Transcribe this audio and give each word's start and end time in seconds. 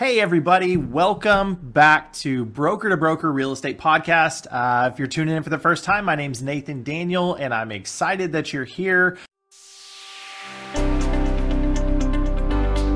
Hey, 0.00 0.18
everybody, 0.18 0.78
welcome 0.78 1.56
back 1.60 2.14
to 2.14 2.46
Broker 2.46 2.88
to 2.88 2.96
Broker 2.96 3.30
Real 3.30 3.52
Estate 3.52 3.78
Podcast. 3.78 4.46
Uh, 4.50 4.88
if 4.90 4.98
you're 4.98 5.06
tuning 5.06 5.36
in 5.36 5.42
for 5.42 5.50
the 5.50 5.58
first 5.58 5.84
time, 5.84 6.06
my 6.06 6.14
name's 6.14 6.40
Nathan 6.40 6.82
Daniel, 6.82 7.34
and 7.34 7.52
I'm 7.52 7.70
excited 7.70 8.32
that 8.32 8.50
you're 8.50 8.64
here. 8.64 9.18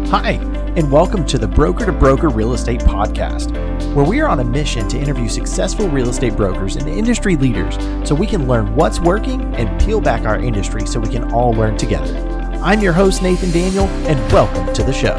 Hi, 0.09 0.39
and 0.77 0.91
welcome 0.91 1.27
to 1.27 1.37
the 1.37 1.47
Broker 1.47 1.85
to 1.85 1.93
Broker 1.93 2.31
Real 2.31 2.55
Estate 2.55 2.81
Podcast, 2.81 3.53
where 3.95 4.07
we 4.07 4.21
are 4.23 4.29
on 4.31 4.41
a 4.41 4.45
mission 4.45 4.89
to 4.89 4.99
interview 4.99 5.29
successful 5.29 5.91
real 5.91 6.09
estate 6.09 6.35
brokers 6.35 6.77
and 6.77 6.89
industry 6.89 7.37
leaders 7.37 7.77
so 8.09 8.15
we 8.15 8.27
can 8.27 8.49
learn 8.49 8.75
what's 8.75 8.99
working 8.99 9.55
and 9.57 9.79
peel 9.79 10.01
back 10.01 10.23
our 10.23 10.41
industry 10.41 10.87
so 10.87 11.01
we 11.01 11.11
can 11.11 11.31
all 11.35 11.53
learn 11.53 11.77
together. 11.77 12.17
I'm 12.63 12.81
your 12.81 12.95
host, 12.95 13.23
Nathan 13.23 13.51
Daniel, 13.51 13.85
and 14.09 14.33
welcome 14.33 14.73
to 14.73 14.83
the 14.83 14.95
show. 14.95 15.19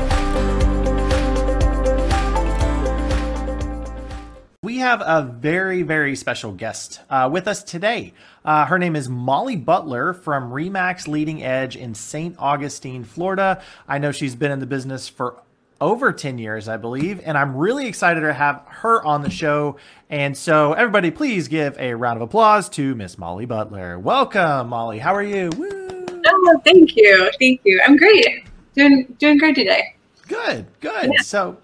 We 4.65 4.79
have 4.79 5.03
a 5.05 5.21
very, 5.21 5.83
very 5.83 6.15
special 6.15 6.51
guest 6.51 6.99
uh, 7.07 7.29
with 7.31 7.47
us 7.47 7.61
today. 7.61 8.13
Uh, 8.43 8.65
her 8.65 8.79
name 8.79 8.95
is 8.95 9.07
Molly 9.07 9.55
Butler 9.55 10.11
from 10.11 10.49
Remax 10.49 11.07
Leading 11.07 11.43
Edge 11.43 11.75
in 11.75 11.93
St. 11.93 12.35
Augustine, 12.39 13.03
Florida. 13.03 13.61
I 13.87 13.99
know 13.99 14.11
she's 14.11 14.33
been 14.33 14.51
in 14.51 14.57
the 14.57 14.65
business 14.65 15.07
for 15.07 15.39
over 15.79 16.11
10 16.11 16.39
years, 16.39 16.67
I 16.67 16.77
believe, 16.77 17.21
and 17.23 17.37
I'm 17.37 17.55
really 17.55 17.85
excited 17.85 18.21
to 18.21 18.33
have 18.33 18.63
her 18.65 19.05
on 19.05 19.21
the 19.21 19.29
show. 19.29 19.77
And 20.09 20.35
so, 20.35 20.73
everybody, 20.73 21.11
please 21.11 21.47
give 21.47 21.77
a 21.77 21.93
round 21.93 22.17
of 22.17 22.23
applause 22.23 22.67
to 22.69 22.95
Miss 22.95 23.19
Molly 23.19 23.45
Butler. 23.45 23.99
Welcome, 23.99 24.69
Molly. 24.69 24.97
How 24.97 25.13
are 25.13 25.21
you? 25.21 25.51
Woo! 25.55 26.07
Oh, 26.25 26.61
thank 26.65 26.95
you. 26.95 27.29
Thank 27.39 27.61
you. 27.65 27.79
I'm 27.85 27.97
great. 27.97 28.47
Doing 28.73 29.15
doing 29.19 29.37
great 29.37 29.53
today. 29.53 29.95
Good, 30.27 30.65
good. 30.79 31.11
Yeah. 31.13 31.21
So, 31.21 31.57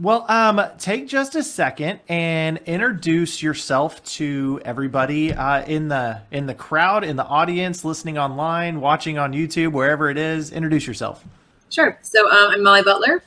well, 0.00 0.24
um, 0.30 0.62
take 0.78 1.06
just 1.06 1.34
a 1.34 1.42
second 1.42 2.00
and 2.08 2.58
introduce 2.64 3.42
yourself 3.42 4.02
to 4.04 4.60
everybody 4.64 5.34
uh, 5.34 5.64
in 5.64 5.88
the 5.88 6.22
in 6.30 6.46
the 6.46 6.54
crowd, 6.54 7.04
in 7.04 7.16
the 7.16 7.26
audience, 7.26 7.84
listening 7.84 8.16
online, 8.16 8.80
watching 8.80 9.18
on 9.18 9.32
YouTube, 9.32 9.72
wherever 9.72 10.08
it 10.08 10.16
is. 10.16 10.50
Introduce 10.50 10.86
yourself. 10.86 11.22
Sure. 11.68 11.98
So 12.02 12.26
um, 12.30 12.52
I'm 12.52 12.62
Molly 12.62 12.82
Butler. 12.82 13.22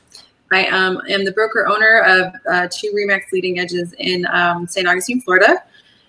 I 0.52 0.66
um, 0.66 1.00
am 1.08 1.24
the 1.24 1.32
broker 1.32 1.68
owner 1.68 2.00
of 2.00 2.32
uh, 2.50 2.68
two 2.70 2.92
Remax 2.92 3.22
Leading 3.32 3.58
Edges 3.58 3.92
in 3.98 4.26
um, 4.26 4.66
St. 4.66 4.86
Augustine, 4.88 5.20
Florida. 5.20 5.62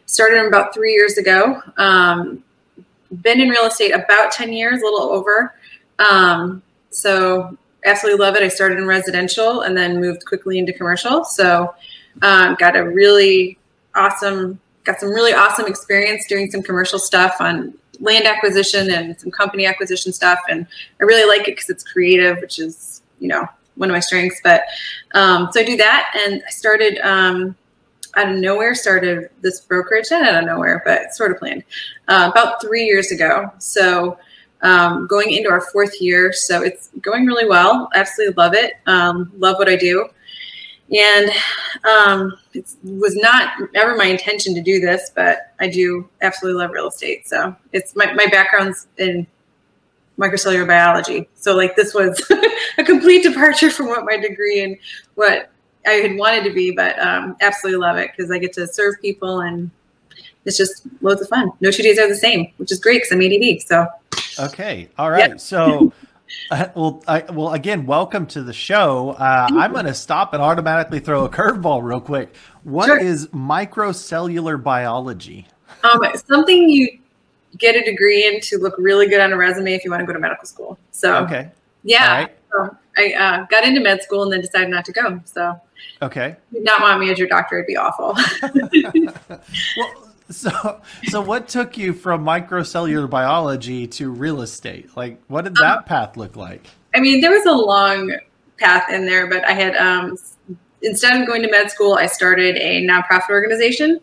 Started 0.07 0.45
about 0.45 0.73
three 0.73 0.93
years 0.93 1.17
ago. 1.17 1.61
Um, 1.77 2.43
been 3.21 3.39
in 3.39 3.49
real 3.49 3.65
estate 3.65 3.91
about 3.91 4.31
ten 4.31 4.51
years, 4.51 4.81
a 4.81 4.85
little 4.85 5.11
over. 5.11 5.53
Um, 5.99 6.63
so 6.89 7.57
absolutely 7.87 8.23
love 8.23 8.35
it. 8.35 8.43
I 8.43 8.47
started 8.47 8.77
in 8.77 8.85
residential 8.85 9.61
and 9.61 9.75
then 9.75 9.99
moved 9.99 10.25
quickly 10.25 10.59
into 10.59 10.73
commercial. 10.73 11.23
So 11.23 11.73
um, 12.21 12.55
got 12.59 12.75
a 12.75 12.83
really 12.83 13.57
awesome, 13.95 14.59
got 14.83 14.99
some 14.99 15.09
really 15.09 15.33
awesome 15.33 15.65
experience 15.65 16.25
doing 16.27 16.51
some 16.51 16.61
commercial 16.61 16.99
stuff 16.99 17.35
on 17.39 17.73
land 17.99 18.25
acquisition 18.25 18.91
and 18.91 19.19
some 19.19 19.31
company 19.31 19.65
acquisition 19.65 20.13
stuff. 20.13 20.39
And 20.49 20.67
I 20.99 21.03
really 21.03 21.27
like 21.27 21.47
it 21.47 21.55
because 21.55 21.69
it's 21.69 21.83
creative, 21.83 22.39
which 22.39 22.59
is, 22.59 23.01
you 23.19 23.27
know, 23.27 23.47
one 23.75 23.89
of 23.89 23.93
my 23.93 23.99
strengths. 23.99 24.39
But 24.43 24.63
um, 25.13 25.49
so 25.51 25.61
I 25.61 25.63
do 25.63 25.77
that. 25.77 26.13
And 26.25 26.43
I 26.45 26.49
started 26.51 26.99
um, 26.99 27.55
out 28.15 28.31
of 28.31 28.37
nowhere, 28.37 28.75
started 28.75 29.29
this 29.41 29.61
brokerage, 29.61 30.05
not 30.11 30.23
out 30.23 30.43
of 30.43 30.47
nowhere, 30.47 30.81
but 30.85 31.13
sort 31.13 31.31
of 31.31 31.39
planned 31.39 31.63
uh, 32.07 32.29
about 32.31 32.61
three 32.61 32.85
years 32.85 33.11
ago. 33.11 33.51
So 33.59 34.17
um, 34.61 35.07
going 35.07 35.31
into 35.31 35.49
our 35.49 35.61
fourth 35.61 36.01
year. 36.01 36.33
So 36.33 36.61
it's 36.61 36.89
going 37.01 37.25
really 37.25 37.47
well. 37.47 37.89
Absolutely 37.93 38.35
love 38.35 38.53
it. 38.53 38.73
Um, 38.85 39.31
love 39.37 39.57
what 39.57 39.69
I 39.69 39.75
do. 39.75 40.09
And 40.89 41.29
um, 41.83 42.37
it 42.53 42.65
was 42.83 43.15
not 43.15 43.53
ever 43.75 43.95
my 43.95 44.05
intention 44.05 44.55
to 44.55 44.61
do 44.61 44.79
this, 44.79 45.11
but 45.13 45.53
I 45.59 45.67
do 45.67 46.07
absolutely 46.21 46.61
love 46.61 46.71
real 46.71 46.87
estate. 46.87 47.27
So 47.27 47.55
it's 47.73 47.95
my, 47.95 48.13
my 48.13 48.27
background's 48.27 48.87
in 48.97 49.27
microcellular 50.17 50.65
biology. 50.65 51.27
So 51.35 51.55
like 51.55 51.75
this 51.75 51.93
was 51.93 52.19
a 52.77 52.83
complete 52.83 53.23
departure 53.23 53.69
from 53.69 53.87
what 53.87 54.05
my 54.05 54.17
degree 54.17 54.63
and 54.63 54.77
what 55.15 55.51
I 55.85 55.91
had 55.91 56.17
wanted 56.17 56.43
to 56.45 56.53
be, 56.53 56.71
but 56.71 56.99
um, 56.99 57.35
absolutely 57.41 57.79
love 57.79 57.97
it 57.97 58.11
because 58.15 58.31
I 58.31 58.37
get 58.37 58.53
to 58.53 58.67
serve 58.67 58.95
people 59.01 59.41
and 59.41 59.69
it's 60.47 60.57
just 60.57 60.83
loads 61.01 61.21
of 61.21 61.27
fun. 61.27 61.51
No 61.59 61.69
two 61.69 61.83
days 61.83 61.99
are 61.99 62.07
the 62.07 62.15
same, 62.15 62.51
which 62.57 62.71
is 62.71 62.79
great 62.79 63.03
because 63.03 63.11
I'm 63.11 63.21
ADD. 63.21 63.61
So 63.61 63.87
okay, 64.47 64.89
all 64.97 65.11
right. 65.11 65.29
Yep. 65.29 65.39
So. 65.39 65.93
Uh, 66.51 66.67
well, 66.75 67.03
I, 67.07 67.21
well, 67.31 67.53
again, 67.53 67.85
welcome 67.85 68.25
to 68.27 68.43
the 68.43 68.51
show. 68.51 69.11
Uh, 69.11 69.47
I'm 69.49 69.71
going 69.71 69.85
to 69.85 69.93
stop 69.93 70.33
and 70.33 70.43
automatically 70.43 70.99
throw 70.99 71.23
a 71.23 71.29
curveball 71.29 71.81
real 71.83 72.01
quick. 72.01 72.35
What 72.63 72.87
sure. 72.87 72.99
is 72.99 73.27
microcellular 73.27 74.61
biology? 74.61 75.47
Um, 75.83 76.01
something 76.15 76.67
you 76.69 76.99
get 77.57 77.77
a 77.77 77.83
degree 77.83 78.27
in 78.27 78.41
to 78.41 78.57
look 78.57 78.75
really 78.77 79.07
good 79.07 79.21
on 79.21 79.31
a 79.31 79.37
resume 79.37 79.73
if 79.73 79.85
you 79.85 79.91
want 79.91 80.01
to 80.01 80.05
go 80.05 80.11
to 80.11 80.19
medical 80.19 80.45
school. 80.45 80.77
So, 80.91 81.23
okay, 81.23 81.49
yeah. 81.83 82.13
Right. 82.13 82.37
So 82.51 82.77
I 82.97 83.13
uh, 83.13 83.45
got 83.45 83.63
into 83.63 83.79
med 83.81 84.03
school 84.03 84.23
and 84.23 84.31
then 84.31 84.41
decided 84.41 84.69
not 84.69 84.85
to 84.85 84.91
go. 84.91 85.21
So, 85.25 85.59
okay, 86.01 86.35
not 86.51 86.81
want 86.81 86.99
me 86.99 87.11
as 87.11 87.19
your 87.19 87.27
doctor; 87.27 87.57
it'd 87.57 87.67
be 87.67 87.77
awful. 87.77 88.15
well, 89.77 90.07
so, 90.29 90.81
so 91.09 91.21
what 91.21 91.47
took 91.47 91.77
you 91.77 91.93
from 91.93 92.25
microcellular 92.25 93.09
biology 93.09 93.87
to 93.87 94.11
real 94.11 94.41
estate? 94.41 94.95
Like, 94.95 95.21
what 95.27 95.43
did 95.43 95.55
that 95.55 95.79
um, 95.79 95.83
path 95.83 96.17
look 96.17 96.35
like? 96.35 96.67
I 96.93 96.99
mean, 96.99 97.21
there 97.21 97.31
was 97.31 97.45
a 97.45 97.53
long 97.53 98.13
path 98.57 98.91
in 98.91 99.05
there, 99.05 99.27
but 99.27 99.45
I 99.45 99.53
had 99.53 99.75
um, 99.75 100.17
instead 100.81 101.19
of 101.19 101.27
going 101.27 101.41
to 101.43 101.51
med 101.51 101.71
school, 101.71 101.93
I 101.93 102.07
started 102.07 102.55
a 102.57 102.85
nonprofit 102.85 103.29
organization, 103.29 103.99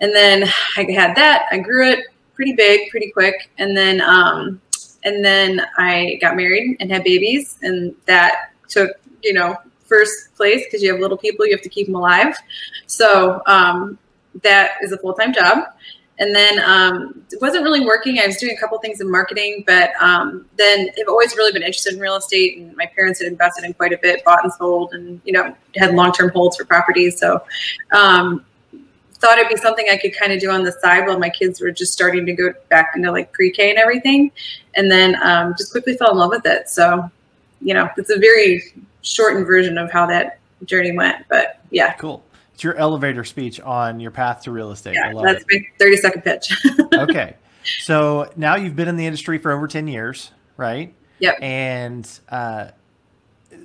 and 0.00 0.14
then 0.14 0.44
I 0.76 0.90
had 0.90 1.16
that. 1.16 1.46
I 1.50 1.58
grew 1.58 1.88
it 1.88 2.06
pretty 2.34 2.54
big, 2.54 2.90
pretty 2.90 3.10
quick, 3.10 3.50
and 3.58 3.76
then 3.76 4.00
um, 4.00 4.60
and 5.04 5.24
then 5.24 5.62
I 5.78 6.18
got 6.20 6.36
married 6.36 6.76
and 6.80 6.90
had 6.90 7.04
babies, 7.04 7.58
and 7.62 7.94
that 8.06 8.52
took 8.68 8.90
you 9.22 9.32
know 9.32 9.56
first 9.84 10.34
place 10.34 10.64
because 10.64 10.82
you 10.82 10.90
have 10.92 11.00
little 11.00 11.16
people, 11.16 11.46
you 11.46 11.52
have 11.52 11.62
to 11.62 11.68
keep 11.68 11.86
them 11.86 11.94
alive. 11.94 12.36
So 12.86 13.42
um, 13.46 13.98
that 14.42 14.72
is 14.82 14.92
a 14.92 14.98
full 14.98 15.14
time 15.14 15.32
job. 15.32 15.64
And 16.18 16.34
then 16.34 16.58
um, 16.60 17.22
it 17.30 17.40
wasn't 17.42 17.64
really 17.64 17.84
working. 17.84 18.18
I 18.18 18.26
was 18.26 18.38
doing 18.38 18.56
a 18.56 18.60
couple 18.60 18.78
things 18.78 19.02
in 19.02 19.10
marketing, 19.10 19.64
but 19.66 19.90
um, 20.00 20.46
then 20.56 20.88
I've 20.98 21.08
always 21.08 21.36
really 21.36 21.52
been 21.52 21.62
interested 21.62 21.92
in 21.92 22.00
real 22.00 22.16
estate. 22.16 22.56
And 22.56 22.74
my 22.74 22.86
parents 22.86 23.20
had 23.20 23.30
invested 23.30 23.64
in 23.64 23.74
quite 23.74 23.92
a 23.92 23.98
bit, 23.98 24.24
bought 24.24 24.42
and 24.42 24.52
sold, 24.54 24.94
and 24.94 25.20
you 25.24 25.32
know 25.32 25.54
had 25.76 25.94
long 25.94 26.12
term 26.12 26.30
holds 26.30 26.56
for 26.56 26.64
properties. 26.64 27.18
So 27.18 27.42
um, 27.92 28.46
thought 29.14 29.36
it'd 29.36 29.50
be 29.50 29.56
something 29.56 29.86
I 29.90 29.98
could 29.98 30.16
kind 30.16 30.32
of 30.32 30.40
do 30.40 30.50
on 30.50 30.62
the 30.62 30.72
side 30.72 31.06
while 31.06 31.18
my 31.18 31.30
kids 31.30 31.60
were 31.60 31.70
just 31.70 31.92
starting 31.92 32.24
to 32.24 32.32
go 32.32 32.54
back 32.70 32.92
into 32.96 33.12
like 33.12 33.32
pre 33.32 33.50
K 33.50 33.68
and 33.68 33.78
everything. 33.78 34.30
And 34.74 34.90
then 34.90 35.20
um, 35.22 35.54
just 35.58 35.70
quickly 35.70 35.98
fell 35.98 36.12
in 36.12 36.16
love 36.16 36.30
with 36.30 36.46
it. 36.46 36.70
So 36.70 37.10
you 37.60 37.74
know, 37.74 37.90
it's 37.96 38.10
a 38.10 38.18
very 38.18 38.62
shortened 39.02 39.46
version 39.46 39.78
of 39.78 39.90
how 39.90 40.06
that 40.06 40.38
journey 40.64 40.92
went. 40.92 41.26
But 41.28 41.60
yeah, 41.70 41.92
cool. 41.94 42.22
It's 42.56 42.64
your 42.64 42.74
elevator 42.76 43.22
speech 43.22 43.60
on 43.60 44.00
your 44.00 44.10
path 44.10 44.44
to 44.44 44.50
real 44.50 44.70
estate. 44.70 44.94
Yeah, 44.94 45.12
that's 45.22 45.44
it. 45.46 45.62
my 45.62 45.84
30 45.84 45.96
second 45.98 46.22
pitch. 46.22 46.66
okay. 46.94 47.36
So 47.80 48.32
now 48.34 48.56
you've 48.56 48.74
been 48.74 48.88
in 48.88 48.96
the 48.96 49.04
industry 49.04 49.36
for 49.36 49.52
over 49.52 49.68
10 49.68 49.88
years, 49.88 50.30
right? 50.56 50.94
Yep. 51.18 51.36
And 51.42 52.20
uh, 52.30 52.68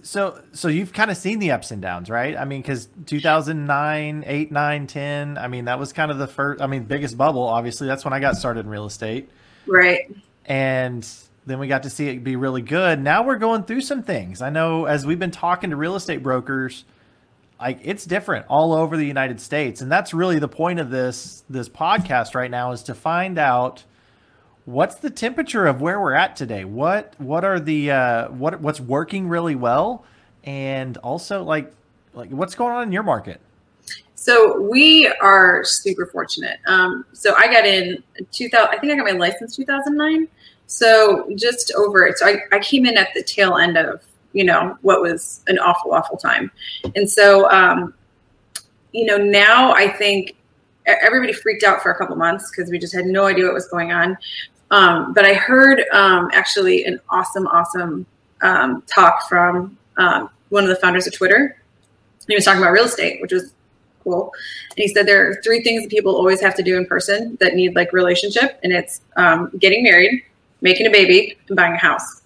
so 0.04 0.42
so 0.52 0.68
you've 0.68 0.92
kind 0.92 1.10
of 1.10 1.16
seen 1.16 1.40
the 1.40 1.52
ups 1.52 1.72
and 1.72 1.82
downs, 1.82 2.10
right? 2.10 2.36
I 2.36 2.44
mean, 2.44 2.62
because 2.62 2.90
2009, 3.06 4.26
8, 4.28 4.52
9, 4.52 4.88
10, 4.88 5.38
I 5.38 5.48
mean, 5.48 5.64
that 5.66 5.80
was 5.80 5.94
kind 5.94 6.12
of 6.12 6.18
the 6.18 6.28
first, 6.28 6.62
I 6.62 6.68
mean, 6.68 6.84
biggest 6.84 7.18
bubble, 7.18 7.44
obviously. 7.44 7.88
That's 7.88 8.04
when 8.04 8.12
I 8.12 8.20
got 8.20 8.36
started 8.36 8.66
in 8.66 8.70
real 8.70 8.88
estate. 8.88 9.30
Right. 9.68 10.14
And 10.44 11.08
then 11.46 11.60
we 11.60 11.70
got 11.70 11.84
to 11.84 11.90
see 11.90 12.10
it 12.10 12.26
be 12.26 12.36
really 12.36 12.62
good. 12.62 13.00
Now 13.00 13.24
we're 13.24 13.38
going 13.38 13.64
through 13.64 13.84
some 13.84 14.04
things. 14.04 14.42
I 14.42 14.50
know 14.50 14.84
as 14.84 15.06
we've 15.06 15.18
been 15.18 15.32
talking 15.32 15.70
to 15.70 15.78
real 15.78 15.96
estate 15.96 16.22
brokers– 16.22 16.84
like 17.62 17.80
it's 17.84 18.06
different 18.06 18.46
all 18.50 18.74
over 18.74 18.98
the 18.98 19.06
United 19.06 19.40
States, 19.40 19.82
and 19.82 19.92
that's 19.92 20.14
really 20.14 20.40
the 20.40 20.48
point 20.48 20.80
of 20.80 20.90
this 20.90 21.44
this 21.50 21.70
podcast 21.70 22.36
right 22.36 22.50
now 22.50 22.72
is 22.72 22.84
to 22.84 22.96
find 22.96 23.38
out 23.38 23.84
what's 24.66 24.96
the 24.96 25.10
temperature 25.10 25.68
of 25.68 25.80
where 25.80 26.00
we're 26.00 26.14
at 26.14 26.36
today. 26.36 26.66
What 26.66 27.14
what 27.20 27.46
are 27.46 27.60
the 27.60 27.92
uh, 27.92 28.30
what 28.30 28.60
what's 28.62 28.80
working 28.80 29.28
really 29.28 29.56
well, 29.56 30.04
and 30.44 30.98
also 30.98 31.44
like 31.44 31.72
like 32.14 32.32
what's 32.32 32.56
going 32.56 32.74
on 32.74 32.84
in 32.84 32.92
your 32.92 33.04
market. 33.04 33.40
So 34.16 34.60
we 34.62 35.08
are 35.22 35.64
super 35.64 36.06
fortunate. 36.06 36.60
Um, 36.68 37.06
so 37.12 37.36
I 37.38 37.48
got 37.48 37.66
in 37.66 38.04
2000. 38.32 38.70
I 38.70 38.78
think 38.78 38.94
I 38.94 38.96
got 38.96 39.06
my 39.06 39.18
license 39.18 39.56
2009. 39.56 40.28
So 40.68 41.28
just 41.36 41.74
over 41.76 42.06
it. 42.06 42.18
So 42.18 42.28
I, 42.28 42.38
I 42.52 42.60
came 42.60 42.86
in 42.86 42.98
at 42.98 43.10
the 43.16 43.24
tail 43.24 43.58
end 43.58 43.78
of 43.78 44.02
you 44.34 44.44
know 44.44 44.78
what 44.82 45.02
was 45.02 45.44
an 45.48 45.60
awful 45.60 45.94
awful 45.94 46.18
time 46.18 46.52
and 46.96 47.10
so 47.10 47.50
um, 47.52 47.94
you 48.92 49.06
know 49.06 49.18
now 49.18 49.74
i 49.74 49.88
think 49.88 50.36
everybody 50.86 51.34
freaked 51.34 51.64
out 51.64 51.82
for 51.82 51.92
a 51.92 51.98
couple 51.98 52.16
months 52.16 52.52
because 52.52 52.72
we 52.72 52.80
just 52.80 52.94
had 52.94 53.06
no 53.06 53.26
idea 53.26 53.46
what 53.46 53.54
was 53.54 53.68
going 53.68 53.92
on 53.92 54.18
um, 54.72 55.14
but 55.14 55.26
i 55.26 55.34
heard 55.34 55.84
um, 55.94 56.30
actually 56.34 56.86
an 56.86 57.00
awesome 57.10 57.48
awesome 57.48 58.06
um, 58.42 58.84
talk 58.94 59.28
from 59.30 59.78
um, 59.98 60.30
one 60.50 60.64
of 60.64 60.70
the 60.70 60.76
founders 60.78 61.08
of 61.08 61.14
twitter 61.14 61.58
He 62.28 62.36
was 62.36 62.46
talking 62.46 62.62
about 62.62 62.72
real 62.72 62.86
estate, 62.86 63.22
which 63.22 63.34
was 63.34 63.54
cool. 64.04 64.32
And 64.72 64.84
he 64.84 64.88
said 64.88 65.06
there 65.06 65.30
are 65.30 65.42
three 65.44 65.64
things 65.64 65.84
that 65.84 65.90
people 65.90 66.16
always 66.16 66.42
have 66.42 66.56
to 66.56 66.64
do 66.64 66.78
in 66.78 66.86
person 66.86 67.38
that 67.40 67.56
need 67.56 67.76
like 67.76 67.94
relationship, 67.94 68.60
and 68.64 68.72
it's 68.72 69.02
um, 69.18 69.52
getting 69.60 69.84
married, 69.84 70.24
making 70.62 70.88
a 70.88 70.90
baby, 70.90 71.38
and 71.48 71.58
buying 71.58 71.74
a 71.74 71.78
house. 71.78 72.21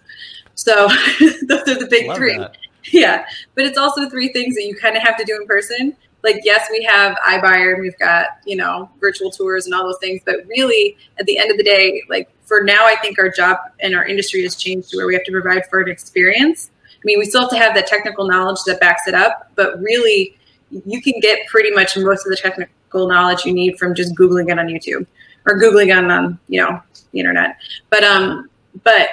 So 0.55 0.87
those 1.19 1.67
are 1.67 1.79
the 1.79 1.87
big 1.89 2.07
Love 2.07 2.17
three. 2.17 2.37
That. 2.37 2.57
Yeah, 2.91 3.25
but 3.55 3.65
it's 3.65 3.77
also 3.77 4.09
three 4.09 4.31
things 4.31 4.55
that 4.55 4.65
you 4.65 4.75
kind 4.75 4.95
of 4.95 5.03
have 5.03 5.17
to 5.17 5.23
do 5.23 5.35
in 5.39 5.47
person. 5.47 5.95
Like, 6.23 6.41
yes, 6.43 6.67
we 6.71 6.83
have 6.83 7.15
iBuyer 7.27 7.73
and 7.73 7.81
we've 7.81 7.97
got 7.99 8.39
you 8.45 8.55
know 8.55 8.89
virtual 8.99 9.31
tours 9.31 9.65
and 9.65 9.75
all 9.75 9.83
those 9.83 9.99
things, 9.99 10.21
but 10.25 10.45
really, 10.47 10.97
at 11.19 11.25
the 11.25 11.37
end 11.37 11.51
of 11.51 11.57
the 11.57 11.63
day, 11.63 12.01
like 12.09 12.29
for 12.45 12.63
now, 12.63 12.85
I 12.85 12.95
think 12.97 13.19
our 13.19 13.29
job 13.29 13.57
and 13.79 13.95
our 13.95 14.05
industry 14.05 14.43
has 14.43 14.55
changed 14.55 14.89
to 14.89 14.97
where 14.97 15.07
we 15.07 15.13
have 15.13 15.23
to 15.25 15.31
provide 15.31 15.63
for 15.69 15.81
an 15.81 15.89
experience. 15.89 16.71
I 16.91 17.01
mean, 17.03 17.19
we 17.19 17.25
still 17.25 17.41
have 17.41 17.49
to 17.51 17.57
have 17.57 17.75
the 17.75 17.83
technical 17.83 18.27
knowledge 18.27 18.59
that 18.65 18.79
backs 18.79 19.07
it 19.07 19.13
up, 19.13 19.51
but 19.55 19.79
really, 19.79 20.37
you 20.71 21.01
can 21.01 21.19
get 21.21 21.45
pretty 21.47 21.71
much 21.71 21.97
most 21.97 22.25
of 22.25 22.31
the 22.31 22.37
technical 22.37 23.07
knowledge 23.07 23.45
you 23.45 23.53
need 23.53 23.77
from 23.77 23.93
just 23.93 24.15
googling 24.15 24.51
it 24.51 24.57
on 24.57 24.67
YouTube 24.67 25.05
or 25.45 25.59
googling 25.59 25.95
on 25.95 26.09
on 26.09 26.39
you 26.47 26.61
know 26.61 26.81
the 27.11 27.19
internet. 27.19 27.57
But 27.89 28.03
um, 28.03 28.49
but 28.83 29.09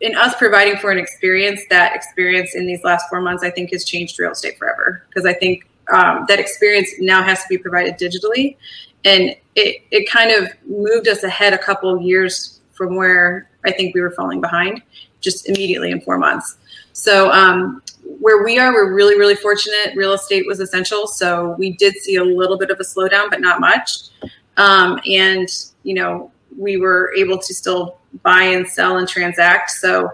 in 0.00 0.14
us 0.16 0.34
providing 0.36 0.76
for 0.76 0.90
an 0.90 0.98
experience, 0.98 1.60
that 1.70 1.94
experience 1.94 2.54
in 2.54 2.66
these 2.66 2.82
last 2.84 3.08
four 3.08 3.20
months, 3.20 3.42
I 3.42 3.50
think 3.50 3.72
has 3.72 3.84
changed 3.84 4.18
real 4.18 4.32
estate 4.32 4.58
forever 4.58 5.04
because 5.08 5.26
I 5.26 5.32
think 5.32 5.68
um, 5.92 6.24
that 6.28 6.38
experience 6.38 6.90
now 6.98 7.22
has 7.22 7.42
to 7.42 7.48
be 7.48 7.58
provided 7.58 7.98
digitally, 7.98 8.56
and 9.04 9.34
it 9.54 9.82
it 9.90 10.08
kind 10.08 10.30
of 10.30 10.50
moved 10.66 11.08
us 11.08 11.22
ahead 11.22 11.52
a 11.52 11.58
couple 11.58 12.00
years 12.00 12.60
from 12.72 12.94
where 12.94 13.50
I 13.64 13.72
think 13.72 13.94
we 13.94 14.00
were 14.00 14.12
falling 14.12 14.40
behind, 14.40 14.82
just 15.20 15.48
immediately 15.48 15.90
in 15.90 16.00
four 16.00 16.18
months. 16.18 16.58
So 16.92 17.30
um, 17.32 17.82
where 18.20 18.42
we 18.42 18.58
are, 18.58 18.72
we're 18.72 18.92
really, 18.92 19.18
really 19.18 19.34
fortunate. 19.34 19.94
Real 19.94 20.12
estate 20.12 20.46
was 20.46 20.60
essential. 20.60 21.06
So 21.06 21.54
we 21.58 21.72
did 21.72 21.94
see 21.96 22.16
a 22.16 22.24
little 22.24 22.58
bit 22.58 22.70
of 22.70 22.80
a 22.80 22.82
slowdown, 22.82 23.30
but 23.30 23.40
not 23.40 23.60
much. 23.60 24.08
Um, 24.56 25.00
and, 25.06 25.48
you 25.84 25.94
know, 25.94 26.32
we 26.56 26.76
were 26.76 27.12
able 27.16 27.38
to 27.38 27.54
still 27.54 27.97
buy 28.22 28.42
and 28.42 28.66
sell 28.66 28.98
and 28.98 29.08
transact. 29.08 29.70
So 29.70 30.10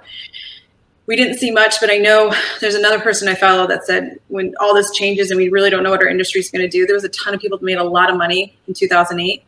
we 1.07 1.17
didn't 1.17 1.39
see 1.39 1.51
much, 1.51 1.77
but 1.81 1.91
I 1.91 1.99
know 1.99 2.35
there's 2.61 2.75
another 2.75 2.99
person 2.99 3.29
I 3.29 3.35
follow 3.35 3.67
that 3.67 3.85
said 3.85 4.19
when 4.29 4.55
all 4.59 4.75
this 4.75 4.91
changes 4.93 5.31
and 5.31 5.39
we 5.39 5.49
really 5.49 5.71
don't 5.71 5.83
know 5.83 5.91
what 5.91 6.01
our 6.01 6.09
industry 6.09 6.41
is 6.41 6.51
going 6.51 6.63
to 6.63 6.69
do, 6.69 6.87
there 6.87 6.95
was 6.95 7.05
a 7.05 7.11
ton 7.11 7.35
of 7.35 7.41
people 7.41 7.59
that 7.59 7.65
made 7.65 7.79
a 7.79 7.85
lot 7.85 8.11
of 8.11 8.17
money 8.17 8.57
in 8.67 8.75
2008. 8.75 9.45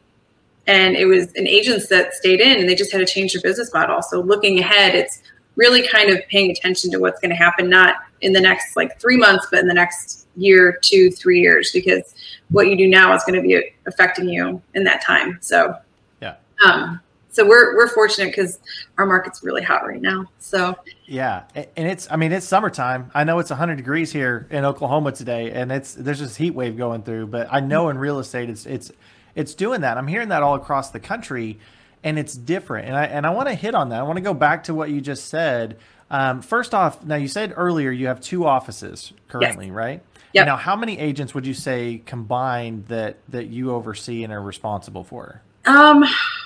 And 0.67 0.97
it 0.97 1.07
was 1.07 1.33
an 1.35 1.47
agents 1.47 1.89
that 1.89 2.13
stayed 2.13 2.41
in 2.41 2.59
and 2.59 2.69
they 2.69 2.75
just 2.75 2.93
had 2.93 2.99
to 2.99 3.07
change 3.07 3.33
their 3.33 3.43
business 3.43 3.73
model. 3.73 4.03
So 4.03 4.21
looking 4.21 4.59
ahead, 4.59 4.95
it's 4.95 5.23
really 5.55 5.87
kind 5.87 6.11
of 6.11 6.21
paying 6.29 6.51
attention 6.51 6.91
to 6.91 6.99
what's 6.99 7.21
going 7.21 7.31
to 7.31 7.37
happen, 7.37 7.71
not 7.71 7.97
in 8.21 8.33
the 8.33 8.41
next 8.41 8.77
like 8.77 9.01
three 9.01 9.17
months, 9.17 9.47
but 9.51 9.61
in 9.61 9.69
the 9.69 9.75
next 9.75 10.27
year, 10.37 10.79
two, 10.83 11.11
three 11.11 11.41
years, 11.41 11.71
because 11.73 12.15
what 12.51 12.69
you 12.69 12.77
do 12.77 12.89
now 12.89 13.15
is 13.15 13.23
going 13.25 13.41
to 13.41 13.47
be 13.47 13.71
affecting 13.87 14.29
you 14.29 14.61
in 14.75 14.85
that 14.85 15.03
time. 15.03 15.39
So, 15.41 15.75
yeah. 16.21 16.35
Um, 16.65 17.01
so 17.37 17.47
we're 17.47 17.77
we're 17.77 17.89
fortunate 17.89 18.27
because 18.27 18.59
our 18.97 19.05
market's 19.05 19.43
really 19.45 19.63
hot 19.63 19.87
right 19.87 20.01
now. 20.01 20.25
So 20.39 20.75
yeah, 21.05 21.43
and 21.55 21.87
it's 21.87 22.09
I 22.11 22.17
mean 22.17 22.33
it's 22.33 22.47
summertime. 22.47 23.11
I 23.15 23.25
know 23.25 23.39
it's 23.39 23.51
100 23.51 23.77
degrees 23.77 24.11
here 24.11 24.47
in 24.51 24.65
Oklahoma 24.65 25.13
today, 25.13 25.53
and 25.53 25.71
it's 25.71 25.93
there's 25.93 26.21
this 26.21 26.37
heat 26.37 26.55
wave 26.55 26.79
going 26.79 27.03
through. 27.03 27.27
But 27.27 27.49
I 27.51 27.61
know 27.61 27.91
in 27.91 27.99
real 27.99 28.19
estate 28.21 28.49
it's 28.49 28.65
it's 28.65 28.91
it's 29.35 29.55
doing 29.55 29.83
that. 29.83 29.99
I'm 29.99 30.07
hearing 30.07 30.31
that 30.31 30.43
all 30.43 30.55
across 30.55 30.91
the 30.91 31.01
country 31.01 31.59
and 32.03 32.19
it's 32.19 32.35
different. 32.35 32.89
And 32.89 32.97
I 32.97 33.05
and 33.05 33.27
I 33.27 33.31
want 33.31 33.49
to 33.49 33.55
hit 33.55 33.75
on 33.75 33.91
that. 33.91 34.01
I 34.01 34.03
want 34.05 34.17
to 34.17 34.23
go 34.23 34.33
back 34.33 34.65
to 34.65 34.75
what 34.75 34.89
you 34.89 35.03
just 35.03 35.27
said. 35.27 35.77
Um, 36.11 36.41
first 36.41 36.73
off, 36.73 37.05
now 37.05 37.17
you 37.17 37.29
said 37.29 37.53
earlier 37.55 37.91
you 37.91 38.07
have 38.07 38.21
two 38.21 38.47
offices 38.47 39.13
currently, 39.29 39.67
yes. 39.67 39.75
right? 39.75 40.03
Yeah. 40.33 40.45
Now, 40.45 40.57
how 40.57 40.77
many 40.77 40.99
agents 40.99 41.35
would 41.35 41.47
you 41.47 41.55
say 41.55 42.01
combined 42.07 42.87
that 42.87 43.19
that 43.29 43.49
you 43.49 43.73
oversee 43.73 44.25
and 44.25 44.33
are 44.33 44.41
responsible 44.41 45.05
for? 45.05 45.43
Um, 45.67 46.05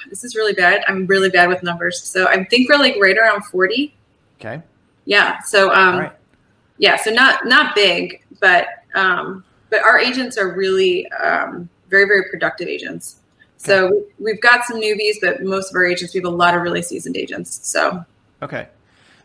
this 0.08 0.24
is 0.24 0.34
really 0.34 0.52
bad. 0.52 0.82
I'm 0.88 1.06
really 1.06 1.30
bad 1.30 1.48
with 1.48 1.62
numbers, 1.62 2.02
so 2.02 2.26
I 2.26 2.44
think 2.44 2.68
we're 2.68 2.78
like 2.78 2.96
right 3.00 3.16
around 3.16 3.42
forty. 3.44 3.94
Okay. 4.40 4.62
Yeah. 5.04 5.40
So 5.40 5.72
um, 5.72 5.98
right. 5.98 6.12
yeah. 6.78 6.96
So 6.96 7.10
not 7.10 7.46
not 7.46 7.74
big, 7.74 8.24
but 8.40 8.66
um, 8.94 9.44
but 9.68 9.80
our 9.82 9.98
agents 9.98 10.36
are 10.38 10.54
really 10.54 11.10
um, 11.12 11.68
very 11.88 12.06
very 12.06 12.24
productive 12.30 12.68
agents. 12.68 13.16
So 13.56 14.04
we've 14.18 14.40
got 14.40 14.64
some 14.64 14.80
newbies, 14.80 15.16
but 15.20 15.42
most 15.42 15.70
of 15.70 15.76
our 15.76 15.84
agents, 15.84 16.14
we 16.14 16.18
have 16.20 16.24
a 16.24 16.34
lot 16.34 16.54
of 16.54 16.62
really 16.62 16.80
seasoned 16.80 17.18
agents. 17.18 17.60
So, 17.68 18.02
okay. 18.40 18.68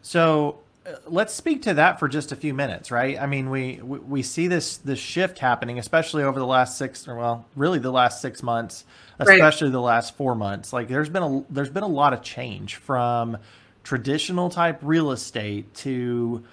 So 0.02 0.60
let's 1.08 1.34
speak 1.34 1.64
to 1.64 1.74
that 1.76 2.00
for 2.00 2.08
just 2.08 2.32
a 2.32 2.36
few 2.36 2.54
minutes, 2.54 2.92
right? 2.92 3.20
I 3.20 3.26
mean, 3.26 3.50
we, 3.50 3.80
we, 3.82 4.00
we 4.00 4.22
see 4.22 4.48
this, 4.48 4.78
this 4.78 5.00
shift 5.00 5.40
happening, 5.40 5.80
especially 5.80 6.24
over 6.24 6.40
the 6.40 6.46
last 6.46 6.78
six 6.78 7.08
or 7.08 7.16
well, 7.16 7.46
really 7.56 7.80
the 7.80 7.92
last 7.92 8.22
six 8.22 8.44
months, 8.44 8.86
especially 9.20 9.68
right. 9.68 9.74
the 9.74 9.82
last 9.82 10.16
four 10.16 10.36
months. 10.36 10.74
Like 10.74 10.88
there's 10.88 11.10
been 11.10 11.24
a, 11.24 11.44
there's 11.50 11.70
been 11.70 11.84
a 11.84 11.88
lot 11.88 12.14
of 12.14 12.22
change 12.22 12.76
from 12.76 13.38
traditional 13.84 14.50
type 14.50 14.80
real 14.82 15.12
estate 15.12 15.74
to, 15.76 16.44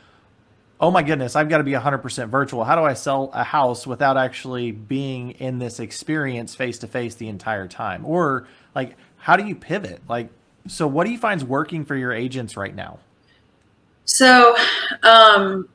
oh 0.80 0.90
my 0.90 1.02
goodness, 1.02 1.36
I've 1.36 1.48
got 1.50 1.58
to 1.58 1.64
be 1.64 1.72
100% 1.72 2.28
virtual. 2.28 2.64
How 2.64 2.76
do 2.76 2.82
I 2.82 2.94
sell 2.94 3.30
a 3.34 3.44
house 3.44 3.86
without 3.86 4.16
actually 4.16 4.70
being 4.72 5.32
in 5.32 5.58
this 5.58 5.78
experience 5.78 6.54
face 6.54 6.78
to 6.78 6.86
face 6.86 7.16
the 7.16 7.28
entire 7.28 7.68
time? 7.68 8.06
Or 8.06 8.46
like, 8.74 8.96
how 9.16 9.36
do 9.36 9.46
you 9.46 9.54
pivot? 9.54 10.00
Like, 10.08 10.30
so 10.68 10.86
what 10.86 11.04
do 11.04 11.12
you 11.12 11.18
find 11.18 11.40
is 11.40 11.46
working 11.46 11.84
for 11.84 11.96
your 11.96 12.12
agents 12.12 12.56
right 12.56 12.74
now? 12.74 12.98
So, 14.04 14.56
um, 15.02 15.68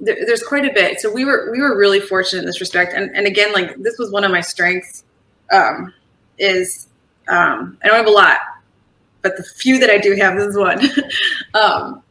there, 0.00 0.16
there's 0.26 0.42
quite 0.42 0.64
a 0.64 0.72
bit. 0.72 1.00
So 1.00 1.10
we 1.12 1.24
were 1.24 1.50
we 1.50 1.60
were 1.60 1.76
really 1.76 2.00
fortunate 2.00 2.40
in 2.40 2.46
this 2.46 2.60
respect, 2.60 2.92
and 2.94 3.14
and 3.16 3.26
again, 3.26 3.52
like 3.52 3.76
this 3.76 3.98
was 3.98 4.10
one 4.10 4.24
of 4.24 4.30
my 4.30 4.40
strengths. 4.40 5.04
Um, 5.52 5.92
is 6.38 6.88
um, 7.28 7.78
I 7.82 7.88
don't 7.88 7.96
have 7.96 8.06
a 8.06 8.10
lot, 8.10 8.38
but 9.22 9.36
the 9.36 9.42
few 9.42 9.78
that 9.78 9.90
I 9.90 9.98
do 9.98 10.14
have, 10.16 10.36
this 10.36 10.48
is 10.48 10.56
one. 10.56 10.80
um, 11.54 12.02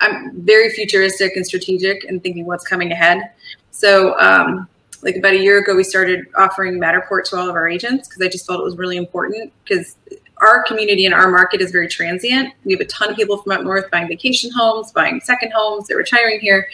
I'm 0.00 0.40
very 0.42 0.70
futuristic 0.70 1.36
and 1.36 1.46
strategic 1.46 2.04
and 2.04 2.22
thinking 2.22 2.44
what's 2.44 2.66
coming 2.66 2.92
ahead. 2.92 3.30
So, 3.70 4.18
um, 4.20 4.68
like 5.02 5.16
about 5.16 5.34
a 5.34 5.38
year 5.38 5.58
ago, 5.58 5.76
we 5.76 5.84
started 5.84 6.26
offering 6.36 6.78
Matterport 6.78 7.24
to 7.30 7.36
all 7.36 7.48
of 7.48 7.54
our 7.54 7.68
agents 7.68 8.08
because 8.08 8.22
I 8.22 8.28
just 8.28 8.46
felt 8.46 8.60
it 8.60 8.64
was 8.64 8.76
really 8.76 8.96
important 8.96 9.52
because 9.64 9.96
our 10.40 10.62
community 10.64 11.04
and 11.06 11.14
our 11.14 11.30
market 11.30 11.60
is 11.60 11.70
very 11.70 11.88
transient. 11.88 12.54
We 12.64 12.72
have 12.72 12.80
a 12.80 12.86
ton 12.86 13.10
of 13.10 13.16
people 13.16 13.38
from 13.38 13.52
up 13.52 13.62
north 13.62 13.90
buying 13.90 14.08
vacation 14.08 14.50
homes, 14.54 14.92
buying 14.92 15.20
second 15.20 15.52
homes, 15.52 15.88
they're 15.88 15.96
retiring 15.96 16.40
here. 16.40 16.68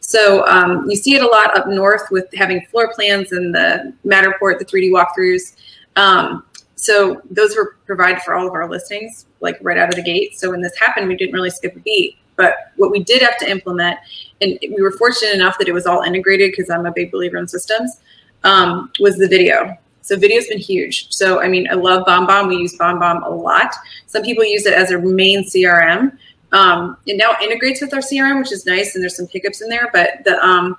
So 0.00 0.46
um, 0.46 0.88
you 0.88 0.96
see 0.96 1.14
it 1.14 1.22
a 1.22 1.26
lot 1.26 1.56
up 1.56 1.66
north 1.68 2.10
with 2.10 2.26
having 2.34 2.64
floor 2.66 2.92
plans 2.94 3.32
and 3.32 3.54
the 3.54 3.92
Matterport, 4.04 4.58
the 4.58 4.64
3D 4.64 4.90
walkthroughs. 4.90 5.56
Um, 5.96 6.44
so 6.76 7.22
those 7.30 7.56
were 7.56 7.76
provided 7.86 8.22
for 8.22 8.34
all 8.34 8.46
of 8.46 8.52
our 8.52 8.68
listings, 8.68 9.26
like 9.40 9.58
right 9.62 9.78
out 9.78 9.88
of 9.88 9.94
the 9.94 10.02
gate. 10.02 10.38
So 10.38 10.50
when 10.50 10.60
this 10.60 10.76
happened, 10.78 11.08
we 11.08 11.16
didn't 11.16 11.34
really 11.34 11.50
skip 11.50 11.74
a 11.76 11.80
beat. 11.80 12.18
But 12.36 12.72
what 12.76 12.90
we 12.90 13.02
did 13.02 13.22
have 13.22 13.38
to 13.38 13.50
implement, 13.50 13.98
and 14.40 14.58
we 14.60 14.82
were 14.82 14.90
fortunate 14.90 15.34
enough 15.34 15.56
that 15.58 15.68
it 15.68 15.72
was 15.72 15.86
all 15.86 16.02
integrated 16.02 16.50
because 16.50 16.68
I'm 16.68 16.84
a 16.84 16.92
big 16.92 17.10
believer 17.10 17.38
in 17.38 17.46
systems, 17.46 18.00
um, 18.42 18.90
was 19.00 19.16
the 19.16 19.28
video. 19.28 19.78
So 20.04 20.18
video's 20.18 20.46
been 20.48 20.58
huge. 20.58 21.10
So 21.10 21.40
I 21.40 21.48
mean, 21.48 21.66
I 21.70 21.74
love 21.74 22.06
BombBomb. 22.06 22.48
We 22.48 22.56
use 22.56 22.76
BombBomb 22.76 23.26
a 23.26 23.30
lot. 23.30 23.74
Some 24.06 24.22
people 24.22 24.44
use 24.44 24.66
it 24.66 24.74
as 24.74 24.90
a 24.90 24.98
main 24.98 25.44
CRM. 25.44 26.16
Um, 26.52 26.98
it 27.06 27.16
now 27.16 27.34
integrates 27.42 27.80
with 27.80 27.94
our 27.94 28.00
CRM, 28.00 28.38
which 28.38 28.52
is 28.52 28.66
nice, 28.66 28.94
and 28.94 29.02
there's 29.02 29.16
some 29.16 29.26
hiccups 29.26 29.62
in 29.62 29.70
there. 29.70 29.88
But 29.94 30.22
the 30.24 30.38
um, 30.44 30.76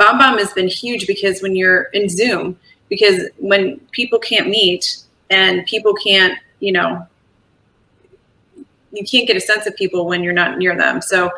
BombBomb 0.00 0.40
has 0.40 0.52
been 0.52 0.66
huge 0.66 1.06
because 1.06 1.40
when 1.42 1.54
you're 1.54 1.84
in 1.94 2.08
Zoom, 2.08 2.58
because 2.88 3.28
when 3.38 3.78
people 3.92 4.18
can't 4.18 4.48
meet 4.48 4.98
and 5.30 5.64
people 5.66 5.94
can't, 5.94 6.36
you 6.58 6.72
know, 6.72 7.06
you 8.96 9.04
can't 9.04 9.26
get 9.26 9.36
a 9.36 9.40
sense 9.40 9.66
of 9.66 9.76
people 9.76 10.06
when 10.06 10.22
you're 10.22 10.32
not 10.32 10.58
near 10.58 10.76
them. 10.76 11.00
So 11.00 11.30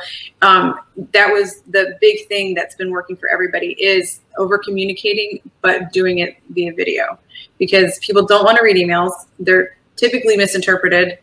um, 0.43 0.79
that 1.13 1.33
was 1.33 1.63
the 1.63 1.97
big 2.01 2.27
thing 2.29 2.55
that's 2.55 2.75
been 2.75 2.91
working 2.91 3.17
for 3.17 3.29
everybody 3.29 3.73
is 3.83 4.21
over 4.39 4.59
communicating, 4.59 5.41
but 5.61 5.93
doing 5.93 6.19
it 6.19 6.37
via 6.51 6.73
video 6.73 7.19
because 7.59 7.99
people 7.99 8.25
don't 8.25 8.45
want 8.45 8.57
to 8.59 8.65
read 8.65 8.77
emails. 8.77 9.13
They're 9.39 9.77
typically 9.97 10.37
misinterpreted 10.37 11.19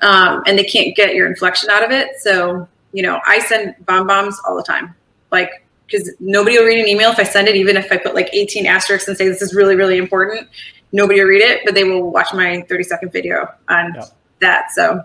um, 0.00 0.42
and 0.46 0.58
they 0.58 0.64
can't 0.64 0.94
get 0.96 1.14
your 1.14 1.26
inflection 1.26 1.70
out 1.70 1.84
of 1.84 1.90
it. 1.90 2.18
So, 2.18 2.68
you 2.92 3.02
know, 3.02 3.20
I 3.26 3.38
send 3.40 3.74
bomb 3.86 4.06
bombs 4.06 4.38
all 4.46 4.56
the 4.56 4.62
time, 4.62 4.94
like, 5.30 5.64
because 5.86 6.12
nobody 6.18 6.58
will 6.58 6.66
read 6.66 6.80
an 6.80 6.88
email 6.88 7.10
if 7.10 7.18
I 7.18 7.22
send 7.22 7.46
it, 7.48 7.54
even 7.54 7.76
if 7.76 7.92
I 7.92 7.96
put 7.96 8.14
like 8.14 8.28
18 8.32 8.66
asterisks 8.66 9.06
and 9.08 9.16
say 9.16 9.28
this 9.28 9.42
is 9.42 9.54
really, 9.54 9.76
really 9.76 9.98
important. 9.98 10.48
Nobody 10.92 11.20
will 11.20 11.28
read 11.28 11.42
it, 11.42 11.62
but 11.64 11.74
they 11.74 11.84
will 11.84 12.10
watch 12.10 12.28
my 12.34 12.62
30 12.68 12.84
second 12.84 13.12
video 13.12 13.48
on 13.68 13.94
yep. 13.94 14.08
that. 14.40 14.72
So, 14.72 15.02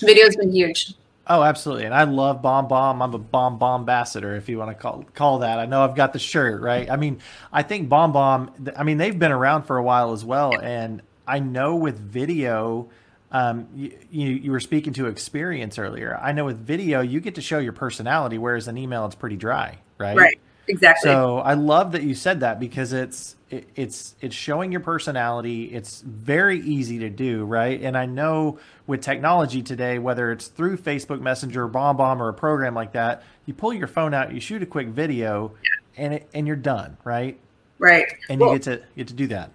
Video's 0.00 0.36
been 0.36 0.52
huge. 0.52 0.94
Oh, 1.30 1.42
absolutely. 1.42 1.84
And 1.84 1.94
I 1.94 2.04
love 2.04 2.40
BombBomb. 2.40 3.02
I'm 3.02 3.14
a 3.14 3.18
BombBomb 3.18 3.80
ambassador, 3.80 4.34
if 4.36 4.48
you 4.48 4.58
want 4.58 4.70
to 4.70 4.74
call 4.74 5.04
call 5.14 5.38
that. 5.40 5.58
I 5.58 5.66
know 5.66 5.82
I've 5.84 5.94
got 5.94 6.14
the 6.14 6.18
shirt, 6.18 6.62
right? 6.62 6.90
I 6.90 6.96
mean, 6.96 7.20
I 7.52 7.62
think 7.62 7.88
BombBomb, 7.90 8.74
I 8.76 8.82
mean, 8.82 8.96
they've 8.96 9.18
been 9.18 9.32
around 9.32 9.64
for 9.64 9.76
a 9.76 9.82
while 9.82 10.12
as 10.12 10.24
well. 10.24 10.58
And 10.58 11.02
I 11.26 11.40
know 11.40 11.76
with 11.76 11.98
video, 11.98 12.88
um, 13.30 13.68
you, 13.74 13.98
you, 14.10 14.28
you 14.30 14.50
were 14.50 14.60
speaking 14.60 14.94
to 14.94 15.06
experience 15.06 15.78
earlier. 15.78 16.18
I 16.20 16.32
know 16.32 16.46
with 16.46 16.64
video, 16.64 17.02
you 17.02 17.20
get 17.20 17.34
to 17.34 17.42
show 17.42 17.58
your 17.58 17.74
personality, 17.74 18.38
whereas 18.38 18.66
an 18.68 18.78
email, 18.78 19.04
it's 19.04 19.14
pretty 19.14 19.36
dry, 19.36 19.78
right? 19.98 20.16
Right. 20.16 20.40
Exactly. 20.68 21.10
So 21.10 21.38
I 21.38 21.54
love 21.54 21.92
that 21.92 22.02
you 22.02 22.14
said 22.14 22.40
that 22.40 22.60
because 22.60 22.92
it's 22.92 23.36
it, 23.50 23.68
it's 23.74 24.14
it's 24.20 24.34
showing 24.34 24.70
your 24.70 24.82
personality. 24.82 25.64
It's 25.64 26.02
very 26.02 26.60
easy 26.60 26.98
to 27.00 27.08
do, 27.08 27.44
right? 27.44 27.80
And 27.80 27.96
I 27.96 28.06
know 28.06 28.58
with 28.86 29.00
technology 29.00 29.62
today, 29.62 29.98
whether 29.98 30.30
it's 30.30 30.48
through 30.48 30.76
Facebook 30.76 31.20
Messenger, 31.20 31.68
BombBomb, 31.68 32.20
or 32.20 32.28
a 32.28 32.34
program 32.34 32.74
like 32.74 32.92
that, 32.92 33.22
you 33.46 33.54
pull 33.54 33.72
your 33.72 33.86
phone 33.86 34.12
out, 34.12 34.32
you 34.32 34.40
shoot 34.40 34.62
a 34.62 34.66
quick 34.66 34.88
video, 34.88 35.52
and 35.96 36.14
it, 36.14 36.28
and 36.34 36.46
you're 36.46 36.56
done, 36.56 36.98
right? 37.04 37.38
Right. 37.78 38.06
And 38.28 38.40
well, 38.40 38.52
you 38.52 38.58
get 38.58 38.62
to 38.64 38.82
get 38.96 39.08
to 39.08 39.14
do 39.14 39.26
that. 39.28 39.50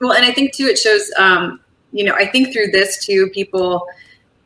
Well, 0.00 0.12
and 0.12 0.24
I 0.24 0.32
think 0.32 0.52
too, 0.52 0.66
it 0.66 0.78
shows. 0.78 1.10
Um, 1.18 1.60
you 1.92 2.04
know, 2.04 2.14
I 2.14 2.26
think 2.26 2.52
through 2.52 2.70
this 2.72 3.04
too, 3.04 3.30
people 3.32 3.86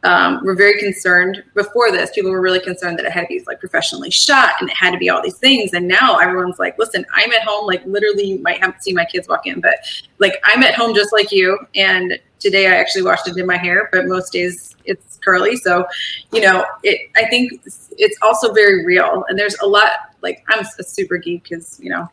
um, 0.04 0.44
were 0.44 0.54
very 0.54 0.78
concerned 0.80 1.42
before 1.54 1.90
this. 1.92 2.10
People 2.10 2.30
were 2.30 2.40
really 2.40 2.60
concerned 2.60 2.98
that 2.98 3.06
it 3.06 3.12
had 3.12 3.22
to 3.22 3.26
be 3.28 3.42
like 3.46 3.60
professionally 3.60 4.10
shot 4.10 4.54
and 4.60 4.68
it 4.68 4.76
had 4.76 4.90
to 4.90 4.98
be 4.98 5.08
all 5.08 5.22
these 5.22 5.38
things. 5.38 5.72
And 5.74 5.86
now 5.86 6.18
everyone's 6.18 6.58
like, 6.58 6.76
listen, 6.78 7.04
I'm 7.14 7.30
at 7.32 7.42
home. 7.42 7.66
Like 7.66 7.84
literally, 7.86 8.24
you 8.24 8.38
might 8.40 8.60
have 8.60 8.76
to 8.76 8.82
see 8.82 8.92
my 8.92 9.04
kids 9.04 9.28
walk 9.28 9.46
in, 9.46 9.60
but 9.60 9.74
like 10.18 10.40
I'm 10.44 10.62
at 10.62 10.74
home 10.74 10.94
just 10.94 11.12
like 11.12 11.30
you. 11.30 11.58
And 11.74 12.18
today 12.40 12.66
I 12.66 12.76
actually 12.76 13.02
washed 13.02 13.26
and 13.26 13.36
did 13.36 13.46
my 13.46 13.56
hair, 13.56 13.88
but 13.92 14.06
most 14.06 14.32
days 14.32 14.74
it's 14.84 15.18
curly. 15.18 15.56
So, 15.56 15.86
you 16.32 16.40
know, 16.40 16.66
it. 16.82 17.10
I 17.16 17.26
think 17.26 17.62
it's 17.64 18.18
also 18.22 18.52
very 18.52 18.84
real. 18.84 19.24
And 19.28 19.38
there's 19.38 19.56
a 19.60 19.66
lot. 19.66 19.90
Like 20.20 20.44
I'm 20.48 20.64
a 20.78 20.82
super 20.84 21.16
geek 21.16 21.44
because 21.44 21.80
you 21.80 21.90
know 21.90 22.08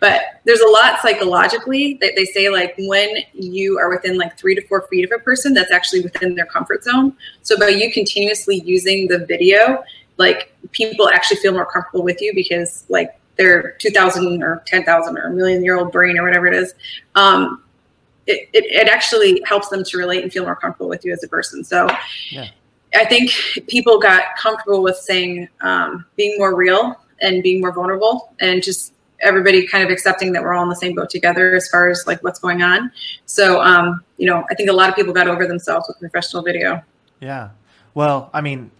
but 0.00 0.22
there's 0.44 0.60
a 0.60 0.68
lot 0.68 1.00
psychologically 1.00 1.98
that 2.00 2.12
they 2.16 2.24
say 2.24 2.48
like 2.48 2.74
when 2.78 3.10
you 3.34 3.78
are 3.78 3.90
within 3.90 4.16
like 4.16 4.36
three 4.38 4.54
to 4.54 4.66
four 4.66 4.86
feet 4.88 5.04
of 5.04 5.12
a 5.12 5.22
person, 5.22 5.52
that's 5.52 5.70
actually 5.70 6.00
within 6.00 6.34
their 6.34 6.46
comfort 6.46 6.82
zone. 6.82 7.14
So 7.42 7.58
by 7.58 7.68
you 7.68 7.92
continuously 7.92 8.60
using 8.64 9.08
the 9.08 9.26
video, 9.26 9.84
like 10.16 10.52
people 10.72 11.10
actually 11.10 11.36
feel 11.38 11.52
more 11.52 11.66
comfortable 11.66 12.02
with 12.02 12.20
you 12.20 12.34
because 12.34 12.84
like 12.88 13.18
their 13.36 13.72
2000 13.72 14.42
or 14.42 14.62
10,000 14.66 15.18
or 15.18 15.22
a 15.22 15.30
million 15.30 15.62
year 15.62 15.78
old 15.78 15.92
brain 15.92 16.18
or 16.18 16.24
whatever 16.24 16.46
it 16.46 16.54
is, 16.54 16.74
um, 17.14 17.62
it, 18.26 18.48
it, 18.52 18.64
it, 18.66 18.88
actually 18.88 19.42
helps 19.46 19.68
them 19.68 19.82
to 19.82 19.98
relate 19.98 20.22
and 20.22 20.32
feel 20.32 20.44
more 20.44 20.54
comfortable 20.54 20.88
with 20.88 21.04
you 21.04 21.12
as 21.12 21.24
a 21.24 21.28
person. 21.28 21.64
So 21.64 21.88
yeah. 22.30 22.48
I 22.94 23.04
think 23.04 23.32
people 23.68 23.98
got 23.98 24.36
comfortable 24.38 24.82
with 24.82 24.96
saying 24.96 25.48
um, 25.62 26.04
being 26.16 26.36
more 26.38 26.54
real 26.54 27.00
and 27.20 27.42
being 27.42 27.60
more 27.60 27.72
vulnerable 27.72 28.32
and 28.40 28.62
just 28.62 28.92
everybody 29.20 29.66
kind 29.66 29.84
of 29.84 29.90
accepting 29.90 30.32
that 30.32 30.42
we're 30.42 30.54
all 30.54 30.62
in 30.62 30.68
the 30.68 30.76
same 30.76 30.94
boat 30.94 31.10
together 31.10 31.54
as 31.54 31.68
far 31.68 31.88
as 31.90 32.04
like 32.06 32.22
what's 32.22 32.38
going 32.38 32.62
on. 32.62 32.90
So, 33.26 33.60
um, 33.60 34.02
you 34.16 34.26
know, 34.26 34.44
I 34.50 34.54
think 34.54 34.70
a 34.70 34.72
lot 34.72 34.88
of 34.88 34.96
people 34.96 35.12
got 35.12 35.28
over 35.28 35.46
themselves 35.46 35.86
with 35.88 35.98
professional 35.98 36.42
video. 36.42 36.82
Yeah. 37.20 37.50
Well, 37.94 38.30
I 38.32 38.40
mean, 38.40 38.70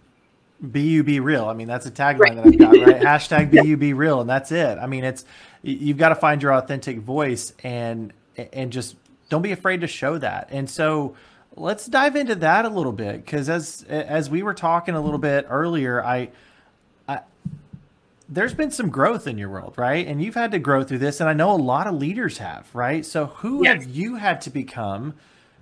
BU 0.61 1.03
be 1.03 1.19
real. 1.19 1.45
I 1.45 1.53
mean, 1.53 1.67
that's 1.67 1.85
a 1.85 1.91
tagline 1.91 2.19
right. 2.19 2.35
that 2.35 2.45
I've 2.45 2.57
got, 2.57 2.71
right? 2.71 3.01
Hashtag 3.01 3.51
BU 3.51 3.77
be 3.77 3.93
real. 3.93 4.21
And 4.21 4.29
that's 4.29 4.51
it. 4.51 4.77
I 4.77 4.87
mean, 4.87 5.03
it's, 5.03 5.25
you've 5.63 5.97
got 5.97 6.09
to 6.09 6.15
find 6.15 6.41
your 6.41 6.53
authentic 6.53 6.99
voice 6.99 7.53
and, 7.63 8.13
and 8.53 8.71
just 8.71 8.95
don't 9.29 9.41
be 9.41 9.51
afraid 9.51 9.81
to 9.81 9.87
show 9.87 10.17
that. 10.17 10.49
And 10.51 10.69
so 10.69 11.15
let's 11.55 11.85
dive 11.85 12.15
into 12.15 12.35
that 12.35 12.65
a 12.65 12.69
little 12.69 12.91
bit. 12.91 13.25
Cause 13.25 13.49
as, 13.49 13.83
as 13.89 14.29
we 14.29 14.43
were 14.43 14.53
talking 14.53 14.95
a 14.95 15.01
little 15.01 15.19
bit 15.19 15.45
earlier, 15.49 16.03
I, 16.03 16.29
there's 18.31 18.53
been 18.53 18.71
some 18.71 18.89
growth 18.89 19.27
in 19.27 19.37
your 19.37 19.49
world, 19.49 19.73
right? 19.77 20.07
And 20.07 20.23
you've 20.23 20.35
had 20.35 20.51
to 20.51 20.59
grow 20.59 20.83
through 20.83 20.99
this, 20.99 21.19
and 21.19 21.29
I 21.29 21.33
know 21.33 21.51
a 21.51 21.57
lot 21.57 21.85
of 21.85 21.95
leaders 21.95 22.37
have, 22.37 22.67
right? 22.73 23.05
So 23.05 23.25
who 23.27 23.63
yes. 23.63 23.83
have 23.83 23.93
you 23.93 24.15
had 24.15 24.39
to 24.41 24.49
become, 24.49 25.15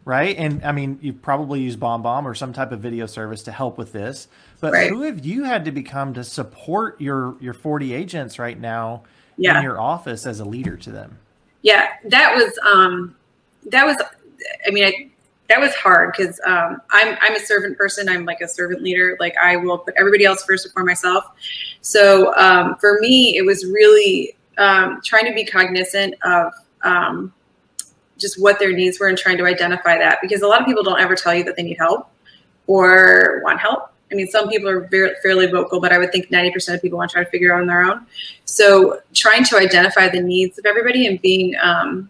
right? 0.05 0.37
And 0.37 0.63
I 0.63 0.71
mean, 0.71 0.99
you've 1.01 1.19
probably 1.19 1.61
used 1.61 1.79
BombBomb 1.79 2.25
or 2.25 2.35
some 2.35 2.53
type 2.53 2.71
of 2.71 2.79
video 2.79 3.07
service 3.07 3.41
to 3.43 3.51
help 3.51 3.79
with 3.79 3.91
this, 3.91 4.27
but 4.59 4.71
right. 4.71 4.91
who 4.91 5.01
have 5.01 5.25
you 5.25 5.43
had 5.45 5.65
to 5.65 5.71
become 5.71 6.13
to 6.13 6.23
support 6.23 7.01
your 7.01 7.35
your 7.41 7.55
40 7.55 7.91
agents 7.91 8.37
right 8.37 8.59
now 8.59 9.01
yeah. 9.35 9.57
in 9.57 9.63
your 9.63 9.81
office 9.81 10.27
as 10.27 10.39
a 10.39 10.45
leader 10.45 10.77
to 10.77 10.91
them? 10.91 11.17
Yeah, 11.63 11.87
that 12.05 12.35
was 12.35 12.57
um 12.71 13.15
that 13.71 13.85
was 13.85 13.97
I 14.65 14.69
mean, 14.69 14.85
I 14.85 15.09
that 15.49 15.59
was 15.59 15.73
hard 15.75 16.13
because 16.15 16.39
um, 16.45 16.81
I'm 16.91 17.17
I'm 17.21 17.35
a 17.35 17.39
servant 17.39 17.77
person. 17.77 18.07
I'm 18.07 18.23
like 18.23 18.39
a 18.41 18.47
servant 18.47 18.81
leader. 18.81 19.17
Like 19.19 19.35
I 19.41 19.57
will 19.57 19.79
put 19.79 19.95
everybody 19.97 20.23
else 20.23 20.43
first 20.43 20.65
before 20.65 20.85
myself. 20.85 21.25
So 21.81 22.35
um, 22.37 22.75
for 22.75 22.99
me, 23.01 23.35
it 23.35 23.45
was 23.45 23.65
really 23.65 24.37
um, 24.57 25.01
trying 25.03 25.25
to 25.25 25.33
be 25.33 25.43
cognizant 25.43 26.15
of 26.23 26.53
um, 26.83 27.33
just 28.17 28.39
what 28.41 28.59
their 28.59 28.71
needs 28.71 28.99
were 28.99 29.07
and 29.07 29.17
trying 29.17 29.37
to 29.37 29.45
identify 29.45 29.97
that 29.97 30.19
because 30.21 30.41
a 30.41 30.47
lot 30.47 30.61
of 30.61 30.67
people 30.67 30.83
don't 30.83 30.99
ever 30.99 31.15
tell 31.15 31.33
you 31.33 31.43
that 31.45 31.55
they 31.55 31.63
need 31.63 31.77
help 31.77 32.11
or 32.67 33.41
want 33.43 33.59
help. 33.59 33.91
I 34.11 34.15
mean, 34.15 34.27
some 34.27 34.49
people 34.49 34.67
are 34.67 34.81
very, 34.87 35.11
fairly 35.21 35.45
vocal, 35.47 35.79
but 35.79 35.91
I 35.91 35.97
would 35.97 36.11
think 36.11 36.29
90% 36.29 36.75
of 36.75 36.81
people 36.81 36.97
want 36.97 37.11
to 37.11 37.13
try 37.15 37.23
to 37.23 37.29
figure 37.29 37.53
out 37.53 37.61
on 37.61 37.67
their 37.67 37.83
own. 37.83 38.05
So 38.45 39.01
trying 39.13 39.43
to 39.45 39.57
identify 39.57 40.09
the 40.09 40.21
needs 40.21 40.57
of 40.57 40.65
everybody 40.65 41.05
and 41.05 41.21
being 41.21 41.55
um, 41.61 42.09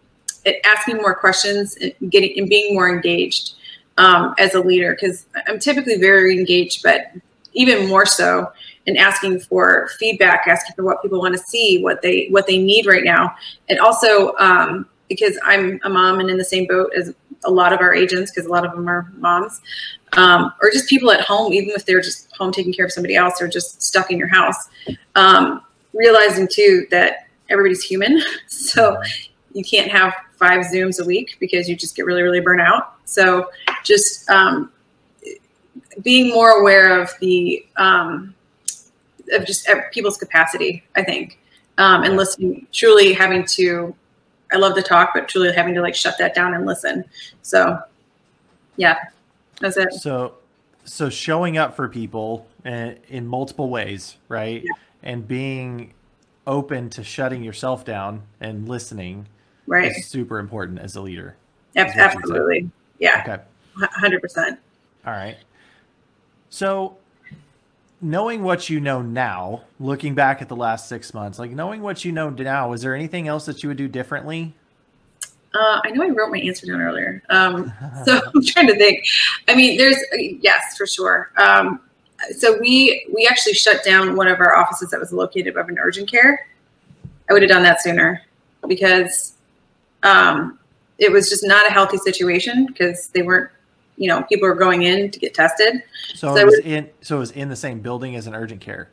asking 0.65 0.97
more 0.97 1.15
questions 1.15 1.77
and 1.77 1.93
getting 2.11 2.37
and 2.37 2.49
being 2.49 2.73
more 2.73 2.89
engaged 2.89 3.53
um, 3.97 4.33
as 4.37 4.53
a 4.53 4.59
leader 4.59 4.95
because 4.99 5.25
I'm 5.47 5.59
typically 5.59 5.97
very 5.97 6.37
engaged, 6.37 6.83
but 6.83 7.11
even 7.53 7.87
more 7.87 8.05
so 8.05 8.51
in 8.85 8.97
asking 8.97 9.39
for 9.41 9.89
feedback, 9.99 10.47
asking 10.47 10.75
for 10.75 10.83
what 10.83 11.01
people 11.01 11.19
want 11.19 11.33
to 11.33 11.39
see, 11.39 11.81
what 11.81 12.01
they 12.01 12.27
what 12.29 12.47
they 12.47 12.57
need 12.57 12.85
right 12.85 13.03
now, 13.03 13.35
and 13.67 13.79
also 13.79 14.35
um, 14.37 14.87
because 15.07 15.37
I'm 15.43 15.79
a 15.83 15.89
mom 15.89 16.19
and 16.19 16.29
in 16.29 16.37
the 16.37 16.45
same 16.45 16.67
boat 16.67 16.91
as 16.97 17.13
a 17.45 17.51
lot 17.51 17.73
of 17.73 17.79
our 17.79 17.93
agents 17.93 18.31
because 18.31 18.45
a 18.45 18.49
lot 18.49 18.65
of 18.65 18.71
them 18.73 18.89
are 18.89 19.09
moms 19.17 19.61
um, 20.13 20.53
or 20.61 20.69
just 20.71 20.89
people 20.89 21.09
at 21.09 21.21
home 21.21 21.53
even 21.53 21.69
if 21.69 21.85
they're 21.85 22.01
just 22.01 22.29
home 22.35 22.51
taking 22.51 22.73
care 22.73 22.83
of 22.83 22.91
somebody 22.91 23.15
else 23.15 23.41
or 23.41 23.47
just 23.47 23.81
stuck 23.81 24.11
in 24.11 24.17
your 24.17 24.27
house 24.27 24.67
um, 25.15 25.61
realizing 25.93 26.49
too 26.51 26.85
that 26.91 27.29
everybody's 27.49 27.83
human. 27.83 28.21
So 28.47 29.01
you 29.53 29.63
can't 29.63 29.89
have 29.89 30.13
five 30.39 30.65
Zooms 30.65 30.99
a 30.99 31.05
week 31.05 31.37
because 31.39 31.69
you 31.69 31.75
just 31.75 31.95
get 31.95 32.05
really, 32.05 32.23
really 32.23 32.39
burnt 32.39 32.61
out. 32.61 32.95
So 33.05 33.49
just 33.83 34.27
um, 34.29 34.71
being 36.01 36.33
more 36.33 36.61
aware 36.61 36.99
of 36.99 37.11
the 37.19 37.65
um, 37.77 38.33
of 39.31 39.45
just 39.45 39.69
people's 39.91 40.17
capacity, 40.17 40.83
I 40.95 41.03
think, 41.03 41.39
um, 41.77 42.03
and 42.03 42.15
listening. 42.15 42.65
Truly 42.71 43.13
having 43.13 43.45
to, 43.45 43.93
I 44.51 44.57
love 44.57 44.75
to 44.75 44.81
talk, 44.81 45.11
but 45.13 45.27
truly 45.27 45.53
having 45.53 45.75
to 45.75 45.81
like 45.81 45.95
shut 45.95 46.15
that 46.17 46.33
down 46.33 46.53
and 46.53 46.65
listen. 46.65 47.05
So, 47.41 47.79
yeah, 48.77 48.97
that's 49.59 49.77
it. 49.77 49.93
So, 49.93 50.35
so 50.85 51.09
showing 51.09 51.57
up 51.57 51.75
for 51.75 51.87
people 51.87 52.47
in, 52.65 52.97
in 53.09 53.27
multiple 53.27 53.69
ways, 53.69 54.17
right, 54.29 54.63
yeah. 54.63 54.71
and 55.03 55.27
being 55.27 55.93
open 56.47 56.89
to 56.89 57.03
shutting 57.03 57.43
yourself 57.43 57.85
down 57.85 58.23
and 58.41 58.67
listening 58.67 59.27
right 59.69 59.91
is 59.91 60.05
super 60.07 60.39
important 60.39 60.79
as 60.79 60.95
a 60.95 61.01
leader 61.01 61.35
absolutely 61.75 62.69
yeah 62.99 63.23
okay 63.25 63.43
100% 64.01 64.57
all 65.05 65.13
right 65.13 65.37
so 66.49 66.97
knowing 68.01 68.43
what 68.43 68.69
you 68.69 68.79
know 68.79 69.01
now 69.01 69.61
looking 69.79 70.15
back 70.15 70.41
at 70.41 70.49
the 70.49 70.55
last 70.55 70.89
six 70.89 71.13
months 71.13 71.39
like 71.39 71.51
knowing 71.51 71.81
what 71.81 72.03
you 72.03 72.11
know 72.11 72.29
now 72.29 72.73
is 72.73 72.81
there 72.81 72.95
anything 72.95 73.27
else 73.27 73.45
that 73.45 73.61
you 73.63 73.69
would 73.69 73.77
do 73.77 73.87
differently 73.87 74.53
uh, 75.53 75.81
I 75.83 75.89
know 75.89 76.03
I 76.03 76.09
wrote 76.09 76.29
my 76.29 76.37
answer 76.37 76.67
down 76.67 76.79
earlier. 76.79 77.23
Um, 77.29 77.73
so 78.05 78.21
I'm 78.35 78.45
trying 78.45 78.67
to 78.67 78.75
think. 78.77 79.03
I 79.47 79.55
mean, 79.55 79.79
there's 79.79 79.97
yes, 80.41 80.77
for 80.77 80.85
sure. 80.85 81.31
Um, 81.37 81.81
so 82.37 82.57
we 82.59 83.07
we 83.13 83.27
actually 83.27 83.53
shut 83.53 83.83
down 83.83 84.15
one 84.15 84.27
of 84.27 84.39
our 84.39 84.55
offices 84.55 84.91
that 84.91 84.99
was 84.99 85.11
located 85.11 85.47
above 85.47 85.69
an 85.69 85.79
urgent 85.79 86.09
care. 86.09 86.47
I 87.29 87.33
would 87.33 87.41
have 87.41 87.49
done 87.49 87.63
that 87.63 87.81
sooner 87.81 88.21
because 88.67 89.33
um, 90.03 90.59
it 90.97 91.11
was 91.11 91.29
just 91.29 91.45
not 91.45 91.67
a 91.67 91.71
healthy 91.71 91.97
situation 91.97 92.65
because 92.65 93.07
they 93.07 93.21
weren't, 93.21 93.49
you 93.97 94.07
know, 94.07 94.23
people 94.23 94.47
were 94.47 94.55
going 94.55 94.83
in 94.83 95.11
to 95.11 95.19
get 95.19 95.33
tested. 95.33 95.83
So, 96.15 96.35
so 96.35 96.37
it 96.37 96.45
was, 96.45 96.55
was 96.55 96.65
in. 96.65 96.89
So 97.01 97.17
it 97.17 97.19
was 97.19 97.31
in 97.31 97.49
the 97.49 97.55
same 97.55 97.79
building 97.79 98.15
as 98.15 98.27
an 98.27 98.35
urgent 98.35 98.61
care. 98.61 98.89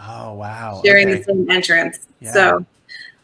Oh 0.00 0.34
wow! 0.34 0.82
Sharing 0.84 1.08
okay. 1.08 1.18
the 1.18 1.24
same 1.24 1.50
entrance. 1.50 2.06
Yeah. 2.20 2.32
So 2.32 2.66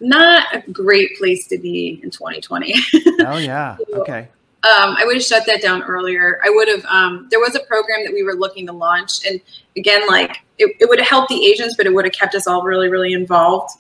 not 0.01 0.55
a 0.55 0.71
great 0.71 1.17
place 1.19 1.47
to 1.49 1.59
be 1.59 2.01
in 2.03 2.11
2020. 2.11 2.75
oh 3.27 3.39
yeah. 3.39 3.77
Okay. 3.93 4.29
Um, 4.63 4.95
I 4.99 5.05
would 5.07 5.17
have 5.17 5.25
shut 5.25 5.47
that 5.47 5.63
down 5.63 5.83
earlier. 5.83 6.39
I 6.45 6.51
would 6.51 6.69
have. 6.69 6.85
Um, 6.85 7.29
there 7.31 7.41
was 7.41 7.55
a 7.55 7.61
program 7.61 8.05
that 8.05 8.13
we 8.13 8.23
were 8.23 8.35
looking 8.35 8.67
to 8.67 8.73
launch, 8.73 9.25
and 9.27 9.41
again, 9.77 10.07
like 10.07 10.43
it, 10.59 10.77
it 10.81 10.89
would 10.89 10.99
have 10.99 11.09
helped 11.09 11.31
the 11.31 11.47
agents, 11.47 11.75
but 11.77 11.87
it 11.87 11.95
would 11.95 12.05
have 12.05 12.13
kept 12.13 12.35
us 12.35 12.47
all 12.47 12.63
really, 12.63 12.89
really 12.89 13.15
involved 13.15 13.71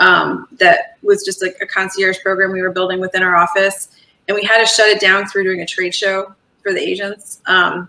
um, 0.00 0.48
that 0.52 0.96
was 1.02 1.22
just 1.24 1.42
like 1.42 1.56
a 1.60 1.66
concierge 1.66 2.18
program 2.20 2.52
we 2.52 2.62
were 2.62 2.72
building 2.72 3.00
within 3.00 3.22
our 3.22 3.36
office. 3.36 3.90
And 4.26 4.34
we 4.34 4.42
had 4.42 4.58
to 4.58 4.66
shut 4.66 4.88
it 4.88 5.00
down 5.00 5.26
through 5.26 5.44
doing 5.44 5.60
a 5.60 5.66
trade 5.66 5.94
show 5.94 6.34
for 6.62 6.72
the 6.72 6.80
agents. 6.80 7.40
Um, 7.46 7.88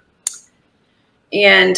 and 1.33 1.77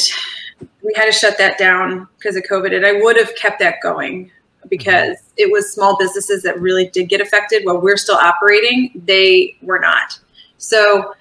we 0.82 0.92
had 0.96 1.06
to 1.06 1.12
shut 1.12 1.38
that 1.38 1.58
down 1.58 2.08
because 2.18 2.36
of 2.36 2.44
COVID. 2.44 2.76
And 2.76 2.86
I 2.86 2.94
would 2.94 3.16
have 3.18 3.34
kept 3.36 3.60
that 3.60 3.76
going 3.82 4.32
because 4.70 5.18
it 5.38 5.52
was 5.52 5.72
small 5.72 5.98
businesses 5.98 6.42
that 6.44 6.60
really 6.60 6.88
did 6.90 7.10
get 7.10 7.22
affected 7.22 7.64
while 7.64 7.80
we're 7.80 7.98
still 7.98 8.16
operating. 8.16 8.92
They 9.06 9.56
were 9.62 9.80
not. 9.80 10.18
So, 10.58 11.14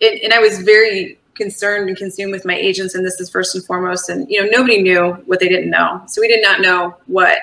it, 0.00 0.22
and 0.22 0.34
I 0.34 0.40
was 0.40 0.60
very 0.60 1.18
concerned 1.34 1.88
and 1.88 1.96
consumed 1.96 2.32
with 2.32 2.44
my 2.44 2.54
agents. 2.54 2.94
And 2.94 3.06
this 3.06 3.18
is 3.20 3.30
first 3.30 3.54
and 3.54 3.64
foremost. 3.64 4.10
And, 4.10 4.28
you 4.28 4.42
know, 4.42 4.48
nobody 4.50 4.82
knew 4.82 5.12
what 5.24 5.40
they 5.40 5.48
didn't 5.48 5.70
know. 5.70 6.02
So 6.06 6.20
we 6.20 6.28
did 6.28 6.42
not 6.42 6.60
know 6.60 6.96
what 7.06 7.38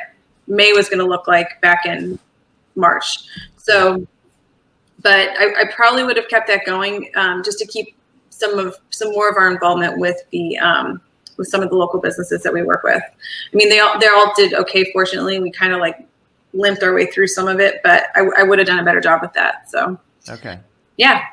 May 0.47 0.73
was 0.73 0.89
going 0.89 0.99
to 0.99 1.05
look 1.05 1.27
like 1.27 1.59
back 1.61 1.85
in 1.85 2.19
March. 2.75 3.25
So, 3.57 4.05
but 5.01 5.29
I, 5.37 5.61
I 5.61 5.63
probably 5.73 6.03
would 6.03 6.17
have 6.17 6.27
kept 6.27 6.47
that 6.47 6.65
going 6.65 7.09
um, 7.15 7.43
just 7.43 7.59
to 7.59 7.65
keep 7.65 7.95
some 8.29 8.59
of 8.59 8.77
some 8.89 9.11
more 9.11 9.29
of 9.29 9.37
our 9.37 9.51
involvement 9.51 9.97
with 9.99 10.17
the 10.31 10.57
um, 10.57 11.01
with 11.37 11.47
some 11.47 11.61
of 11.61 11.69
the 11.69 11.75
local 11.75 11.99
businesses 11.99 12.43
that 12.43 12.53
we 12.53 12.63
work 12.63 12.83
with. 12.83 13.01
I 13.01 13.55
mean, 13.55 13.69
they 13.69 13.79
all 13.79 13.99
they 13.99 14.07
all 14.07 14.33
did 14.35 14.53
okay. 14.53 14.91
Fortunately, 14.91 15.39
we 15.39 15.51
kind 15.51 15.73
of 15.73 15.79
like 15.79 16.05
limped 16.53 16.83
our 16.83 16.93
way 16.93 17.05
through 17.07 17.27
some 17.27 17.47
of 17.47 17.59
it, 17.59 17.81
but 17.83 18.05
I, 18.15 18.27
I 18.37 18.43
would 18.43 18.59
have 18.59 18.67
done 18.67 18.79
a 18.79 18.83
better 18.83 19.01
job 19.01 19.21
with 19.21 19.33
that. 19.33 19.69
So 19.69 19.99
okay, 20.29 20.59
yeah. 20.97 21.23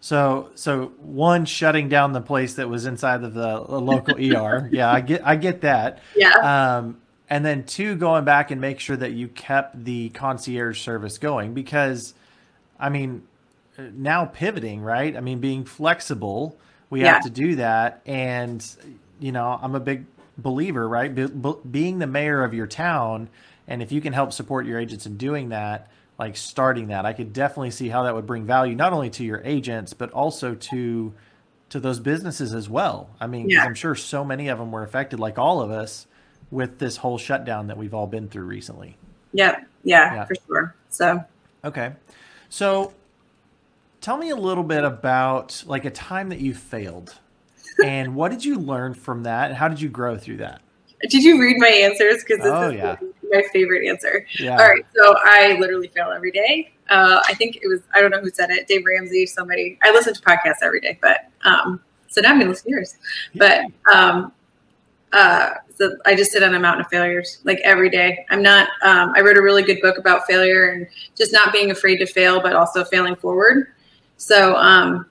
So 0.00 0.50
so 0.54 0.92
one 0.98 1.44
shutting 1.44 1.88
down 1.88 2.12
the 2.12 2.20
place 2.20 2.54
that 2.54 2.68
was 2.68 2.86
inside 2.86 3.22
of 3.22 3.34
the 3.34 3.60
local 3.60 4.14
ER. 4.16 4.68
Yeah, 4.72 4.90
I 4.90 5.00
get 5.00 5.26
I 5.26 5.36
get 5.36 5.60
that. 5.62 6.00
Yeah. 6.16 6.32
Um, 6.32 7.00
and 7.32 7.46
then 7.46 7.64
two 7.64 7.96
going 7.96 8.26
back 8.26 8.50
and 8.50 8.60
make 8.60 8.78
sure 8.78 8.94
that 8.94 9.12
you 9.12 9.26
kept 9.26 9.86
the 9.86 10.10
concierge 10.10 10.78
service 10.78 11.16
going 11.16 11.54
because, 11.54 12.12
I 12.78 12.90
mean, 12.90 13.22
now 13.78 14.26
pivoting 14.26 14.82
right. 14.82 15.16
I 15.16 15.20
mean, 15.20 15.38
being 15.38 15.64
flexible, 15.64 16.58
we 16.90 17.00
yeah. 17.00 17.14
have 17.14 17.22
to 17.22 17.30
do 17.30 17.54
that, 17.56 18.02
and 18.04 18.62
you 19.18 19.32
know, 19.32 19.58
I'm 19.62 19.74
a 19.74 19.80
big 19.80 20.04
believer, 20.36 20.86
right? 20.86 21.14
Be, 21.14 21.26
be, 21.26 21.52
being 21.70 22.00
the 22.00 22.06
mayor 22.06 22.44
of 22.44 22.52
your 22.52 22.66
town, 22.66 23.30
and 23.66 23.82
if 23.82 23.92
you 23.92 24.02
can 24.02 24.12
help 24.12 24.34
support 24.34 24.66
your 24.66 24.78
agents 24.78 25.06
in 25.06 25.16
doing 25.16 25.48
that, 25.48 25.90
like 26.18 26.36
starting 26.36 26.88
that, 26.88 27.06
I 27.06 27.14
could 27.14 27.32
definitely 27.32 27.70
see 27.70 27.88
how 27.88 28.02
that 28.02 28.14
would 28.14 28.26
bring 28.26 28.44
value 28.44 28.74
not 28.74 28.92
only 28.92 29.08
to 29.08 29.24
your 29.24 29.40
agents 29.42 29.94
but 29.94 30.10
also 30.10 30.54
to 30.54 31.14
to 31.70 31.80
those 31.80 31.98
businesses 31.98 32.52
as 32.52 32.68
well. 32.68 33.08
I 33.18 33.26
mean, 33.26 33.48
yeah. 33.48 33.64
I'm 33.64 33.74
sure 33.74 33.94
so 33.94 34.22
many 34.22 34.48
of 34.48 34.58
them 34.58 34.70
were 34.70 34.82
affected, 34.82 35.18
like 35.18 35.38
all 35.38 35.62
of 35.62 35.70
us, 35.70 36.06
with 36.52 36.78
this 36.78 36.98
whole 36.98 37.18
shutdown 37.18 37.66
that 37.66 37.76
we've 37.76 37.94
all 37.94 38.06
been 38.06 38.28
through 38.28 38.44
recently. 38.44 38.96
Yeah, 39.32 39.64
yeah, 39.82 40.14
yeah. 40.14 40.24
for 40.26 40.34
sure. 40.46 40.74
So, 40.90 41.24
okay, 41.64 41.94
so 42.50 42.92
tell 44.00 44.18
me 44.18 44.30
a 44.30 44.36
little 44.36 44.62
bit 44.62 44.84
about 44.84 45.64
like 45.66 45.86
a 45.86 45.90
time 45.90 46.28
that 46.28 46.40
you 46.40 46.54
failed 46.54 47.18
and 47.84 48.14
what 48.14 48.30
did 48.30 48.44
you 48.44 48.58
learn 48.58 48.94
from 48.94 49.22
that? 49.24 49.48
And 49.48 49.56
how 49.56 49.68
did 49.68 49.80
you 49.80 49.88
grow 49.88 50.18
through 50.18 50.36
that? 50.38 50.60
Did 51.08 51.24
you 51.24 51.40
read 51.40 51.56
my 51.58 51.68
answers? 51.68 52.22
Because 52.22 52.44
this 52.44 52.52
oh, 52.52 52.68
is 52.68 52.74
yeah. 52.74 52.96
my 53.30 53.42
favorite 53.52 53.88
answer. 53.88 54.26
Yeah. 54.38 54.52
All 54.52 54.68
right. 54.68 54.84
So 54.94 55.16
I 55.24 55.56
literally 55.58 55.88
fail 55.88 56.12
every 56.14 56.30
day. 56.30 56.72
Uh, 56.90 57.20
I 57.26 57.34
think 57.34 57.56
it 57.56 57.66
was, 57.66 57.80
I 57.94 58.00
don't 58.00 58.10
know 58.10 58.20
who 58.20 58.30
said 58.30 58.50
it, 58.50 58.68
Dave 58.68 58.84
Ramsey, 58.86 59.26
somebody. 59.26 59.78
I 59.82 59.90
listen 59.90 60.14
to 60.14 60.20
podcasts 60.20 60.62
every 60.62 60.80
day, 60.80 60.98
but 61.00 61.28
um, 61.44 61.80
so 62.06 62.20
now 62.20 62.28
I'm 62.30 62.36
going 62.36 62.46
to 62.46 62.50
listen 62.50 62.66
to 62.66 62.70
yours. 62.70 62.96
But 63.34 63.64
um, 63.92 64.32
uh, 65.12 65.54
so 65.82 65.96
I 66.06 66.14
just 66.14 66.30
sit 66.30 66.44
on 66.44 66.54
a 66.54 66.60
mountain 66.60 66.84
of 66.84 66.90
failures 66.90 67.38
like 67.42 67.58
every 67.64 67.90
day. 67.90 68.24
I'm 68.30 68.40
not, 68.40 68.68
um, 68.84 69.12
I 69.16 69.20
wrote 69.20 69.36
a 69.36 69.42
really 69.42 69.64
good 69.64 69.80
book 69.80 69.98
about 69.98 70.28
failure 70.28 70.66
and 70.66 70.86
just 71.16 71.32
not 71.32 71.52
being 71.52 71.72
afraid 71.72 71.96
to 71.96 72.06
fail, 72.06 72.40
but 72.40 72.54
also 72.54 72.84
failing 72.84 73.16
forward. 73.16 73.66
So, 74.16 74.54
um, 74.54 75.06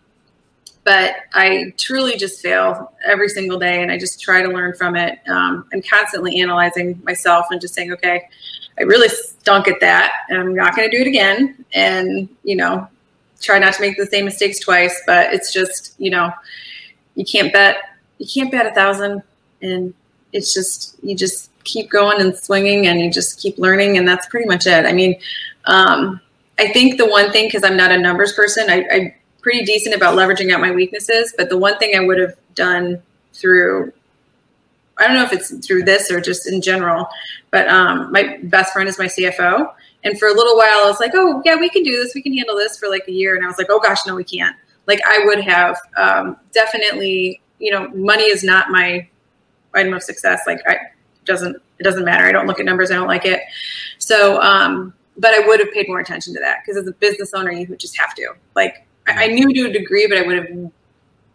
but 0.86 1.16
I 1.34 1.74
truly 1.78 2.16
just 2.16 2.42
fail 2.42 2.94
every 3.06 3.28
single 3.28 3.60
day, 3.60 3.84
and 3.84 3.92
I 3.92 4.00
just 4.00 4.22
try 4.22 4.42
to 4.42 4.48
learn 4.48 4.74
from 4.74 4.96
it. 4.96 5.20
Um, 5.28 5.68
I'm 5.74 5.82
constantly 5.82 6.40
analyzing 6.40 7.02
myself 7.04 7.48
and 7.52 7.60
just 7.60 7.74
saying, 7.74 7.92
okay, 7.92 8.30
I 8.80 8.84
really 8.84 9.10
stunk 9.10 9.68
at 9.68 9.82
that, 9.82 10.14
and 10.30 10.40
I'm 10.40 10.56
not 10.56 10.74
going 10.74 10.90
to 10.90 10.98
do 10.98 11.04
it 11.04 11.08
again. 11.08 11.66
And 11.74 12.30
you 12.44 12.56
know, 12.56 12.88
try 13.42 13.60
not 13.60 13.74
to 13.74 13.82
make 13.82 13.98
the 13.98 14.08
same 14.08 14.24
mistakes 14.24 14.60
twice. 14.60 15.04
But 15.06 15.34
it's 15.34 15.54
just, 15.54 15.94
you 16.00 16.10
know, 16.10 16.32
you 17.16 17.26
can't 17.26 17.52
bet 17.52 17.78
you 18.18 18.28
can't 18.34 18.52
bet 18.52 18.66
a 18.66 18.74
thousand, 18.74 19.22
and 19.62 19.94
it's 20.34 20.54
just 20.54 20.98
you 21.04 21.16
just 21.16 21.52
keep 21.64 21.90
going 21.90 22.22
and 22.22 22.36
swinging, 22.36 22.88
and 22.88 23.00
you 23.00 23.12
just 23.12 23.40
keep 23.40 23.58
learning, 23.58 23.98
and 23.98 24.08
that's 24.08 24.28
pretty 24.28 24.48
much 24.48 24.68
it. 24.68 24.86
I 24.86 24.94
mean. 24.94 25.20
Um, 25.66 26.20
I 26.60 26.68
think 26.68 26.98
the 26.98 27.08
one 27.08 27.32
thing, 27.32 27.48
because 27.48 27.64
I'm 27.64 27.78
not 27.78 27.92
a 27.92 27.98
numbers 27.98 28.34
person, 28.34 28.70
I, 28.70 28.86
I 28.92 29.16
pretty 29.42 29.66
decent 29.66 29.96
about 29.96 30.16
leveraging 30.16 30.54
out 30.54 30.62
my 30.62 30.72
weaknesses. 30.72 31.34
But 31.38 31.50
the 31.50 31.58
one 31.58 31.78
thing 31.80 31.96
I 31.96 32.06
would 32.06 32.20
have 32.20 32.36
done 32.56 33.02
through, 33.34 33.92
I 34.98 35.08
don't 35.08 35.16
know 35.16 35.24
if 35.24 35.34
it's 35.34 35.66
through 35.66 35.84
this 35.84 36.12
or 36.12 36.22
just 36.22 36.48
in 36.48 36.62
general, 36.62 37.08
but 37.50 37.68
um, 37.68 38.12
my 38.12 38.38
best 38.44 38.74
friend 38.74 38.88
is 38.88 39.00
my 39.00 39.06
CFO. 39.06 39.74
And 40.04 40.20
for 40.20 40.28
a 40.28 40.34
little 40.34 40.56
while, 40.56 40.84
I 40.84 40.88
was 40.88 41.00
like, 41.00 41.12
oh, 41.14 41.42
yeah, 41.46 41.56
we 41.56 41.70
can 41.70 41.84
do 41.84 41.92
this. 41.92 42.14
We 42.16 42.22
can 42.22 42.36
handle 42.36 42.56
this 42.56 42.78
for 42.78 42.90
like 42.90 43.08
a 43.08 43.12
year. 43.12 43.36
And 43.36 43.44
I 43.44 43.48
was 43.48 43.58
like, 43.58 43.68
oh, 43.70 43.80
gosh, 43.80 44.00
no, 44.06 44.16
we 44.16 44.24
can't. 44.24 44.56
Like, 44.88 45.00
I 45.06 45.26
would 45.26 45.40
have 45.42 45.78
um, 45.96 46.38
definitely, 46.54 47.42
you 47.60 47.72
know, 47.72 47.88
money 47.90 48.24
is 48.24 48.44
not 48.44 48.70
my 48.70 49.08
item 49.74 49.94
of 49.94 50.04
success. 50.04 50.42
Like, 50.48 50.62
I 50.68 50.78
doesn't, 51.26 51.56
it 51.80 51.84
doesn't 51.84 52.06
matter. 52.06 52.26
I 52.26 52.32
don't 52.32 52.48
look 52.48 52.60
at 52.60 52.66
numbers. 52.66 52.92
I 52.92 52.96
don't 52.96 53.08
like 53.08 53.26
it. 53.26 53.42
So, 53.98 54.42
um, 54.42 54.94
but 55.18 55.34
I 55.34 55.46
would 55.48 55.60
have 55.60 55.72
paid 55.72 55.88
more 55.88 56.00
attention 56.00 56.34
to 56.34 56.40
that 56.40 56.60
because 56.62 56.78
as 56.78 56.88
a 56.88 56.94
business 56.94 57.34
owner, 57.34 57.52
you 57.52 57.68
would 57.68 57.80
just 57.80 57.98
have 58.00 58.16
to. 58.16 58.34
Like, 58.56 58.88
I, 59.08 59.26
I 59.26 59.28
knew 59.28 59.54
to 59.54 59.70
a 59.70 59.74
degree, 59.74 60.08
but 60.08 60.18
I 60.18 60.22
would 60.24 60.38
have 60.38 60.72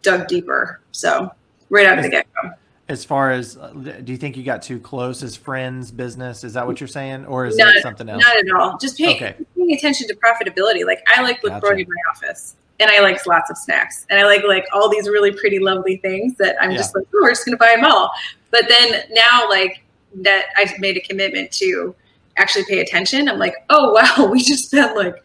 dug 0.01 0.27
deeper. 0.27 0.81
So 0.91 1.31
right 1.69 1.85
out 1.85 1.97
of 1.97 2.03
the 2.03 2.09
get 2.09 2.27
go. 2.41 2.51
As 2.89 3.03
far 3.03 3.31
as, 3.31 3.57
uh, 3.57 3.71
do 3.71 4.13
you 4.13 4.17
think 4.17 4.37
you 4.37 4.43
got 4.43 4.61
too 4.61 4.79
close 4.79 5.21
as 5.21 5.35
friends, 5.35 5.91
business? 5.91 6.45
Is 6.45 6.53
that 6.53 6.65
what 6.65 6.79
you're 6.79 6.87
saying, 6.87 7.25
or 7.25 7.45
is 7.45 7.57
not, 7.57 7.73
that 7.73 7.83
something 7.83 8.07
else? 8.07 8.23
Not 8.23 8.37
at 8.37 8.49
all. 8.55 8.77
Just 8.77 8.97
pay, 8.97 9.13
okay. 9.15 9.35
paying 9.55 9.73
attention 9.73 10.07
to 10.07 10.15
profitability. 10.15 10.85
Like 10.85 11.05
I 11.13 11.21
like 11.21 11.43
LaCroix 11.43 11.59
gotcha. 11.59 11.81
in 11.81 11.87
my 11.87 12.11
office, 12.11 12.55
and 12.79 12.91
I 12.91 12.99
like 13.01 13.25
lots 13.25 13.49
of 13.49 13.57
snacks, 13.57 14.05
and 14.09 14.19
I 14.19 14.25
like 14.25 14.43
like 14.43 14.65
all 14.73 14.89
these 14.89 15.09
really 15.09 15.31
pretty, 15.31 15.59
lovely 15.59 15.97
things 15.97 16.35
that 16.37 16.55
I'm 16.61 16.71
yeah. 16.71 16.77
just 16.77 16.95
like, 16.95 17.05
oh, 17.13 17.19
we're 17.21 17.31
just 17.31 17.45
gonna 17.45 17.57
buy 17.57 17.73
them 17.75 17.85
all. 17.85 18.11
But 18.51 18.65
then 18.69 19.03
now, 19.11 19.47
like 19.49 19.83
that, 20.21 20.45
I've 20.57 20.77
made 20.79 20.97
a 20.97 21.01
commitment 21.01 21.51
to 21.53 21.95
actually 22.37 22.65
pay 22.65 22.79
attention. 22.79 23.27
I'm 23.27 23.39
like, 23.39 23.55
oh 23.69 23.91
wow, 24.19 24.29
we 24.31 24.41
just 24.43 24.65
spent 24.65 24.95
like 24.95 25.15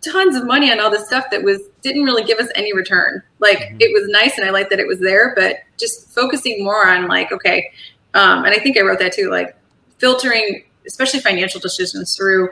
tons 0.00 0.36
of 0.36 0.44
money 0.44 0.70
on 0.70 0.80
all 0.80 0.90
this 0.90 1.06
stuff 1.06 1.24
that 1.30 1.42
was 1.42 1.60
didn't 1.82 2.04
really 2.04 2.24
give 2.24 2.38
us 2.38 2.48
any 2.54 2.74
return. 2.74 3.22
Like 3.38 3.58
mm-hmm. 3.58 3.76
it 3.80 3.92
was 3.92 4.08
nice 4.08 4.36
and 4.38 4.46
I 4.46 4.50
like 4.50 4.70
that 4.70 4.80
it 4.80 4.86
was 4.86 5.00
there, 5.00 5.34
but 5.34 5.56
just 5.78 6.10
focusing 6.10 6.62
more 6.64 6.86
on 6.88 7.08
like, 7.08 7.32
okay, 7.32 7.70
um, 8.14 8.44
and 8.44 8.54
I 8.54 8.58
think 8.58 8.78
I 8.78 8.82
wrote 8.82 8.98
that 9.00 9.12
too, 9.12 9.30
like 9.30 9.56
filtering, 9.98 10.64
especially 10.86 11.20
financial 11.20 11.60
decisions 11.60 12.16
through 12.16 12.50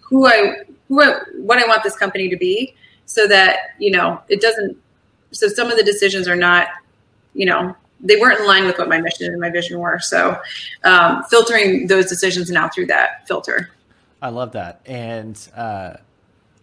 who 0.00 0.26
I 0.26 0.64
who 0.88 1.02
I 1.02 1.20
what 1.36 1.58
I 1.58 1.66
want 1.66 1.82
this 1.82 1.96
company 1.96 2.28
to 2.28 2.36
be, 2.36 2.74
so 3.06 3.26
that 3.26 3.58
you 3.78 3.90
know 3.90 4.20
it 4.28 4.40
doesn't. 4.40 4.76
So 5.32 5.48
some 5.48 5.70
of 5.70 5.76
the 5.76 5.82
decisions 5.82 6.28
are 6.28 6.36
not, 6.36 6.68
you 7.34 7.46
know, 7.46 7.74
they 8.00 8.16
weren't 8.16 8.40
in 8.40 8.46
line 8.46 8.64
with 8.64 8.78
what 8.78 8.88
my 8.88 9.00
mission 9.00 9.32
and 9.32 9.40
my 9.40 9.50
vision 9.50 9.78
were. 9.78 9.98
So 9.98 10.38
um, 10.84 11.24
filtering 11.24 11.88
those 11.88 12.06
decisions 12.06 12.50
now 12.50 12.68
through 12.68 12.86
that 12.86 13.26
filter. 13.26 13.70
I 14.20 14.28
love 14.28 14.52
that, 14.52 14.80
and. 14.86 15.36
Uh 15.56 15.94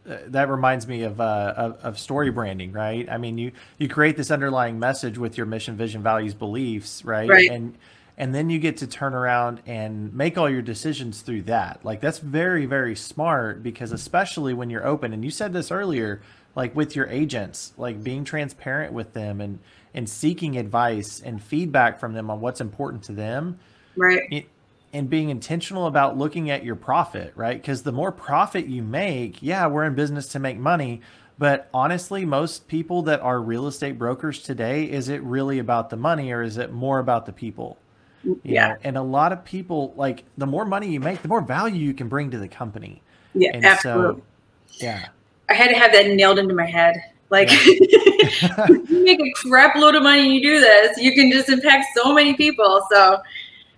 that 0.05 0.49
reminds 0.49 0.85
me 0.85 1.03
of, 1.03 1.21
uh, 1.21 1.53
of, 1.55 1.77
of 1.81 1.97
story 1.97 2.29
branding, 2.29 2.73
right? 2.73 3.09
I 3.09 3.17
mean, 3.17 3.37
you 3.37 3.53
you 3.77 3.87
create 3.87 4.17
this 4.17 4.31
underlying 4.31 4.77
message 4.77 5.17
with 5.17 5.37
your 5.37 5.45
mission, 5.45 5.77
vision, 5.77 6.03
values, 6.03 6.33
beliefs, 6.33 7.05
right? 7.05 7.29
right? 7.29 7.49
And 7.49 7.77
and 8.17 8.33
then 8.33 8.49
you 8.49 8.59
get 8.59 8.77
to 8.77 8.87
turn 8.87 9.13
around 9.13 9.61
and 9.65 10.13
make 10.13 10.37
all 10.37 10.49
your 10.49 10.61
decisions 10.61 11.21
through 11.21 11.43
that. 11.43 11.83
Like 11.83 12.01
that's 12.01 12.19
very 12.19 12.65
very 12.65 12.95
smart 12.95 13.63
because 13.63 13.91
especially 13.91 14.53
when 14.53 14.69
you're 14.69 14.85
open, 14.85 15.13
and 15.13 15.23
you 15.23 15.31
said 15.31 15.53
this 15.53 15.71
earlier, 15.71 16.21
like 16.55 16.75
with 16.75 16.95
your 16.95 17.07
agents, 17.07 17.73
like 17.77 18.03
being 18.03 18.23
transparent 18.23 18.93
with 18.93 19.13
them 19.13 19.41
and 19.41 19.59
and 19.93 20.09
seeking 20.09 20.57
advice 20.57 21.21
and 21.21 21.41
feedback 21.41 21.99
from 21.99 22.13
them 22.13 22.29
on 22.29 22.41
what's 22.41 22.61
important 22.61 23.03
to 23.03 23.11
them. 23.11 23.59
Right. 23.95 24.21
It, 24.31 24.45
and 24.91 25.09
being 25.09 25.29
intentional 25.29 25.87
about 25.87 26.17
looking 26.17 26.51
at 26.51 26.63
your 26.63 26.75
profit, 26.75 27.33
right? 27.35 27.59
Because 27.59 27.81
the 27.81 27.91
more 27.91 28.11
profit 28.11 28.67
you 28.67 28.83
make, 28.83 29.41
yeah, 29.41 29.65
we're 29.65 29.85
in 29.85 29.95
business 29.95 30.27
to 30.29 30.39
make 30.39 30.57
money. 30.57 31.01
But 31.39 31.67
honestly, 31.73 32.25
most 32.25 32.67
people 32.67 33.01
that 33.03 33.19
are 33.21 33.41
real 33.41 33.65
estate 33.65 33.97
brokers 33.97 34.43
today, 34.43 34.83
is 34.83 35.09
it 35.09 35.23
really 35.23 35.57
about 35.57 35.89
the 35.89 35.97
money 35.97 36.31
or 36.31 36.43
is 36.43 36.57
it 36.57 36.71
more 36.71 36.99
about 36.99 37.25
the 37.25 37.33
people? 37.33 37.79
You 38.23 38.39
yeah. 38.43 38.69
Know? 38.69 38.75
And 38.83 38.97
a 38.97 39.01
lot 39.01 39.31
of 39.31 39.43
people, 39.43 39.93
like, 39.95 40.23
the 40.37 40.45
more 40.45 40.65
money 40.65 40.89
you 40.89 40.99
make, 40.99 41.21
the 41.21 41.27
more 41.27 41.41
value 41.41 41.75
you 41.75 41.93
can 41.93 42.07
bring 42.07 42.31
to 42.31 42.37
the 42.37 42.47
company. 42.47 43.01
Yeah, 43.33 43.51
and 43.53 43.65
absolutely. 43.65 44.21
So, 44.67 44.85
yeah. 44.85 45.07
I 45.49 45.53
had 45.53 45.69
to 45.69 45.75
have 45.75 45.91
that 45.91 46.07
nailed 46.07 46.39
into 46.39 46.53
my 46.53 46.65
head. 46.65 46.95
Like, 47.29 47.49
yeah. 47.51 48.67
you 48.69 49.03
make 49.03 49.19
a 49.19 49.31
crap 49.35 49.75
load 49.75 49.95
of 49.95 50.03
money, 50.03 50.35
you 50.35 50.41
do 50.41 50.59
this, 50.59 50.97
you 50.97 51.13
can 51.13 51.31
just 51.31 51.49
impact 51.49 51.87
so 51.95 52.13
many 52.13 52.33
people. 52.35 52.81
So, 52.91 53.21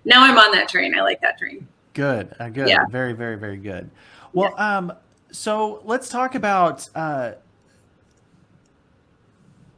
now 0.05 0.23
I'm 0.23 0.38
on 0.38 0.51
that 0.51 0.69
train. 0.69 0.97
I 0.97 1.01
like 1.01 1.21
that 1.21 1.38
train. 1.38 1.67
Good. 1.93 2.36
Uh, 2.39 2.49
good. 2.49 2.67
Yeah. 2.67 2.86
Very, 2.91 3.13
very, 3.13 3.38
very 3.38 3.58
good. 3.58 3.89
Well, 4.34 4.53
yeah. 4.58 4.77
um, 4.77 4.93
so 5.31 5.81
let's 5.84 6.10
talk 6.10 6.36
about 6.36 6.88
uh, 6.93 7.34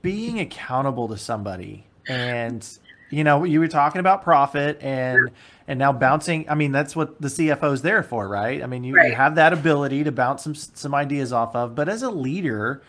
being 0.01 0.39
accountable 0.39 1.07
to 1.07 1.17
somebody. 1.17 1.85
And 2.07 2.67
you 3.09 3.23
know, 3.23 3.43
you 3.43 3.59
were 3.59 3.67
talking 3.67 3.99
about 3.99 4.23
profit 4.23 4.81
and 4.81 5.31
and 5.67 5.79
now 5.79 5.91
bouncing. 5.91 6.49
I 6.49 6.55
mean, 6.55 6.71
that's 6.71 6.95
what 6.95 7.21
the 7.21 7.27
CFO 7.27 7.73
is 7.73 7.81
there 7.81 8.03
for, 8.03 8.27
right? 8.27 8.61
I 8.63 8.67
mean, 8.67 8.83
you, 8.83 8.95
right. 8.95 9.09
you 9.09 9.15
have 9.15 9.35
that 9.35 9.53
ability 9.53 10.03
to 10.03 10.11
bounce 10.11 10.43
some 10.43 10.55
some 10.55 10.93
ideas 10.93 11.31
off 11.31 11.55
of. 11.55 11.75
But 11.75 11.89
as 11.89 12.03
a 12.03 12.09
leader, 12.09 12.81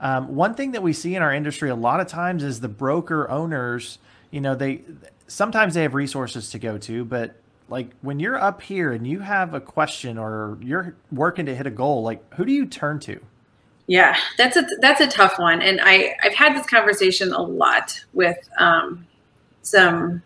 um, 0.00 0.34
one 0.34 0.54
thing 0.54 0.72
that 0.72 0.82
we 0.82 0.92
see 0.92 1.14
in 1.14 1.22
our 1.22 1.32
industry 1.32 1.70
a 1.70 1.76
lot 1.76 2.00
of 2.00 2.06
times 2.06 2.42
is 2.42 2.60
the 2.60 2.68
broker 2.68 3.30
owners. 3.30 3.98
You 4.30 4.40
know, 4.40 4.54
they 4.54 4.82
sometimes 5.26 5.74
they 5.74 5.82
have 5.82 5.94
resources 5.94 6.50
to 6.50 6.58
go 6.58 6.78
to, 6.78 7.04
but 7.04 7.36
like 7.68 7.90
when 8.00 8.20
you're 8.20 8.38
up 8.38 8.62
here 8.62 8.92
and 8.92 9.06
you 9.06 9.20
have 9.20 9.54
a 9.54 9.60
question 9.60 10.18
or 10.18 10.58
you're 10.60 10.94
working 11.10 11.46
to 11.46 11.54
hit 11.54 11.66
a 11.66 11.70
goal, 11.70 12.02
like 12.02 12.22
who 12.34 12.44
do 12.44 12.52
you 12.52 12.66
turn 12.66 13.00
to? 13.00 13.20
Yeah, 13.88 14.16
that's 14.36 14.56
a 14.56 14.66
that's 14.80 15.00
a 15.00 15.06
tough 15.06 15.38
one, 15.38 15.62
and 15.62 15.80
I 15.82 16.16
I've 16.22 16.34
had 16.34 16.56
this 16.56 16.66
conversation 16.66 17.32
a 17.32 17.42
lot 17.42 18.04
with 18.12 18.36
um, 18.58 19.06
some 19.66 20.22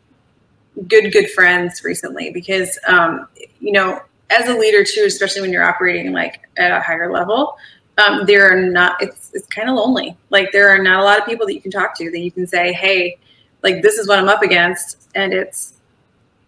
good 0.88 1.12
good 1.12 1.30
friends 1.30 1.82
recently 1.84 2.30
because 2.30 2.78
um, 2.86 3.26
you 3.60 3.72
know 3.72 4.00
as 4.30 4.48
a 4.48 4.56
leader 4.56 4.84
too, 4.84 5.04
especially 5.06 5.42
when 5.42 5.52
you're 5.52 5.64
operating 5.64 6.12
like 6.12 6.48
at 6.56 6.70
a 6.70 6.80
higher 6.80 7.12
level, 7.12 7.56
um, 7.98 8.24
there 8.26 8.50
are 8.50 8.60
not 8.60 9.02
it's 9.02 9.30
it's 9.34 9.46
kind 9.48 9.68
of 9.68 9.76
lonely. 9.76 10.16
Like 10.30 10.52
there 10.52 10.68
are 10.68 10.82
not 10.82 11.00
a 11.00 11.04
lot 11.04 11.18
of 11.18 11.26
people 11.26 11.46
that 11.46 11.54
you 11.54 11.60
can 11.60 11.70
talk 11.70 11.96
to 11.98 12.10
that 12.10 12.18
you 12.18 12.30
can 12.30 12.46
say, 12.46 12.72
hey, 12.72 13.18
like 13.62 13.82
this 13.82 13.98
is 13.98 14.08
what 14.08 14.18
I'm 14.18 14.28
up 14.28 14.42
against, 14.42 15.08
and 15.14 15.32
it's 15.32 15.74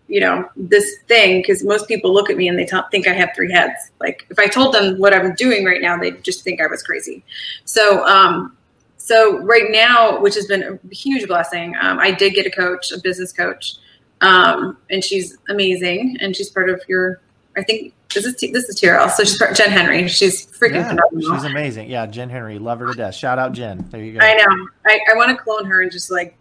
you 0.09 0.21
know 0.21 0.49
this 0.57 0.99
thing 1.09 1.41
because 1.41 1.65
most 1.65 1.89
people 1.89 2.13
look 2.13 2.31
at 2.31 2.37
me 2.37 2.49
and 2.49 2.59
they 2.59 2.67
t- 2.67 2.79
think 2.91 3.09
I 3.09 3.13
have 3.13 3.31
three 3.35 3.53
heads. 3.53 3.91
Like 4.01 4.27
if 4.31 4.39
I 4.39 4.47
told 4.47 4.75
them 4.75 4.99
what 4.99 5.15
I'm 5.15 5.35
doing 5.35 5.65
right 5.65 5.83
now, 5.83 5.99
they'd 5.99 6.23
just 6.23 6.43
think 6.45 6.61
I 6.61 6.67
was 6.67 6.83
crazy. 6.83 7.25
So 7.65 8.05
um, 8.07 8.57
so 9.05 9.39
right 9.39 9.69
now, 9.71 10.21
which 10.21 10.37
has 10.37 10.47
been 10.47 10.63
a 10.63 10.95
huge 10.95 11.27
blessing, 11.27 11.75
um, 11.81 11.99
I 11.99 12.13
did 12.13 12.35
get 12.35 12.47
a 12.47 12.51
coach, 12.51 12.93
a 12.93 13.01
business 13.01 13.33
coach, 13.33 13.75
um, 14.21 14.79
and 14.91 15.03
she's 15.03 15.37
amazing, 15.49 16.19
and 16.21 16.37
she's 16.37 16.49
part 16.51 16.71
of 16.71 16.81
your. 16.89 17.21
I 17.57 17.65
think 17.65 17.95
this 18.15 18.25
is 18.25 18.37
this 18.37 18.69
is 18.69 18.81
TRL, 18.81 19.11
so 19.11 19.25
she's 19.25 19.37
part, 19.37 19.57
Jen 19.57 19.71
Henry. 19.71 20.07
She's 20.07 20.47
freaking 20.47 20.75
Yeah, 20.77 20.89
phenomenal. 20.91 21.35
she's 21.35 21.45
amazing. 21.51 21.91
Yeah, 21.91 22.07
Jen 22.07 22.31
Henry, 22.31 22.61
love 22.61 22.79
her 22.79 22.87
to 22.87 22.95
death. 22.95 23.17
Shout 23.17 23.41
out 23.41 23.53
Jen. 23.53 23.85
There 23.91 24.01
you 24.01 24.13
go. 24.13 24.25
I 24.25 24.35
know. 24.35 24.69
I, 24.87 25.01
I 25.11 25.17
want 25.17 25.37
to 25.37 25.37
clone 25.37 25.65
her 25.65 25.83
and 25.83 25.91
just 25.91 26.09
like 26.13 26.37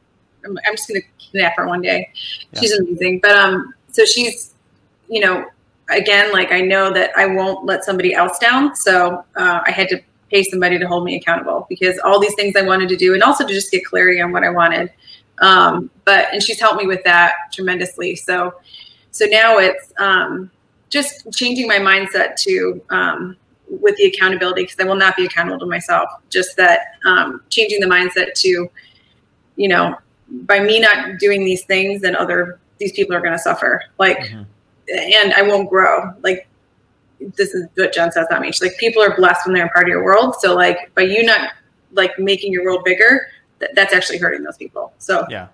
I'm, 0.45 0.56
I'm 0.67 0.76
just 0.76 0.88
gonna 0.88 1.02
kidnap 1.17 1.58
her 1.58 1.67
one 1.67 1.82
day. 1.82 2.12
She's 2.60 2.74
amazing. 2.74 3.21
But 3.24 3.32
um, 3.32 3.74
so 3.91 4.06
she's, 4.06 4.54
you 5.10 5.19
know, 5.19 5.45
again, 5.89 6.32
like 6.32 6.52
I 6.52 6.62
know 6.62 6.93
that 6.93 7.10
I 7.17 7.26
won't 7.26 7.65
let 7.65 7.84
somebody 7.84 8.13
else 8.13 8.38
down. 8.38 8.76
So 8.76 9.26
uh, 9.36 9.62
I 9.65 9.71
had 9.71 9.89
to 9.89 10.00
pay 10.32 10.44
somebody 10.44 10.80
to 10.80 10.88
hold 10.88 11.04
me 11.04 11.15
accountable 11.15 11.65
because 11.70 12.00
all 12.00 12.20
these 12.20 12.34
things 12.36 12.56
I 12.56 12.62
wanted 12.62 12.89
to 12.89 12.96
do, 12.96 13.13
and 13.13 13.22
also 13.22 13.46
to 13.46 13.54
just 13.54 13.70
get 13.70 13.86
clarity 13.86 14.22
on 14.22 14.32
what 14.32 14.44
I 14.44 14.50
wanted. 14.50 14.91
Um, 15.39 15.91
but 16.06 16.28
and 16.32 16.41
she's 16.41 16.60
helped 16.60 16.80
me 16.82 16.88
with 16.88 17.04
that 17.04 17.34
tremendously. 17.52 18.15
So 18.15 18.56
so 19.12 19.26
now 19.26 19.58
it's 19.58 19.91
um, 20.00 20.50
just 20.89 21.32
changing 21.34 21.67
my 21.67 21.78
mindset 21.78 22.36
to 22.38 22.82
um, 22.89 23.38
with 23.70 23.96
the 23.98 24.06
accountability 24.06 24.63
because 24.63 24.80
I 24.80 24.84
will 24.84 24.96
not 24.96 25.15
be 25.15 25.26
accountable 25.26 25.60
to 25.60 25.65
myself. 25.65 26.10
Just 26.30 26.56
that 26.58 26.96
um, 27.06 27.41
changing 27.50 27.80
the 27.82 27.88
mindset 27.88 28.34
to, 28.36 28.70
you 29.56 29.67
know, 29.67 29.98
by 30.30 30.60
me 30.60 30.80
not 30.80 31.20
doing 31.20 31.44
these 31.44 31.65
things, 31.65 32.02
then 32.02 32.15
other 32.15 32.60
these 32.78 32.94
people 32.94 33.15
are 33.15 33.22
going 33.22 33.34
to 33.34 33.39
suffer. 33.39 33.84
Like, 34.00 34.17
Mhm. 34.20 34.46
and 34.89 35.34
I 35.34 35.41
won't 35.44 35.70
grow. 35.70 36.13
Like, 36.24 36.48
this 37.36 37.54
is 37.54 37.68
what 37.76 37.94
Jen 37.94 38.12
says, 38.12 38.28
not 38.30 38.42
me. 38.42 38.52
She's 38.52 38.62
like, 38.62 38.78
people 38.78 39.02
are 39.02 39.16
blessed 39.16 39.46
when 39.46 39.56
they're 39.56 39.66
a 39.66 39.70
part 39.70 39.86
of 39.86 39.90
your 39.90 40.04
world. 40.04 40.36
So, 40.40 40.56
like, 40.56 40.94
by 40.96 41.04
you 41.04 41.24
not 41.24 41.52
like 41.94 42.18
making 42.18 42.52
your 42.52 42.64
world 42.64 42.84
bigger, 42.84 43.28
th- 43.60 43.72
that's 43.76 43.94
actually 43.94 44.18
hurting 44.18 44.44
those 44.44 44.58
people. 44.58 44.94
So, 44.98 45.26
Yeah. 45.30 45.48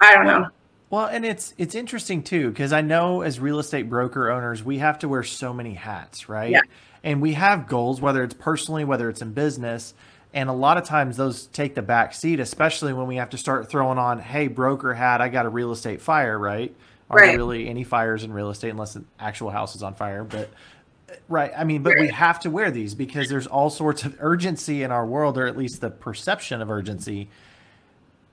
I 0.00 0.14
don't 0.14 0.26
know. 0.26 0.48
Well, 0.90 1.06
and 1.06 1.24
it's 1.24 1.54
it's 1.58 1.74
interesting 1.74 2.22
too 2.22 2.50
because 2.50 2.72
I 2.72 2.80
know 2.80 3.22
as 3.22 3.40
real 3.40 3.58
estate 3.58 3.88
broker 3.88 4.30
owners, 4.30 4.62
we 4.62 4.78
have 4.78 4.98
to 5.00 5.08
wear 5.08 5.22
so 5.22 5.52
many 5.52 5.74
hats, 5.74 6.28
right? 6.28 6.50
Yeah. 6.50 6.60
And 7.02 7.20
we 7.20 7.32
have 7.32 7.66
goals, 7.66 8.00
whether 8.00 8.22
it's 8.22 8.34
personally, 8.34 8.84
whether 8.84 9.08
it's 9.08 9.22
in 9.22 9.32
business, 9.32 9.94
and 10.32 10.48
a 10.48 10.52
lot 10.52 10.76
of 10.76 10.84
times 10.84 11.16
those 11.16 11.46
take 11.46 11.74
the 11.74 11.82
back 11.82 12.14
seat, 12.14 12.40
especially 12.40 12.92
when 12.92 13.06
we 13.06 13.16
have 13.16 13.30
to 13.30 13.38
start 13.38 13.68
throwing 13.68 13.98
on, 13.98 14.18
"Hey, 14.18 14.48
broker 14.48 14.94
hat, 14.94 15.20
I 15.20 15.28
got 15.28 15.46
a 15.46 15.48
real 15.48 15.72
estate 15.72 16.00
fire," 16.00 16.38
right? 16.38 16.74
Aren't 17.10 17.22
Right. 17.22 17.36
really 17.36 17.68
any 17.68 17.84
fires 17.84 18.24
in 18.24 18.32
real 18.32 18.50
estate 18.50 18.70
unless 18.70 18.94
the 18.94 19.04
actual 19.20 19.50
house 19.50 19.76
is 19.76 19.82
on 19.82 19.94
fire, 19.94 20.24
but 20.24 20.50
right. 21.28 21.52
I 21.56 21.62
mean, 21.64 21.82
but 21.82 21.94
we 22.00 22.08
have 22.08 22.40
to 22.40 22.50
wear 22.50 22.70
these 22.72 22.94
because 22.94 23.28
there's 23.28 23.46
all 23.46 23.70
sorts 23.70 24.04
of 24.04 24.16
urgency 24.18 24.82
in 24.82 24.90
our 24.90 25.06
world, 25.06 25.38
or 25.38 25.46
at 25.46 25.56
least 25.56 25.80
the 25.80 25.90
perception 25.90 26.60
of 26.60 26.70
urgency 26.70 27.28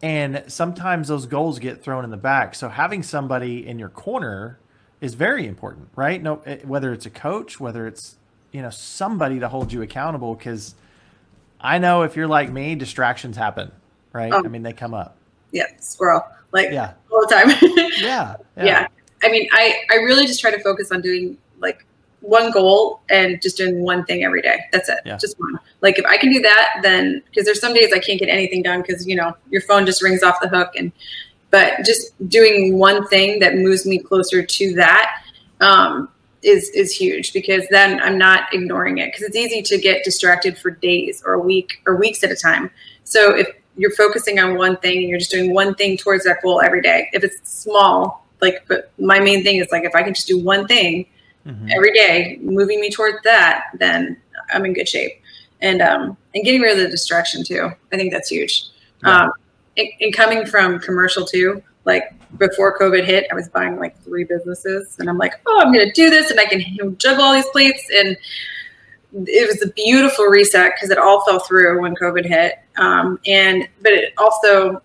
and 0.01 0.43
sometimes 0.47 1.07
those 1.07 1.25
goals 1.25 1.59
get 1.59 1.81
thrown 1.81 2.03
in 2.03 2.09
the 2.09 2.17
back 2.17 2.55
so 2.55 2.67
having 2.67 3.01
somebody 3.01 3.65
in 3.65 3.79
your 3.79 3.87
corner 3.87 4.59
is 4.99 5.13
very 5.13 5.47
important 5.47 5.87
right 5.95 6.21
no 6.21 6.41
eh, 6.45 6.57
whether 6.65 6.91
it's 6.91 7.05
a 7.05 7.09
coach 7.09 7.57
whether 7.59 7.87
it's 7.87 8.17
you 8.51 8.61
know 8.61 8.69
somebody 8.69 9.39
to 9.39 9.47
hold 9.47 9.71
you 9.71 9.81
accountable 9.81 10.35
because 10.35 10.75
i 11.61 11.77
know 11.77 12.01
if 12.01 12.17
you're 12.17 12.27
like 12.27 12.51
me 12.51 12.75
distractions 12.75 13.37
happen 13.37 13.71
right 14.11 14.33
Oh. 14.33 14.43
i 14.43 14.47
mean 14.49 14.63
they 14.63 14.73
come 14.73 14.93
up 14.93 15.15
Yeah, 15.53 15.67
squirrel. 15.79 16.21
Like, 16.51 16.71
yeah 16.71 16.93
all 17.13 17.27
the 17.27 17.33
time. 17.33 17.91
yeah 18.01 18.35
yeah. 18.57 18.87
I 19.23 19.29
mean, 19.29 19.47
I, 19.51 19.75
I 19.91 19.95
really 19.95 20.25
just 20.25 20.41
try 20.41 20.51
to 20.51 20.59
focus 20.59 20.91
on 20.91 21.01
doing 21.01 21.37
like 21.59 21.85
one 22.21 22.51
goal 22.51 23.01
and 23.09 23.41
just 23.41 23.57
doing 23.57 23.83
one 23.83 24.05
thing 24.05 24.23
every 24.23 24.41
day. 24.41 24.59
That's 24.71 24.89
it. 24.89 24.99
Yeah. 25.05 25.17
Just 25.17 25.39
one. 25.39 25.59
Like 25.81 25.97
if 25.97 26.05
I 26.05 26.17
can 26.17 26.31
do 26.31 26.41
that, 26.41 26.79
then 26.81 27.21
because 27.25 27.45
there's 27.45 27.59
some 27.59 27.73
days 27.73 27.91
I 27.93 27.99
can't 27.99 28.19
get 28.19 28.29
anything 28.29 28.61
done 28.61 28.81
because 28.81 29.07
you 29.07 29.15
know 29.15 29.35
your 29.49 29.61
phone 29.61 29.85
just 29.85 30.01
rings 30.01 30.23
off 30.23 30.39
the 30.41 30.49
hook 30.49 30.71
and 30.75 30.91
but 31.51 31.85
just 31.85 32.11
doing 32.29 32.77
one 32.77 33.07
thing 33.07 33.39
that 33.39 33.55
moves 33.55 33.85
me 33.85 33.99
closer 33.99 34.43
to 34.43 34.73
that 34.75 35.21
um, 35.61 36.09
is 36.41 36.69
is 36.69 36.91
huge 36.91 37.31
because 37.33 37.65
then 37.69 38.01
I'm 38.01 38.17
not 38.17 38.53
ignoring 38.53 38.97
it 38.97 39.07
because 39.07 39.23
it's 39.23 39.35
easy 39.35 39.61
to 39.61 39.77
get 39.77 40.03
distracted 40.03 40.57
for 40.57 40.71
days 40.71 41.21
or 41.25 41.33
a 41.33 41.39
week 41.39 41.81
or 41.85 41.95
weeks 41.95 42.23
at 42.23 42.31
a 42.31 42.35
time. 42.35 42.71
So 43.03 43.35
if 43.35 43.47
you're 43.77 43.91
focusing 43.91 44.39
on 44.39 44.55
one 44.57 44.77
thing 44.77 44.99
and 44.99 45.09
you're 45.09 45.19
just 45.19 45.31
doing 45.31 45.53
one 45.53 45.75
thing 45.75 45.97
towards 45.97 46.23
that 46.25 46.41
goal 46.41 46.61
every 46.61 46.81
day, 46.81 47.09
if 47.13 47.23
it's 47.23 47.37
small, 47.49 48.25
like 48.41 48.63
but 48.67 48.91
my 48.99 49.19
main 49.19 49.43
thing 49.43 49.57
is 49.57 49.67
like 49.71 49.83
if 49.83 49.95
I 49.95 50.03
can 50.03 50.13
just 50.13 50.27
do 50.27 50.39
one 50.43 50.67
thing 50.67 51.05
Mhm. 51.45 51.69
every 51.75 51.91
day, 51.91 52.37
moving 52.41 52.79
me 52.79 52.89
towards 52.89 53.17
that, 53.25 53.65
then 53.77 54.15
I'm 54.53 54.65
in 54.65 54.73
good 54.73 54.87
shape. 54.87 55.11
And 55.61 55.81
um, 55.81 56.15
and 56.33 56.43
getting 56.45 56.61
rid 56.61 56.71
of 56.71 56.77
the 56.77 56.89
distraction 56.89 57.43
too. 57.43 57.69
I 57.91 57.97
think 57.97 58.13
that's 58.13 58.29
huge. 58.29 58.65
Yeah. 59.03 59.23
Um, 59.23 59.31
and, 59.77 59.87
and 60.01 60.13
coming 60.13 60.45
from 60.45 60.79
commercial 60.79 61.25
too, 61.25 61.61
like 61.85 62.13
before 62.37 62.77
COVID 62.79 63.03
hit, 63.03 63.27
I 63.31 63.35
was 63.35 63.49
buying 63.49 63.77
like 63.77 64.01
three 64.03 64.23
businesses, 64.23 64.95
and 64.99 65.09
I'm 65.09 65.17
like, 65.17 65.33
oh, 65.45 65.61
I'm 65.61 65.73
going 65.73 65.85
to 65.85 65.91
do 65.93 66.09
this, 66.09 66.31
and 66.31 66.39
I 66.39 66.45
can 66.45 66.97
juggle 66.97 67.23
all 67.23 67.33
these 67.33 67.49
plates. 67.49 67.83
And 67.95 68.17
it 69.13 69.47
was 69.47 69.61
a 69.61 69.71
beautiful 69.73 70.25
reset 70.25 70.73
because 70.75 70.89
it 70.89 70.97
all 70.97 71.23
fell 71.25 71.39
through 71.39 71.81
when 71.81 71.95
COVID 71.95 72.25
hit. 72.25 72.59
Um, 72.77 73.19
and 73.25 73.67
but 73.81 73.91
it 73.91 74.13
also, 74.17 74.81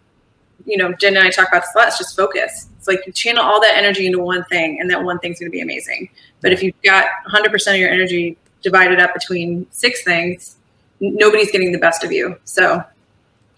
you 0.67 0.77
know, 0.77 0.93
Jen 0.93 1.17
and 1.17 1.27
I 1.27 1.31
talk 1.31 1.49
about 1.49 1.62
this 1.62 1.75
a 1.75 1.79
lot. 1.79 1.88
It's 1.88 1.99
just 1.99 2.17
focus. 2.17 2.69
It's 2.77 2.87
like 2.87 3.07
you 3.07 3.12
channel 3.12 3.43
all 3.43 3.61
that 3.61 3.75
energy 3.77 4.07
into 4.07 4.19
one 4.19 4.45
thing, 4.45 4.81
and 4.81 4.91
that 4.91 5.03
one 5.03 5.19
thing's 5.19 5.41
going 5.41 5.51
to 5.51 5.55
be 5.55 5.62
amazing. 5.62 6.11
But 6.41 6.53
if 6.53 6.62
you've 6.62 6.81
got 6.83 7.07
100% 7.33 7.75
of 7.75 7.77
your 7.77 7.91
energy 7.91 8.37
divided 8.62 9.01
up 9.01 9.14
between 9.14 9.67
six 9.71 10.05
things, 10.05 10.57
nobody's 11.01 11.51
getting 11.51 11.73
the 11.73 11.79
best 11.79 12.05
of 12.05 12.12
you. 12.12 12.37
So 12.45 12.83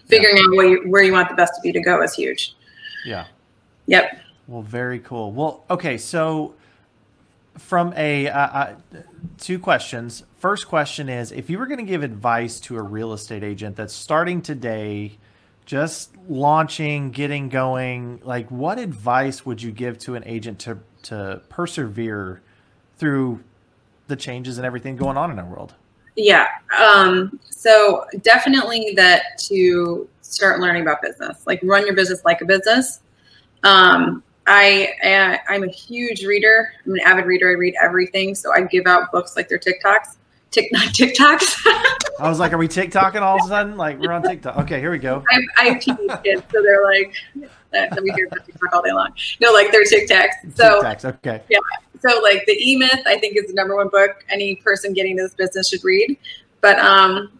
figuring 0.07 0.39
out 0.39 0.57
where 0.57 0.69
you, 0.69 0.91
where 0.91 1.03
you 1.03 1.13
want 1.13 1.29
the 1.29 1.35
best 1.35 1.59
of 1.59 1.65
you 1.65 1.73
to 1.73 1.81
go 1.81 2.03
is 2.03 2.15
huge. 2.15 2.55
yeah 3.05 3.27
Yep. 3.87 4.21
Well, 4.47 4.63
very 4.63 5.01
cool. 5.01 5.33
Well, 5.33 5.65
okay, 5.69 5.99
so 5.99 6.55
from 7.59 7.93
a 7.97 8.29
uh, 8.29 8.39
uh, 8.39 8.77
two 9.39 9.59
questions. 9.59 10.25
First 10.39 10.69
question 10.69 11.09
is 11.09 11.33
if 11.33 11.51
you 11.51 11.59
were 11.59 11.67
going 11.67 11.79
to 11.79 11.91
give 11.91 12.03
advice 12.03 12.61
to 12.61 12.77
a 12.77 12.83
real 12.83 13.13
estate 13.13 13.45
agent 13.45 13.77
that's 13.77 13.95
starting 13.95 14.43
today, 14.43 15.19
just 15.67 16.17
launching, 16.29 17.11
getting 17.11 17.49
going, 17.49 18.21
like 18.25 18.51
what 18.51 18.79
advice 18.79 19.45
would 19.45 19.63
you 19.63 19.71
give 19.71 19.99
to 20.01 20.15
an 20.15 20.25
agent 20.27 20.59
to 20.61 20.79
to 21.03 21.43
persevere 21.49 22.43
through 22.97 23.41
the 24.09 24.17
changes 24.17 24.59
and 24.59 24.67
everything 24.67 24.97
going 24.97 25.17
on 25.17 25.31
in 25.31 25.39
our 25.39 25.47
world? 25.47 25.75
Yeah. 26.17 26.49
Um, 26.79 27.39
so 27.49 28.05
definitely 28.23 28.93
that 28.97 29.39
to 29.49 30.09
start 30.23 30.61
learning 30.61 30.83
about 30.83 31.03
business, 31.03 31.47
like 31.47 31.61
run 31.63 31.87
your 31.87 31.95
business 31.95 32.25
like 32.25 32.41
a 32.41 32.45
business. 32.45 33.01
Um, 33.63 34.23
I 34.51 34.93
uh, 35.05 35.53
I'm 35.53 35.63
a 35.63 35.69
huge 35.69 36.25
reader. 36.25 36.73
I'm 36.85 36.95
an 36.95 37.01
avid 37.01 37.25
reader. 37.25 37.49
I 37.51 37.53
read 37.53 37.75
everything. 37.81 38.35
So 38.35 38.53
I 38.53 38.63
give 38.63 38.85
out 38.87 39.13
books 39.13 39.37
like 39.37 39.49
they're 39.49 39.61
TikToks. 39.61 40.17
Tick 40.51 40.69
not 40.73 40.89
TikToks. 40.89 41.63
I 42.19 42.29
was 42.29 42.41
like, 42.41 42.53
are 42.53 42.59
we 42.59 42.67
TikToking 42.67 43.23
all 43.23 43.37
of 43.37 43.45
a 43.45 43.49
sudden? 43.49 43.77
Like 43.77 44.01
we're 44.01 44.11
on 44.11 44.25
TikTok. 44.25 44.57
Okay, 44.59 44.81
here 44.81 44.91
we 44.91 44.99
go. 44.99 45.23
I 45.31 45.35
have, 45.35 45.43
I 45.57 45.65
have 45.69 45.81
teenage 45.81 46.23
kids, 46.25 46.43
so 46.53 46.63
they're 46.63 46.85
like 46.85 47.15
that 47.71 47.97
we 48.03 48.11
hear 48.11 48.27
about 48.27 48.45
TikTok 48.45 48.73
all 48.73 48.83
day 48.83 48.93
long. 48.93 49.13
No, 49.41 49.53
like 49.53 49.71
they're 49.71 49.85
TikToks. 49.85 50.57
So 50.57 50.83
TikToks. 50.83 51.05
Okay. 51.05 51.43
Yeah. 51.49 51.59
so 52.01 52.21
like 52.21 52.45
the 52.47 52.57
E 52.61 52.75
Myth, 52.75 53.03
I 53.07 53.19
think 53.21 53.37
is 53.37 53.47
the 53.47 53.55
number 53.55 53.77
one 53.77 53.89
book 53.89 54.25
any 54.31 54.57
person 54.57 54.93
getting 54.93 55.13
into 55.13 55.23
this 55.23 55.35
business 55.35 55.69
should 55.69 55.85
read. 55.85 56.19
But 56.61 56.81
um, 56.81 57.40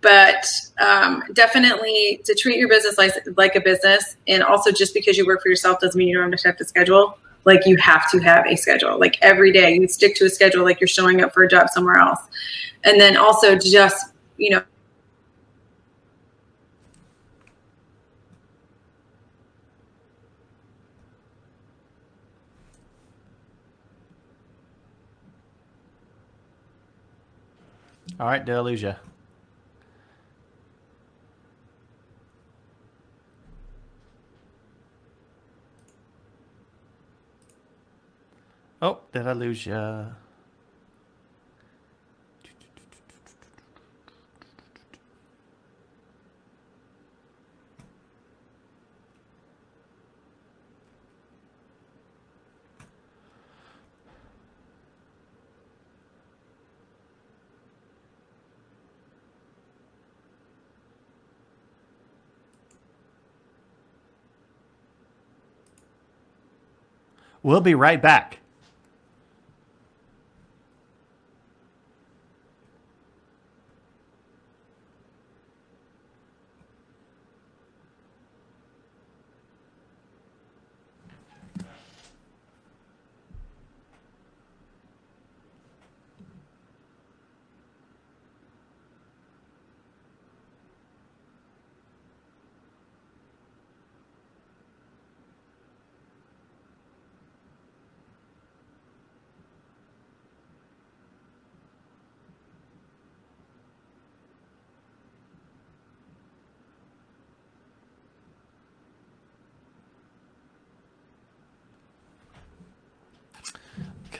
but 0.00 0.46
um, 0.80 1.22
definitely 1.32 2.20
to 2.24 2.34
treat 2.34 2.58
your 2.58 2.68
business 2.68 2.98
like, 2.98 3.12
like 3.36 3.54
a 3.56 3.60
business 3.60 4.16
and 4.26 4.42
also 4.42 4.70
just 4.72 4.94
because 4.94 5.16
you 5.16 5.26
work 5.26 5.42
for 5.42 5.48
yourself 5.48 5.80
doesn't 5.80 5.98
mean 5.98 6.08
you 6.08 6.18
don't 6.18 6.42
have 6.44 6.56
to 6.56 6.64
schedule. 6.64 7.18
Like 7.44 7.64
you 7.66 7.76
have 7.76 8.10
to 8.10 8.18
have 8.18 8.46
a 8.46 8.56
schedule. 8.56 8.98
Like 8.98 9.18
every 9.22 9.52
day 9.52 9.74
you 9.74 9.86
stick 9.88 10.16
to 10.16 10.24
a 10.24 10.30
schedule 10.30 10.64
like 10.64 10.80
you're 10.80 10.88
showing 10.88 11.22
up 11.22 11.32
for 11.32 11.44
a 11.44 11.48
job 11.48 11.68
somewhere 11.70 11.96
else. 11.96 12.20
And 12.84 13.00
then 13.00 13.16
also 13.16 13.56
just 13.56 14.12
you 14.36 14.50
know 14.50 14.62
All 28.18 28.26
right, 28.26 28.42
did 28.42 28.54
I 28.54 28.60
lose 28.60 28.80
you? 28.80 28.94
Oh, 38.86 39.00
did 39.12 39.26
I 39.26 39.32
lose 39.32 39.66
you? 39.66 40.06
We'll 67.42 67.60
be 67.60 67.74
right 67.74 68.00
back. 68.00 68.38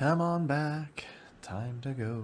Come 0.06 0.20
on 0.20 0.46
back. 0.46 1.04
Time 1.42 1.80
to 1.80 1.90
go. 1.90 2.22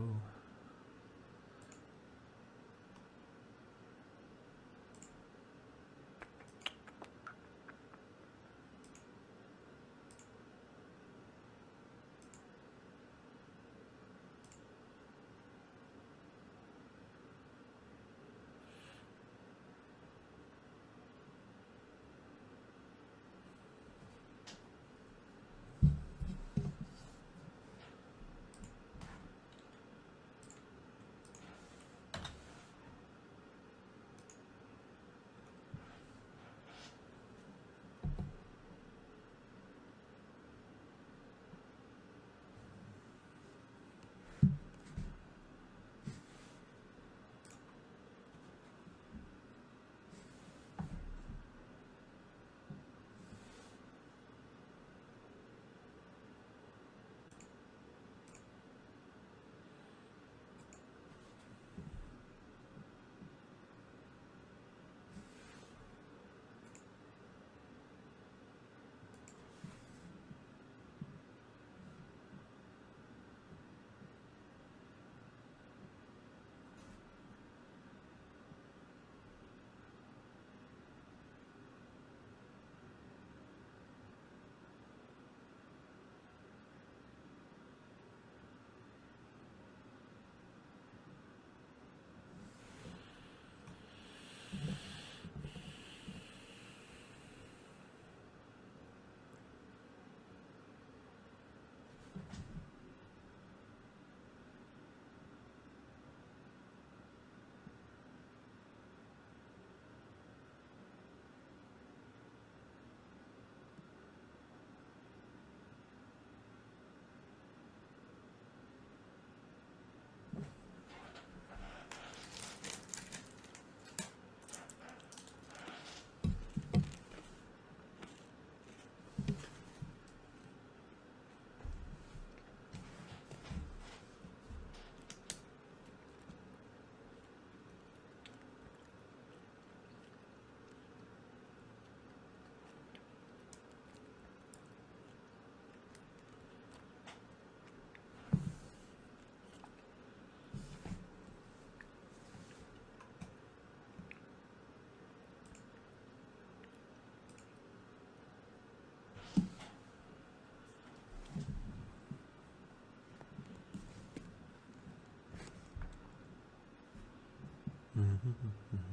Mm-hmm. 168.42 168.91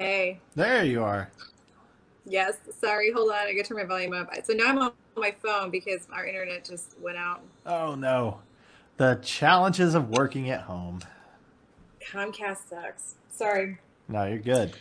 Hey. 0.00 0.40
There 0.54 0.82
you 0.82 1.04
are. 1.04 1.30
Yes. 2.24 2.56
Sorry. 2.80 3.12
Hold 3.12 3.32
on. 3.32 3.36
I 3.36 3.52
got 3.52 3.64
to 3.64 3.68
turn 3.68 3.76
my 3.76 3.84
volume 3.84 4.14
up. 4.14 4.30
So 4.44 4.54
now 4.54 4.68
I'm 4.68 4.78
on 4.78 4.92
my 5.14 5.34
phone 5.42 5.70
because 5.70 6.08
our 6.10 6.24
internet 6.24 6.64
just 6.64 6.98
went 7.02 7.18
out. 7.18 7.42
Oh 7.66 7.94
no. 7.94 8.40
The 8.96 9.20
challenges 9.22 9.94
of 9.94 10.08
working 10.08 10.48
at 10.48 10.62
home. 10.62 11.00
Comcast 12.10 12.70
sucks. 12.70 13.16
Sorry. 13.30 13.76
No, 14.08 14.24
you're 14.24 14.38
good. 14.38 14.72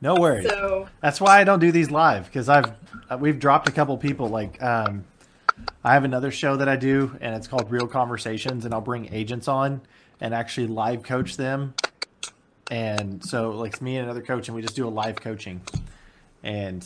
No 0.00 0.16
worries. 0.16 0.48
So 0.48 0.88
That's 1.00 1.20
why 1.20 1.40
I 1.40 1.44
don't 1.44 1.60
do 1.60 1.70
these 1.70 1.92
live 1.92 2.26
because 2.26 2.48
I've 2.48 2.72
uh, 3.08 3.16
we've 3.16 3.38
dropped 3.38 3.68
a 3.68 3.72
couple 3.72 3.96
people. 3.96 4.28
Like 4.28 4.60
um, 4.60 5.04
I 5.84 5.94
have 5.94 6.02
another 6.02 6.32
show 6.32 6.56
that 6.56 6.68
I 6.68 6.74
do, 6.74 7.16
and 7.20 7.32
it's 7.36 7.46
called 7.46 7.70
Real 7.70 7.86
Conversations, 7.86 8.64
and 8.64 8.74
I'll 8.74 8.80
bring 8.80 9.12
agents 9.14 9.46
on 9.46 9.82
and 10.20 10.34
actually 10.34 10.66
live 10.66 11.04
coach 11.04 11.36
them. 11.36 11.74
And 12.70 13.24
so, 13.24 13.50
like 13.50 13.74
it's 13.74 13.82
me 13.82 13.96
and 13.96 14.04
another 14.04 14.22
coach, 14.22 14.48
and 14.48 14.56
we 14.56 14.62
just 14.62 14.76
do 14.76 14.86
a 14.86 14.90
live 14.90 15.16
coaching. 15.16 15.60
And, 16.42 16.84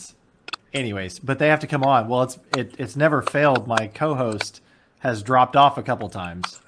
anyways, 0.73 1.19
but 1.19 1.39
they 1.39 1.47
have 1.47 1.59
to 1.61 1.67
come 1.67 1.83
on. 1.83 2.07
Well, 2.07 2.23
it's 2.23 2.37
it, 2.57 2.75
it's 2.77 2.95
never 2.95 3.21
failed. 3.21 3.67
My 3.67 3.87
co-host 3.87 4.61
has 4.99 5.23
dropped 5.23 5.55
off 5.55 5.77
a 5.77 5.83
couple 5.83 6.09
times. 6.09 6.59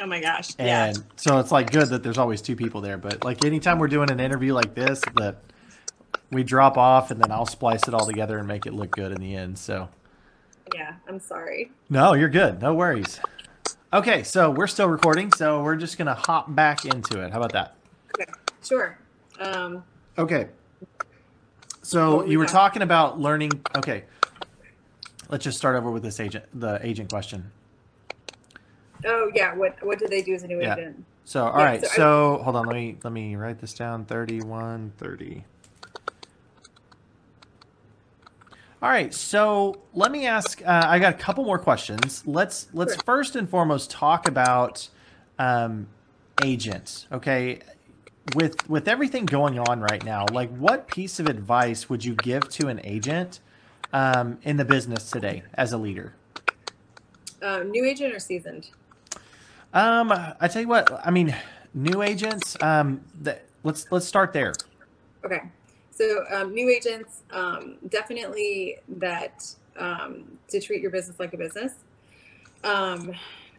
oh 0.00 0.06
my 0.06 0.20
gosh. 0.20 0.50
And 0.58 0.96
yeah. 0.96 1.02
so 1.16 1.38
it's 1.38 1.52
like 1.52 1.70
good 1.70 1.88
that 1.88 2.02
there's 2.02 2.16
always 2.18 2.40
two 2.40 2.56
people 2.56 2.80
there. 2.80 2.96
But 2.96 3.22
like 3.24 3.44
anytime 3.44 3.78
we're 3.78 3.88
doing 3.88 4.10
an 4.10 4.20
interview 4.20 4.54
like 4.54 4.74
this, 4.74 5.02
that 5.16 5.36
we 6.30 6.42
drop 6.42 6.78
off 6.78 7.10
and 7.10 7.20
then 7.22 7.30
I'll 7.30 7.44
splice 7.46 7.86
it 7.86 7.92
all 7.92 8.06
together 8.06 8.38
and 8.38 8.48
make 8.48 8.64
it 8.64 8.72
look 8.72 8.90
good 8.92 9.12
in 9.12 9.20
the 9.20 9.34
end. 9.36 9.58
So 9.58 9.90
Yeah. 10.74 10.94
I'm 11.06 11.20
sorry. 11.20 11.70
no, 11.90 12.14
you're 12.14 12.30
good. 12.30 12.62
No 12.62 12.72
worries. 12.72 13.20
Okay, 13.92 14.22
so 14.22 14.50
we're 14.50 14.66
still 14.66 14.88
recording, 14.88 15.30
so 15.32 15.62
we're 15.62 15.76
just 15.76 15.98
gonna 15.98 16.14
hop 16.14 16.54
back 16.54 16.86
into 16.86 17.20
it. 17.22 17.30
How 17.32 17.36
about 17.38 17.52
that? 17.52 17.76
Okay. 18.14 18.30
Sure. 18.62 18.98
Um, 19.40 19.84
Okay. 20.18 20.48
So 21.82 22.24
you 22.24 22.38
were 22.38 22.44
got? 22.44 22.52
talking 22.52 22.82
about 22.82 23.18
learning. 23.18 23.50
Okay, 23.76 24.04
let's 25.30 25.42
just 25.42 25.58
start 25.58 25.74
over 25.74 25.90
with 25.90 26.02
this 26.04 26.20
agent, 26.20 26.44
the 26.54 26.78
agent 26.86 27.10
question. 27.10 27.50
oh 29.04 29.30
yeah. 29.34 29.54
What 29.54 29.84
What 29.84 29.98
do 29.98 30.06
they 30.06 30.22
do 30.22 30.34
as 30.34 30.42
a 30.44 30.46
new 30.46 30.60
Yeah. 30.60 30.74
agent? 30.74 31.04
So 31.24 31.44
all 31.48 31.58
Yeah, 31.58 31.64
right, 31.64 31.84
so 31.86 32.38
I- 32.38 32.42
hold 32.44 32.56
on, 32.56 32.66
let 32.66 32.74
me 32.76 32.96
let 33.02 33.12
me 33.12 33.34
write 33.36 33.58
this 33.60 33.74
down. 33.74 34.04
Thirty-one, 34.04 34.92
thirty. 34.98 35.44
All 38.80 38.88
right, 38.88 39.12
so 39.14 39.80
let 39.94 40.10
me 40.10 40.26
ask. 40.26 40.60
Uh, 40.64 40.82
I 40.86 40.98
got 40.98 41.14
a 41.14 41.18
couple 41.18 41.44
more 41.44 41.58
questions. 41.58 42.22
Let's 42.26 42.68
let's 42.72 42.94
Sure. 42.94 43.02
first 43.04 43.36
and 43.36 43.48
foremost 43.48 43.90
talk 43.90 44.26
about 44.28 44.88
um, 45.38 45.88
agents. 46.42 47.06
Okay, 47.12 47.60
with 48.34 48.68
with 48.68 48.88
everything 48.88 49.26
going 49.26 49.58
on 49.58 49.80
right 49.80 50.04
now, 50.04 50.26
like 50.32 50.50
what 50.56 50.86
piece 50.86 51.18
of 51.18 51.26
advice 51.26 51.88
would 51.88 52.04
you 52.04 52.14
give 52.14 52.48
to 52.50 52.68
an 52.68 52.80
agent 52.84 53.40
um, 53.92 54.38
in 54.42 54.56
the 54.56 54.64
business 54.64 55.10
today 55.10 55.42
as 55.54 55.72
a 55.72 55.78
leader? 55.78 56.14
Um, 57.42 57.70
new 57.70 57.84
agent 57.84 58.14
or 58.14 58.20
seasoned? 58.20 58.70
Um, 59.74 60.12
I 60.12 60.48
tell 60.48 60.62
you 60.62 60.68
what. 60.68 60.90
I 61.04 61.10
mean, 61.10 61.34
new 61.74 62.02
agents. 62.02 62.56
Um, 62.62 63.02
that 63.22 63.44
let's 63.64 63.90
let's 63.90 64.06
start 64.06 64.32
there. 64.32 64.52
Okay. 65.24 65.42
So 65.90 66.24
um, 66.30 66.54
new 66.54 66.68
agents, 66.70 67.22
um, 67.30 67.76
definitely 67.88 68.78
that 68.88 69.44
um, 69.76 70.38
to 70.48 70.60
treat 70.60 70.80
your 70.80 70.90
business 70.90 71.18
like 71.20 71.34
a 71.34 71.36
business. 71.36 71.74
Um, 72.64 73.12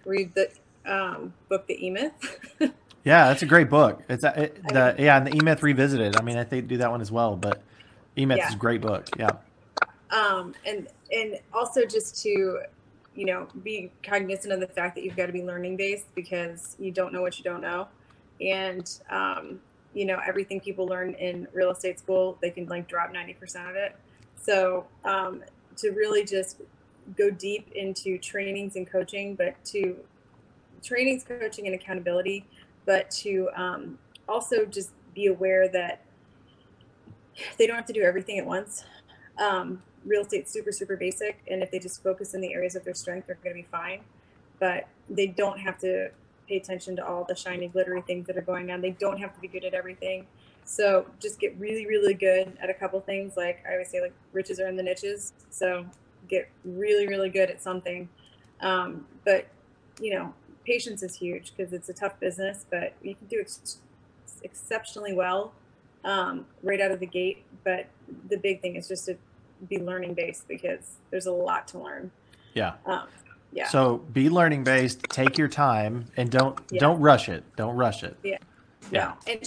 read 0.05 0.33
the 0.33 0.49
um, 0.85 1.33
book, 1.49 1.67
The 1.67 1.85
E 1.85 1.89
Myth. 1.89 2.39
Yeah, 3.03 3.27
that's 3.27 3.43
a 3.43 3.47
great 3.47 3.69
book. 3.69 4.03
It's 4.09 4.23
a, 4.23 4.43
it, 4.43 4.67
the 4.67 4.95
yeah, 4.99 5.17
and 5.17 5.27
the 5.27 5.35
E 5.35 5.41
Myth 5.41 5.63
Revisited. 5.63 6.15
I 6.15 6.21
mean, 6.21 6.37
I 6.37 6.43
think 6.45 6.67
do 6.67 6.77
that 6.77 6.91
one 6.91 7.01
as 7.01 7.11
well, 7.11 7.35
but 7.35 7.63
E 8.17 8.25
Myth 8.25 8.39
Yeah. 8.39 8.47
is 8.47 8.53
a 8.53 8.57
great 8.57 8.81
book. 8.81 9.09
Yeah, 9.17 9.37
um, 10.11 10.55
and 10.65 10.87
and 11.11 11.37
also 11.53 11.85
just 11.85 12.21
to 12.23 12.61
you 13.15 13.25
know 13.25 13.47
be 13.63 13.91
cognizant 14.03 14.53
of 14.53 14.59
the 14.59 14.67
fact 14.67 14.95
that 14.95 15.03
you've 15.03 15.15
got 15.15 15.27
to 15.27 15.33
be 15.33 15.43
learning 15.43 15.77
based 15.77 16.13
because 16.15 16.75
you 16.79 16.91
don't 16.91 17.13
know 17.13 17.21
what 17.21 17.37
you 17.37 17.43
don't 17.43 17.61
know 17.61 17.87
and 18.41 18.99
um, 19.09 19.59
you 19.93 20.05
know 20.05 20.19
everything 20.25 20.59
people 20.59 20.85
learn 20.87 21.13
in 21.15 21.47
real 21.53 21.71
estate 21.71 21.99
school 21.99 22.37
they 22.41 22.49
can 22.49 22.67
like 22.67 22.87
drop 22.87 23.13
90% 23.13 23.69
of 23.69 23.75
it 23.75 23.95
so 24.41 24.85
um, 25.05 25.43
to 25.77 25.91
really 25.91 26.23
just 26.23 26.61
go 27.17 27.29
deep 27.31 27.71
into 27.75 28.17
trainings 28.17 28.75
and 28.75 28.89
coaching 28.89 29.35
but 29.35 29.55
to 29.65 29.97
trainings 30.83 31.23
coaching 31.23 31.65
and 31.67 31.75
accountability 31.75 32.45
but 32.85 33.09
to 33.11 33.49
um, 33.55 33.97
also 34.27 34.65
just 34.65 34.91
be 35.13 35.27
aware 35.27 35.67
that 35.69 36.01
they 37.57 37.67
don't 37.67 37.75
have 37.75 37.85
to 37.85 37.93
do 37.93 38.01
everything 38.01 38.37
at 38.37 38.45
once. 38.45 38.83
Um, 39.37 39.81
real 40.05 40.21
estate's 40.21 40.51
super 40.51 40.71
super 40.71 40.97
basic 40.97 41.41
and 41.47 41.63
if 41.63 41.71
they 41.71 41.79
just 41.79 42.03
focus 42.03 42.33
in 42.33 42.41
the 42.41 42.53
areas 42.53 42.75
of 42.75 42.83
their 42.83 42.93
strength 42.93 43.27
they're 43.27 43.37
going 43.43 43.55
to 43.55 43.61
be 43.61 43.67
fine. 43.71 44.01
But 44.59 44.87
they 45.09 45.27
don't 45.27 45.59
have 45.59 45.77
to 45.79 46.09
pay 46.47 46.57
attention 46.57 46.95
to 46.97 47.05
all 47.05 47.23
the 47.23 47.35
shiny 47.35 47.67
glittery 47.67 48.01
things 48.01 48.27
that 48.27 48.37
are 48.37 48.41
going 48.41 48.69
on. 48.71 48.81
They 48.81 48.91
don't 48.91 49.17
have 49.19 49.33
to 49.33 49.39
be 49.39 49.47
good 49.47 49.63
at 49.63 49.73
everything. 49.73 50.27
So 50.65 51.05
just 51.19 51.39
get 51.39 51.55
really 51.57 51.85
really 51.85 52.13
good 52.13 52.57
at 52.61 52.69
a 52.69 52.73
couple 52.73 52.99
things 53.01 53.35
like 53.35 53.63
i 53.67 53.73
always 53.73 53.89
say 53.89 54.01
like 54.01 54.13
riches 54.31 54.59
are 54.59 54.67
in 54.67 54.75
the 54.75 54.83
niches. 54.83 55.33
So 55.49 55.85
get 56.29 56.49
really 56.63 57.07
really 57.07 57.29
good 57.29 57.49
at 57.49 57.61
something. 57.61 58.09
Um, 58.61 59.05
but 59.25 59.47
you 59.99 60.15
know 60.15 60.33
patience 60.65 61.03
is 61.03 61.15
huge 61.15 61.53
because 61.55 61.73
it's 61.73 61.89
a 61.89 61.93
tough 61.93 62.19
business 62.19 62.65
but 62.71 62.93
you 63.01 63.15
can 63.15 63.27
do 63.27 63.39
ex- 63.39 63.77
exceptionally 64.43 65.13
well 65.13 65.53
um, 66.05 66.45
right 66.63 66.81
out 66.81 66.91
of 66.91 66.99
the 66.99 67.05
gate 67.05 67.43
but 67.63 67.87
the 68.29 68.37
big 68.37 68.61
thing 68.61 68.75
is 68.75 68.87
just 68.87 69.05
to 69.05 69.15
be 69.69 69.77
learning 69.79 70.13
based 70.13 70.47
because 70.47 70.97
there's 71.09 71.25
a 71.25 71.31
lot 71.31 71.67
to 71.69 71.79
learn. 71.79 72.11
yeah. 72.53 72.73
Um, 72.85 73.07
yeah. 73.53 73.67
So 73.69 73.97
be 74.11 74.29
learning 74.29 74.63
based. 74.63 75.03
Take 75.09 75.37
your 75.37 75.47
time 75.47 76.05
and 76.17 76.29
don't 76.29 76.59
Yeah. 76.71 76.79
don't 76.81 76.99
rush 76.99 77.29
it. 77.29 77.43
Don't 77.55 77.75
rush 77.77 78.03
it. 78.03 78.17
Yeah. 78.23 78.37
Yeah. 78.91 79.13
No. 79.25 79.31
And, 79.33 79.39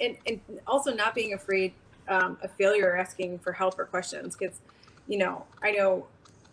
and 0.00 0.16
and 0.26 0.60
also 0.66 0.94
not 0.94 1.14
being 1.14 1.34
afraid 1.34 1.74
um, 2.08 2.38
of 2.42 2.50
failure 2.52 2.88
or 2.88 2.96
asking 2.96 3.38
for 3.40 3.52
help 3.52 3.78
or 3.78 3.84
questions 3.84 4.34
because, 4.34 4.58
you 5.06 5.18
know, 5.18 5.44
I 5.62 5.72
know 5.72 6.06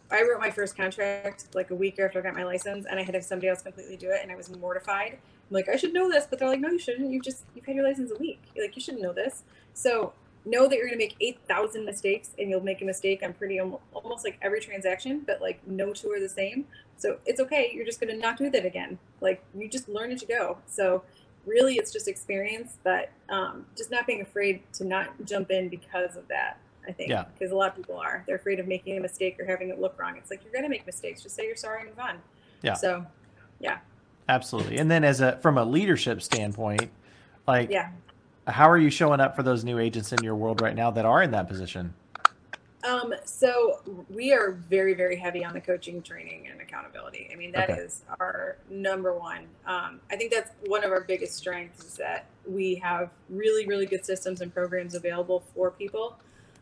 I 0.10 0.22
wrote 0.22 0.40
my 0.40 0.52
first 0.52 0.78
contract 0.78 1.48
like 1.54 1.72
a 1.72 1.76
week 1.76 2.00
after 2.00 2.20
I 2.20 2.22
got 2.22 2.34
my 2.34 2.44
license, 2.44 2.86
and 2.90 3.00
I 3.00 3.04
had 3.04 3.12
to 3.12 3.18
have 3.18 3.26
somebody 3.26 3.50
else 3.50 3.62
completely 3.62 3.98
do 3.98 4.10
it, 4.10 4.20
and 4.22 4.32
I 4.32 4.36
was 4.36 4.50
mortified. 4.56 5.14
I'm 5.14 5.54
like, 5.54 5.70
I 5.70 5.76
should 5.76 5.94
know 5.94 6.10
this, 6.10 6.26
but 6.30 6.40
they're 6.40 6.48
like, 6.48 6.60
no, 6.60 6.70
you 6.70 6.80
shouldn't. 6.80 7.12
You 7.12 7.22
just 7.22 7.44
you've 7.56 7.66
had 7.66 7.76
your 7.76 7.88
license 7.88 8.12
a 8.12 8.18
week. 8.18 8.42
You're 8.56 8.66
like, 8.66 8.76
you 8.76 8.82
shouldn't 8.82 9.04
know 9.04 9.14
this. 9.14 9.44
So 9.74 10.14
know 10.48 10.68
that 10.68 10.78
you're 10.78 10.88
going 10.88 10.98
to 10.98 11.06
make 11.06 11.16
8,000 11.20 11.86
mistakes 11.86 12.32
and 12.40 12.50
you'll 12.50 12.64
make 12.64 12.82
a 12.82 12.86
mistake 12.86 13.22
on 13.22 13.34
pretty 13.34 13.60
almost 13.60 14.24
like 14.24 14.38
every 14.42 14.60
transaction, 14.60 15.24
but 15.26 15.42
like 15.42 15.66
no 15.68 15.94
two 15.94 16.12
are 16.12 16.20
the 16.20 16.30
same. 16.30 16.66
So 16.96 17.18
it's 17.26 17.40
okay. 17.40 17.72
You're 17.74 17.86
just 17.86 18.00
going 18.00 18.14
to 18.14 18.20
not 18.20 18.38
do 18.38 18.50
that 18.50 18.66
again. 18.66 18.98
Like 19.22 19.44
you 19.56 19.70
just 19.70 19.90
learn 19.90 20.12
as 20.12 20.22
you 20.22 20.28
go. 20.28 20.58
So 20.66 21.04
really 21.46 21.76
it's 21.76 21.92
just 21.92 22.08
experience, 22.08 22.78
but 22.84 23.12
um, 23.30 23.66
just 23.76 23.92
not 23.92 24.08
being 24.08 24.22
afraid 24.22 24.62
to 24.74 24.86
not 24.86 25.26
jump 25.26 25.52
in 25.52 25.70
because 25.70 26.16
of 26.16 26.28
that. 26.30 26.58
I 26.88 26.92
think 26.92 27.10
Yeah. 27.10 27.26
because 27.34 27.52
a 27.52 27.56
lot 27.56 27.70
of 27.70 27.76
people 27.76 27.98
are. 27.98 28.24
They're 28.26 28.38
afraid 28.38 28.60
of 28.60 28.68
making 28.68 28.98
a 28.98 29.02
mistake 29.02 29.40
or 29.40 29.46
having 29.46 29.70
it 29.70 29.80
look 29.80 30.00
wrong. 30.00 30.16
It's 30.18 30.30
like 30.30 30.44
you're 30.44 30.54
going 30.54 30.64
to 30.64 30.70
make 30.70 30.86
mistakes. 30.86 31.22
Just 31.22 31.36
say 31.36 31.46
you're 31.46 31.56
sorry 31.56 31.82
and 31.82 31.90
move 31.90 32.00
on. 32.00 32.20
Yeah. 32.62 32.74
So 32.74 33.06
yeah. 33.60 33.80
Absolutely. 34.30 34.78
And 34.78 34.90
then 34.90 35.04
as 35.04 35.22
a 35.22 35.38
from 35.38 35.58
a 35.58 35.66
leadership 35.66 36.22
standpoint, 36.22 36.90
like 37.48 37.70
yeah. 37.70 37.90
how 38.48 38.70
are 38.70 38.78
you 38.78 38.90
showing 38.90 39.20
up 39.20 39.36
for 39.36 39.44
those 39.44 39.64
new 39.64 39.80
agents 39.80 40.12
in 40.12 40.24
your 40.24 40.36
world 40.36 40.62
right 40.62 40.76
now 40.76 40.92
that 40.92 41.06
are 41.06 41.22
in 41.24 41.32
that 41.32 41.48
position? 41.48 41.94
Um, 42.84 43.14
so 43.26 43.80
we 44.10 44.32
are 44.32 44.52
very, 44.52 44.94
very 44.94 45.18
heavy 45.18 45.44
on 45.44 45.54
the 45.54 45.60
coaching, 45.60 46.02
training, 46.02 46.48
and 46.50 46.62
accountability. 46.62 47.30
I 47.34 47.36
mean, 47.36 47.52
that 47.54 47.70
is 47.70 48.04
Okay. 48.12 48.16
our 48.22 48.58
number 48.70 49.14
one. 49.14 49.48
Um, 49.66 50.00
I 50.10 50.16
think 50.16 50.32
that's 50.32 50.52
one 50.68 50.84
of 50.86 50.92
our 50.92 51.02
biggest 51.02 51.36
strengths 51.36 51.84
is 51.84 51.96
that 51.96 52.26
we 52.48 52.76
have 52.76 53.10
really, 53.30 53.66
really 53.68 53.88
good 53.88 54.06
systems 54.06 54.42
and 54.42 54.54
programs 54.54 54.94
available 54.96 55.44
for 55.54 55.72
people, 55.72 56.18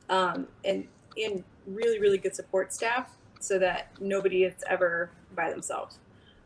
um, 0.09 0.47
and 0.63 0.87
and 1.17 1.43
really, 1.67 1.99
really 1.99 2.17
good 2.17 2.35
support 2.35 2.73
staff, 2.73 3.15
so 3.39 3.57
that 3.59 3.89
nobody 3.99 4.43
is 4.43 4.53
ever 4.69 5.09
by 5.35 5.49
themselves. 5.49 5.99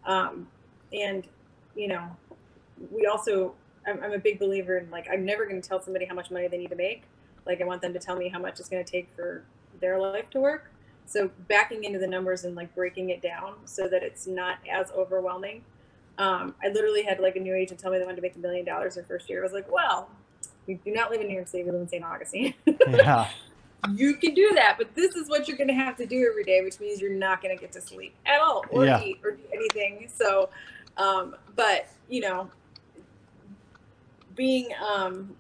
Um, 0.06 0.48
and 0.94 1.28
you 1.76 1.88
know, 1.88 2.16
we 2.92 3.06
also, 3.06 3.54
I'm, 3.86 4.04
I'm 4.04 4.12
a 4.12 4.20
big 4.20 4.40
believer 4.40 4.78
in 4.78 4.90
like 4.90 5.08
I'm 5.12 5.26
never 5.26 5.46
going 5.46 5.62
to 5.62 5.68
tell 5.68 5.82
somebody 5.82 6.06
how 6.06 6.16
much 6.16 6.32
money 6.32 6.48
they 6.48 6.58
need 6.58 6.70
to 6.70 6.76
make. 6.76 7.04
Like 7.46 7.62
I 7.62 7.66
want 7.66 7.82
them 7.82 7.94
to 7.94 8.00
tell 8.00 8.16
me 8.16 8.30
how 8.30 8.40
much 8.40 8.60
it's 8.60 8.70
going 8.70 8.84
to 8.84 8.92
take 8.92 9.10
for 9.16 9.44
their 9.80 10.00
life 10.00 10.30
to 10.32 10.40
work. 10.40 10.72
So 11.06 11.32
backing 11.48 11.84
into 11.84 11.98
the 11.98 12.08
numbers 12.08 12.44
and 12.44 12.56
like 12.56 12.74
breaking 12.76 13.10
it 13.10 13.22
down 13.22 13.56
so 13.66 13.88
that 13.88 14.04
it's 14.04 14.28
not 14.28 14.60
as 14.72 14.92
overwhelming. 14.92 15.64
Um, 16.20 16.54
I 16.64 16.68
literally 16.68 17.04
had 17.04 17.20
like 17.20 17.36
a 17.36 17.40
new 17.40 17.56
agent 17.56 17.80
tell 17.80 17.92
me 17.92 17.98
they 17.98 18.04
wanted 18.04 18.18
to 18.18 18.22
make 18.22 18.36
a 18.36 18.40
million 18.40 18.66
dollars 18.66 18.96
their 18.96 19.06
first 19.06 19.30
year. 19.30 19.40
I 19.40 19.44
was 19.44 19.54
like, 19.54 19.72
well, 19.72 20.10
we 20.68 20.76
do 20.76 20.92
not 20.92 21.10
live 21.10 21.22
in 21.22 21.28
New 21.28 21.34
York 21.34 21.48
City. 21.48 21.64
We 21.64 21.72
live 21.72 21.82
in 21.82 21.88
St. 21.88 22.04
Augustine. 22.04 22.54
Yeah. 22.90 23.30
You 23.96 24.16
can 24.16 24.34
do 24.34 24.52
that, 24.56 24.76
but 24.78 24.94
this 24.96 25.16
is 25.16 25.30
what 25.30 25.48
you're 25.48 25.58
going 25.58 25.70
to 25.70 25.74
have 25.74 25.96
to 25.98 26.06
do 26.06 26.28
every 26.30 26.44
day, 26.44 26.62
which 26.64 26.80
means 26.80 27.02
you're 27.02 27.14
not 27.14 27.42
going 27.42 27.56
to 27.56 27.60
get 27.60 27.72
to 27.74 27.82
sleep 27.82 28.14
at 28.26 28.40
all 28.42 28.64
or 28.72 28.86
Yeah. 28.86 29.02
eat 29.02 29.20
or 29.24 29.32
do 29.32 29.44
anything. 29.54 30.10
So, 30.14 30.50
um, 30.98 31.36
but 31.56 31.88
you 32.10 32.22
know, 32.22 32.50
being 34.36 34.68
um, 34.86 35.36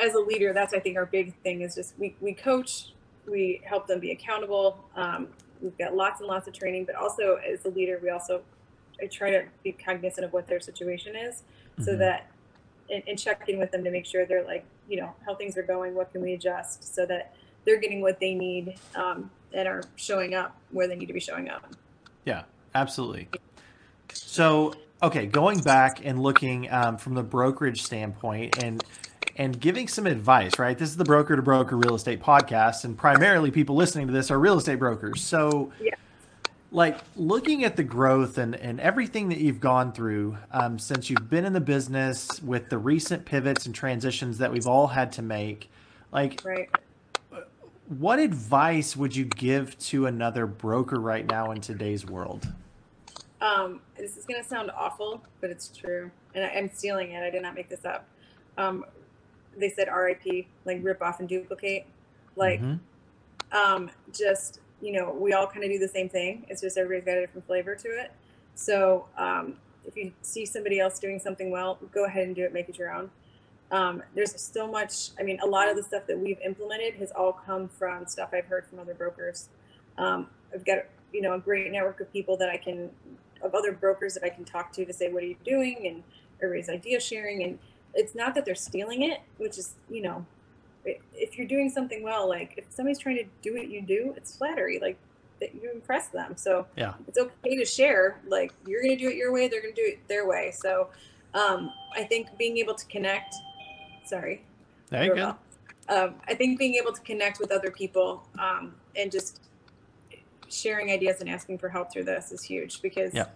as 0.00 0.14
a 0.14 0.18
leader, 0.20 0.52
that's 0.52 0.74
I 0.74 0.78
think 0.78 0.96
our 0.96 1.06
big 1.06 1.34
thing 1.42 1.62
is 1.62 1.74
just 1.74 1.94
we 1.98 2.14
we 2.20 2.34
coach, 2.34 2.92
we 3.26 3.62
help 3.64 3.86
them 3.86 4.00
be 4.00 4.10
accountable. 4.12 4.84
Um, 4.94 5.28
we've 5.60 5.76
got 5.78 5.94
lots 5.94 6.20
and 6.20 6.28
lots 6.28 6.46
of 6.48 6.54
training, 6.54 6.84
but 6.84 6.96
also 6.96 7.36
as 7.36 7.64
a 7.64 7.70
leader, 7.70 7.98
we 8.02 8.10
also 8.10 8.42
I 9.02 9.06
try 9.06 9.30
to 9.30 9.44
be 9.64 9.72
cognizant 9.72 10.24
of 10.24 10.32
what 10.32 10.48
their 10.48 10.60
situation 10.60 11.16
is, 11.16 11.36
mm-hmm. 11.36 11.84
so 11.84 11.96
that 11.96 12.30
and, 12.90 13.02
and 13.06 13.18
check 13.18 13.48
in 13.48 13.58
with 13.58 13.70
them 13.70 13.84
to 13.84 13.90
make 13.90 14.04
sure 14.04 14.26
they're 14.26 14.44
like 14.44 14.64
you 14.88 15.00
know 15.00 15.14
how 15.24 15.34
things 15.34 15.56
are 15.56 15.62
going, 15.62 15.94
what 15.94 16.12
can 16.12 16.22
we 16.22 16.34
adjust, 16.34 16.94
so 16.94 17.06
that 17.06 17.34
they're 17.64 17.80
getting 17.80 18.00
what 18.00 18.18
they 18.20 18.34
need 18.34 18.74
um, 18.94 19.30
and 19.52 19.68
are 19.68 19.82
showing 19.96 20.34
up 20.34 20.56
where 20.70 20.88
they 20.88 20.96
need 20.96 21.06
to 21.06 21.12
be 21.12 21.20
showing 21.20 21.48
up. 21.48 21.66
Yeah, 22.24 22.42
absolutely. 22.74 23.28
So 24.12 24.74
okay, 25.02 25.26
going 25.26 25.60
back 25.60 26.04
and 26.04 26.22
looking 26.22 26.70
um, 26.70 26.96
from 26.96 27.14
the 27.14 27.22
brokerage 27.22 27.82
standpoint 27.82 28.62
and 28.62 28.82
and 29.36 29.58
giving 29.58 29.88
some 29.88 30.06
advice, 30.06 30.58
right? 30.58 30.76
This 30.76 30.90
is 30.90 30.96
the 30.96 31.04
broker 31.04 31.36
to 31.36 31.42
broker 31.42 31.76
real 31.76 31.94
estate 31.94 32.20
podcast, 32.20 32.84
and 32.84 32.96
primarily 32.96 33.50
people 33.50 33.74
listening 33.74 34.06
to 34.06 34.12
this 34.12 34.30
are 34.30 34.38
real 34.38 34.58
estate 34.58 34.78
brokers. 34.78 35.22
So, 35.22 35.72
yeah. 35.80 35.94
Like 36.72 36.98
looking 37.16 37.64
at 37.64 37.76
the 37.76 37.84
growth 37.84 38.38
and, 38.38 38.56
and 38.56 38.80
everything 38.80 39.28
that 39.28 39.38
you've 39.38 39.60
gone 39.60 39.92
through 39.92 40.38
um, 40.50 40.78
since 40.78 41.10
you've 41.10 41.28
been 41.28 41.44
in 41.44 41.52
the 41.52 41.60
business 41.60 42.42
with 42.42 42.70
the 42.70 42.78
recent 42.78 43.26
pivots 43.26 43.66
and 43.66 43.74
transitions 43.74 44.38
that 44.38 44.50
we've 44.50 44.66
all 44.66 44.86
had 44.86 45.12
to 45.12 45.22
make, 45.22 45.70
like, 46.12 46.40
right. 46.44 46.70
what 47.88 48.18
advice 48.18 48.96
would 48.96 49.14
you 49.14 49.26
give 49.26 49.78
to 49.78 50.06
another 50.06 50.46
broker 50.46 50.98
right 50.98 51.26
now 51.26 51.52
in 51.52 51.60
today's 51.60 52.06
world? 52.06 52.48
Um, 53.42 53.80
this 53.98 54.16
is 54.16 54.24
going 54.24 54.42
to 54.42 54.48
sound 54.48 54.70
awful, 54.70 55.22
but 55.42 55.50
it's 55.50 55.68
true. 55.68 56.10
And 56.34 56.44
I, 56.44 56.48
am 56.48 56.70
stealing 56.72 57.10
it. 57.10 57.22
I 57.22 57.28
did 57.28 57.42
not 57.42 57.54
make 57.54 57.68
this 57.68 57.84
up. 57.84 58.08
Um, 58.56 58.86
they 59.58 59.68
said 59.68 59.88
RIP, 59.88 60.46
like 60.64 60.78
rip 60.82 61.02
off 61.02 61.20
and 61.20 61.28
duplicate. 61.28 61.84
Like, 62.34 62.62
mm-hmm. 62.62 63.56
um, 63.56 63.90
just, 64.10 64.60
you 64.82 64.92
know, 64.92 65.16
we 65.18 65.32
all 65.32 65.46
kind 65.46 65.64
of 65.64 65.70
do 65.70 65.78
the 65.78 65.88
same 65.88 66.08
thing. 66.08 66.44
It's 66.48 66.60
just 66.60 66.76
everybody's 66.76 67.06
got 67.06 67.16
a 67.18 67.20
different 67.22 67.46
flavor 67.46 67.74
to 67.76 67.88
it. 67.88 68.12
So 68.54 69.06
um, 69.16 69.54
if 69.86 69.96
you 69.96 70.12
see 70.22 70.44
somebody 70.44 70.80
else 70.80 70.98
doing 70.98 71.18
something 71.18 71.50
well, 71.50 71.78
go 71.94 72.04
ahead 72.04 72.26
and 72.26 72.36
do 72.36 72.44
it, 72.44 72.52
make 72.52 72.68
it 72.68 72.76
your 72.76 72.92
own. 72.92 73.10
Um, 73.70 74.02
there's 74.14 74.38
so 74.38 74.66
much, 74.66 75.10
I 75.18 75.22
mean, 75.22 75.38
a 75.40 75.46
lot 75.46 75.70
of 75.70 75.76
the 75.76 75.82
stuff 75.82 76.06
that 76.08 76.18
we've 76.18 76.40
implemented 76.44 76.94
has 76.96 77.10
all 77.12 77.32
come 77.32 77.68
from 77.68 78.06
stuff 78.06 78.30
I've 78.34 78.44
heard 78.46 78.66
from 78.66 78.80
other 78.80 78.92
brokers. 78.92 79.48
Um, 79.96 80.26
I've 80.52 80.64
got, 80.64 80.78
you 81.12 81.22
know, 81.22 81.34
a 81.34 81.38
great 81.38 81.70
network 81.72 82.00
of 82.00 82.12
people 82.12 82.36
that 82.38 82.50
I 82.50 82.58
can 82.58 82.90
of 83.40 83.54
other 83.54 83.72
brokers 83.72 84.14
that 84.14 84.24
I 84.24 84.28
can 84.28 84.44
talk 84.44 84.72
to 84.72 84.84
to 84.84 84.92
say, 84.92 85.10
what 85.10 85.22
are 85.22 85.26
you 85.26 85.36
doing? 85.44 85.86
And 85.86 86.02
everybody's 86.42 86.68
idea 86.68 87.00
sharing. 87.00 87.42
And 87.42 87.58
it's 87.94 88.14
not 88.14 88.34
that 88.34 88.44
they're 88.44 88.54
stealing 88.54 89.02
it, 89.02 89.20
which 89.38 89.58
is, 89.58 89.74
you 89.90 90.02
know, 90.02 90.26
if 90.84 91.38
you're 91.38 91.46
doing 91.46 91.70
something 91.70 92.02
well, 92.02 92.28
like 92.28 92.54
if 92.56 92.64
somebody's 92.70 92.98
trying 92.98 93.16
to 93.16 93.24
do 93.42 93.54
what 93.54 93.68
you 93.68 93.82
do, 93.82 94.14
it's 94.16 94.36
flattery. 94.36 94.78
Like 94.80 94.98
that 95.40 95.54
you 95.54 95.70
impress 95.72 96.08
them. 96.08 96.36
So 96.36 96.66
yeah, 96.76 96.94
it's 97.06 97.18
okay 97.18 97.56
to 97.56 97.64
share. 97.64 98.20
Like 98.26 98.52
you're 98.66 98.82
going 98.82 98.96
to 98.96 99.02
do 99.02 99.10
it 99.10 99.16
your 99.16 99.32
way, 99.32 99.48
they're 99.48 99.62
going 99.62 99.74
to 99.74 99.80
do 99.80 99.86
it 99.86 100.08
their 100.08 100.26
way. 100.26 100.52
So 100.54 100.88
um, 101.34 101.72
I 101.94 102.04
think 102.04 102.36
being 102.38 102.58
able 102.58 102.74
to 102.74 102.86
connect. 102.86 103.34
Sorry. 104.04 104.44
There 104.90 105.04
you 105.04 105.14
go. 105.14 105.36
Um, 105.88 106.14
I 106.28 106.34
think 106.34 106.58
being 106.58 106.74
able 106.74 106.92
to 106.92 107.00
connect 107.02 107.40
with 107.40 107.50
other 107.50 107.70
people 107.70 108.26
um, 108.38 108.74
and 108.94 109.10
just 109.10 109.40
sharing 110.48 110.90
ideas 110.90 111.20
and 111.20 111.28
asking 111.28 111.58
for 111.58 111.68
help 111.68 111.92
through 111.92 112.04
this 112.04 112.30
is 112.30 112.42
huge 112.42 112.82
because 112.82 113.12
yeah. 113.14 113.26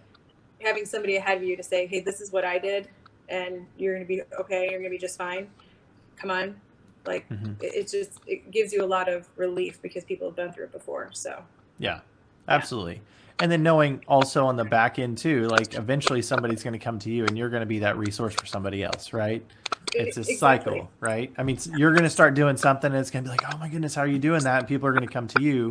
having 0.61 0.84
somebody 0.84 1.16
ahead 1.16 1.38
of 1.38 1.42
you 1.42 1.57
to 1.57 1.62
say, 1.62 1.86
"Hey, 1.86 2.01
this 2.01 2.20
is 2.20 2.30
what 2.30 2.44
I 2.44 2.59
did, 2.59 2.88
and 3.28 3.66
you're 3.76 3.94
going 3.94 4.07
to 4.07 4.09
be 4.09 4.22
okay. 4.38 4.68
You're 4.70 4.82
to 4.82 4.90
be 4.90 4.99
just 4.99 5.18
fine." 5.18 5.49
Come 6.16 6.30
on, 6.30 6.61
like 7.07 7.28
mm-hmm. 7.28 7.52
it, 7.61 7.74
it, 7.74 7.88
just 7.88 8.20
it 8.26 8.50
gives 8.50 8.72
you 8.72 8.84
a 8.84 8.86
lot 8.86 9.09
of 9.09 9.28
relief 9.36 9.80
because 9.82 10.04
people 10.04 10.28
have 10.28 10.36
been 10.36 10.52
through 10.52 10.64
it 10.64 10.72
before. 10.72 11.11
So 11.12 11.42
yeah, 11.78 12.00
absolutely. 12.48 12.94
Yeah. 12.94 13.00
And 13.38 13.52
then 13.52 13.62
knowing 13.62 14.02
also 14.09 14.46
on 14.46 14.57
the 14.57 14.64
back 14.64 14.98
end 14.98 15.18
too, 15.18 15.46
like 15.48 15.74
eventually 15.74 16.22
somebody's 16.22 16.62
going 16.62 16.72
to 16.72 16.78
come 16.78 16.98
to 17.00 17.11
you 17.11 17.26
and 17.26 17.36
you're 17.36 17.50
going 17.50 17.61
to 17.61 17.66
be 17.66 17.80
that 17.80 17.98
resource 17.98 18.34
for 18.34 18.46
somebody 18.46 18.82
else, 18.82 19.12
right? 19.12 19.44
It's 19.94 20.16
a 20.16 20.20
exactly. 20.20 20.36
cycle, 20.38 20.90
right? 21.00 21.32
I 21.36 21.42
mean, 21.42 21.59
you're 21.76 21.92
going 21.92 22.04
to 22.04 22.11
start 22.11 22.34
doing 22.34 22.57
something 22.57 22.90
and 22.90 22.98
it's 22.98 23.11
going 23.11 23.24
to 23.24 23.30
be 23.30 23.36
like, 23.36 23.54
oh 23.54 23.59
my 23.59 23.68
goodness, 23.68 23.94
how 23.94 24.02
are 24.02 24.07
you 24.07 24.18
doing 24.18 24.42
that? 24.44 24.61
And 24.61 24.68
people 24.68 24.88
are 24.88 24.92
going 24.92 25.07
to 25.07 25.12
come 25.12 25.26
to 25.28 25.42
you 25.42 25.70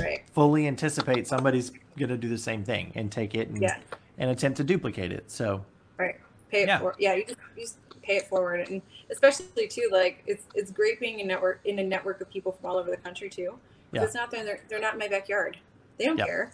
right. 0.00 0.22
fully 0.32 0.66
anticipate 0.66 1.26
somebody's 1.26 1.70
going 1.96 2.08
to 2.08 2.16
do 2.16 2.28
the 2.28 2.38
same 2.38 2.64
thing 2.64 2.92
and 2.94 3.10
take 3.10 3.34
it 3.34 3.48
and, 3.48 3.62
yeah. 3.62 3.78
and 4.18 4.30
attempt 4.30 4.56
to 4.58 4.64
duplicate 4.64 5.12
it. 5.12 5.30
So, 5.30 5.64
right. 5.96 6.16
Pay 6.50 6.62
it 6.62 6.68
yeah. 6.68 6.78
For, 6.78 6.94
yeah, 6.98 7.14
you 7.14 7.24
just, 7.24 7.38
you 7.56 7.62
just 7.62 7.78
pay 8.02 8.16
it 8.16 8.28
forward. 8.28 8.68
And 8.68 8.82
especially 9.10 9.68
too, 9.68 9.88
like 9.92 10.22
it's, 10.26 10.44
it's 10.54 10.70
great 10.70 11.00
being 11.00 11.20
a 11.20 11.24
network 11.24 11.60
in 11.64 11.78
a 11.78 11.84
network 11.84 12.20
of 12.20 12.30
people 12.30 12.52
from 12.52 12.70
all 12.70 12.76
over 12.76 12.90
the 12.90 12.96
country 12.96 13.28
too. 13.28 13.58
Yeah. 13.92 14.02
It's 14.02 14.14
not, 14.14 14.30
they're, 14.30 14.60
they're 14.68 14.80
not 14.80 14.94
in 14.94 14.98
my 14.98 15.08
backyard. 15.08 15.58
They 15.98 16.06
don't 16.06 16.18
care. 16.18 16.52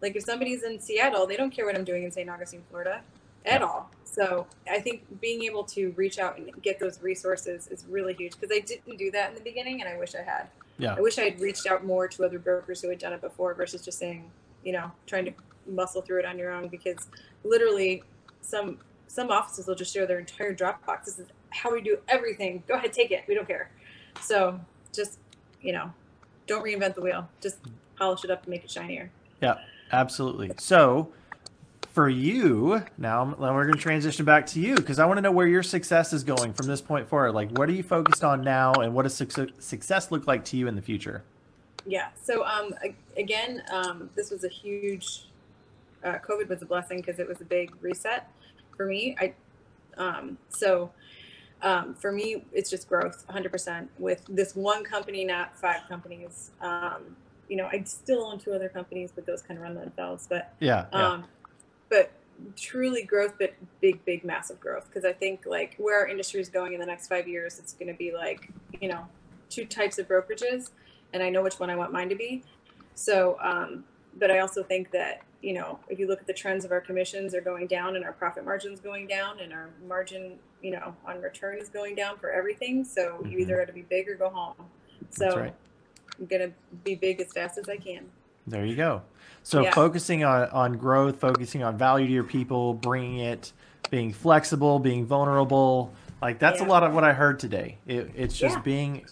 Like 0.00 0.16
if 0.16 0.24
somebody's 0.24 0.62
in 0.62 0.80
Seattle, 0.80 1.26
they 1.26 1.36
don't 1.36 1.50
care 1.50 1.66
what 1.66 1.76
I'm 1.76 1.84
doing 1.84 2.04
in 2.04 2.10
St. 2.10 2.28
Augustine, 2.28 2.62
Florida 2.70 3.02
at 3.44 3.62
all. 3.62 3.90
So 4.04 4.46
I 4.70 4.80
think 4.80 5.20
being 5.20 5.42
able 5.44 5.64
to 5.64 5.92
reach 5.96 6.18
out 6.18 6.38
and 6.38 6.50
get 6.62 6.78
those 6.78 7.02
resources 7.02 7.68
is 7.68 7.84
really 7.88 8.14
huge 8.14 8.32
because 8.38 8.54
I 8.54 8.60
didn't 8.60 8.96
do 8.96 9.10
that 9.10 9.30
in 9.30 9.34
the 9.34 9.42
beginning 9.42 9.80
and 9.80 9.88
I 9.88 9.98
wish 9.98 10.14
I 10.14 10.22
had. 10.22 10.48
Yeah. 10.78 10.94
I 10.94 11.00
wish 11.00 11.18
I 11.18 11.24
had 11.24 11.40
reached 11.40 11.66
out 11.66 11.84
more 11.84 12.08
to 12.08 12.24
other 12.24 12.38
brokers 12.38 12.82
who 12.82 12.88
had 12.88 12.98
done 12.98 13.12
it 13.12 13.20
before 13.20 13.54
versus 13.54 13.82
just 13.82 13.98
saying, 13.98 14.30
you 14.64 14.72
know, 14.72 14.90
trying 15.06 15.26
to 15.26 15.32
muscle 15.66 16.02
through 16.02 16.20
it 16.20 16.24
on 16.24 16.38
your 16.38 16.52
own 16.52 16.68
because 16.68 17.08
literally 17.44 18.02
some 18.40 18.78
some 19.06 19.30
offices 19.30 19.66
will 19.66 19.74
just 19.74 19.92
share 19.92 20.06
their 20.06 20.18
entire 20.18 20.54
Dropbox. 20.54 21.04
This 21.04 21.18
is 21.18 21.28
how 21.50 21.72
we 21.72 21.80
do 21.80 21.98
everything. 22.08 22.62
Go 22.66 22.74
ahead, 22.74 22.92
take 22.92 23.10
it. 23.10 23.24
We 23.28 23.34
don't 23.34 23.46
care. 23.46 23.70
So 24.20 24.60
just, 24.92 25.18
you 25.60 25.72
know, 25.72 25.92
don't 26.46 26.64
reinvent 26.64 26.94
the 26.94 27.00
wheel. 27.00 27.28
Just 27.40 27.58
polish 27.96 28.24
it 28.24 28.30
up 28.30 28.42
and 28.42 28.50
make 28.50 28.64
it 28.64 28.70
shinier. 28.70 29.10
Yeah, 29.40 29.56
absolutely. 29.92 30.52
So 30.58 31.12
for 31.96 32.10
you 32.10 32.82
now 32.98 33.34
we're 33.38 33.64
going 33.64 33.72
to 33.72 33.80
transition 33.80 34.22
back 34.26 34.44
to 34.44 34.60
you 34.60 34.74
because 34.74 34.98
i 34.98 35.06
want 35.06 35.16
to 35.16 35.22
know 35.22 35.32
where 35.32 35.46
your 35.46 35.62
success 35.62 36.12
is 36.12 36.22
going 36.22 36.52
from 36.52 36.66
this 36.66 36.82
point 36.82 37.08
forward 37.08 37.32
like 37.32 37.50
what 37.56 37.70
are 37.70 37.72
you 37.72 37.82
focused 37.82 38.22
on 38.22 38.42
now 38.42 38.70
and 38.74 38.92
what 38.92 39.04
does 39.04 39.14
success 39.14 40.10
look 40.10 40.26
like 40.26 40.44
to 40.44 40.58
you 40.58 40.68
in 40.68 40.76
the 40.76 40.82
future 40.82 41.24
yeah 41.86 42.08
so 42.22 42.44
um, 42.44 42.74
again 43.16 43.62
um, 43.72 44.10
this 44.14 44.30
was 44.30 44.44
a 44.44 44.48
huge 44.48 45.24
uh, 46.04 46.18
covid 46.18 46.50
was 46.50 46.60
a 46.60 46.66
blessing 46.66 46.98
because 46.98 47.18
it 47.18 47.26
was 47.26 47.40
a 47.40 47.46
big 47.46 47.72
reset 47.80 48.30
for 48.76 48.86
me 48.86 49.16
i 49.20 49.32
um, 49.98 50.36
so 50.50 50.90
um, 51.62 51.94
for 51.94 52.12
me 52.12 52.44
it's 52.52 52.68
just 52.68 52.88
growth 52.88 53.24
100% 53.28 53.88
with 53.98 54.22
this 54.28 54.54
one 54.54 54.84
company 54.84 55.24
not 55.24 55.56
five 55.56 55.82
companies 55.88 56.50
um, 56.60 57.16
you 57.48 57.56
know 57.56 57.66
i 57.72 57.82
still 57.84 58.24
own 58.24 58.38
two 58.38 58.52
other 58.52 58.68
companies 58.68 59.10
but 59.14 59.24
those 59.26 59.42
kind 59.42 59.58
of 59.58 59.62
run 59.62 59.74
themselves 59.74 60.26
but 60.28 60.54
yeah, 60.60 60.86
yeah 60.92 61.12
um, 61.12 61.24
but 61.88 62.12
truly 62.56 63.02
growth, 63.02 63.34
but 63.38 63.54
big, 63.80 64.04
big, 64.04 64.24
massive 64.24 64.60
growth. 64.60 64.86
Because 64.86 65.04
I 65.04 65.12
think 65.12 65.46
like 65.46 65.74
where 65.78 66.00
our 66.00 66.08
industry 66.08 66.40
is 66.40 66.48
going 66.48 66.72
in 66.72 66.80
the 66.80 66.86
next 66.86 67.08
five 67.08 67.28
years, 67.28 67.58
it's 67.58 67.72
going 67.72 67.88
to 67.88 67.94
be 67.94 68.12
like 68.12 68.50
you 68.80 68.88
know 68.88 69.06
two 69.48 69.64
types 69.64 69.98
of 69.98 70.08
brokerages, 70.08 70.70
and 71.12 71.22
I 71.22 71.30
know 71.30 71.42
which 71.42 71.58
one 71.58 71.70
I 71.70 71.76
want 71.76 71.92
mine 71.92 72.08
to 72.08 72.16
be. 72.16 72.42
So, 72.94 73.36
um, 73.42 73.84
but 74.18 74.30
I 74.30 74.38
also 74.40 74.62
think 74.62 74.90
that 74.92 75.22
you 75.46 75.52
know 75.52 75.78
if 75.88 76.00
you 76.00 76.08
look 76.08 76.20
at 76.20 76.26
the 76.26 76.32
trends 76.32 76.64
of 76.64 76.72
our 76.72 76.80
commissions 76.80 77.32
are 77.32 77.40
going 77.40 77.68
down 77.68 77.94
and 77.94 78.04
our 78.04 78.12
profit 78.12 78.44
margins 78.44 78.80
going 78.80 79.06
down 79.06 79.38
and 79.38 79.52
our 79.52 79.70
margin 79.86 80.32
you 80.60 80.72
know 80.72 80.92
on 81.06 81.22
return 81.22 81.58
is 81.58 81.68
going 81.68 81.94
down 81.94 82.18
for 82.18 82.30
everything. 82.30 82.84
So 82.84 83.02
mm-hmm. 83.02 83.30
you 83.30 83.38
either 83.38 83.56
got 83.58 83.68
to 83.68 83.72
be 83.72 83.82
big 83.82 84.08
or 84.08 84.16
go 84.16 84.28
home. 84.28 84.56
So 85.10 85.38
right. 85.38 85.54
I'm 86.18 86.26
gonna 86.26 86.50
be 86.82 86.96
big 86.96 87.20
as 87.20 87.32
fast 87.32 87.58
as 87.58 87.68
I 87.68 87.76
can. 87.76 88.06
There 88.48 88.66
you 88.66 88.74
go. 88.74 89.02
So 89.44 89.62
yeah. 89.62 89.70
focusing 89.72 90.24
on, 90.24 90.48
on 90.50 90.72
growth, 90.76 91.20
focusing 91.20 91.62
on 91.62 91.78
value 91.78 92.08
to 92.08 92.12
your 92.12 92.24
people, 92.24 92.74
bringing 92.74 93.20
it, 93.20 93.52
being 93.88 94.12
flexible, 94.12 94.80
being 94.80 95.06
vulnerable. 95.06 95.92
Like 96.20 96.40
that's 96.40 96.60
yeah. 96.60 96.66
a 96.66 96.68
lot 96.68 96.82
of 96.82 96.92
what 96.92 97.04
I 97.04 97.12
heard 97.12 97.38
today. 97.38 97.78
It, 97.86 98.10
it's 98.16 98.36
just 98.36 98.56
yeah. 98.56 98.62
being 98.62 99.06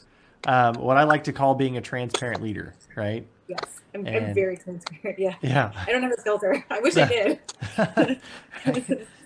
um, 0.49 0.74
what 0.74 0.97
I 0.97 1.05
like 1.05 1.24
to 1.24 1.32
call 1.32 1.55
being 1.55 1.76
a 1.76 1.80
transparent 1.80 2.43
leader, 2.43 2.74
right? 2.97 3.24
Yes, 3.49 3.80
I'm, 3.95 4.07
and, 4.07 4.26
I'm, 4.26 4.34
very 4.34 4.57
transparent. 4.57 5.18
Yeah. 5.18 5.34
Yeah. 5.42 5.72
I 5.86 5.92
don't 5.92 6.03
have 6.03 6.12
a 6.12 6.22
filter. 6.22 6.64
I 6.70 6.80
wish 6.80 6.97
I 6.97 7.07
did. 7.07 8.20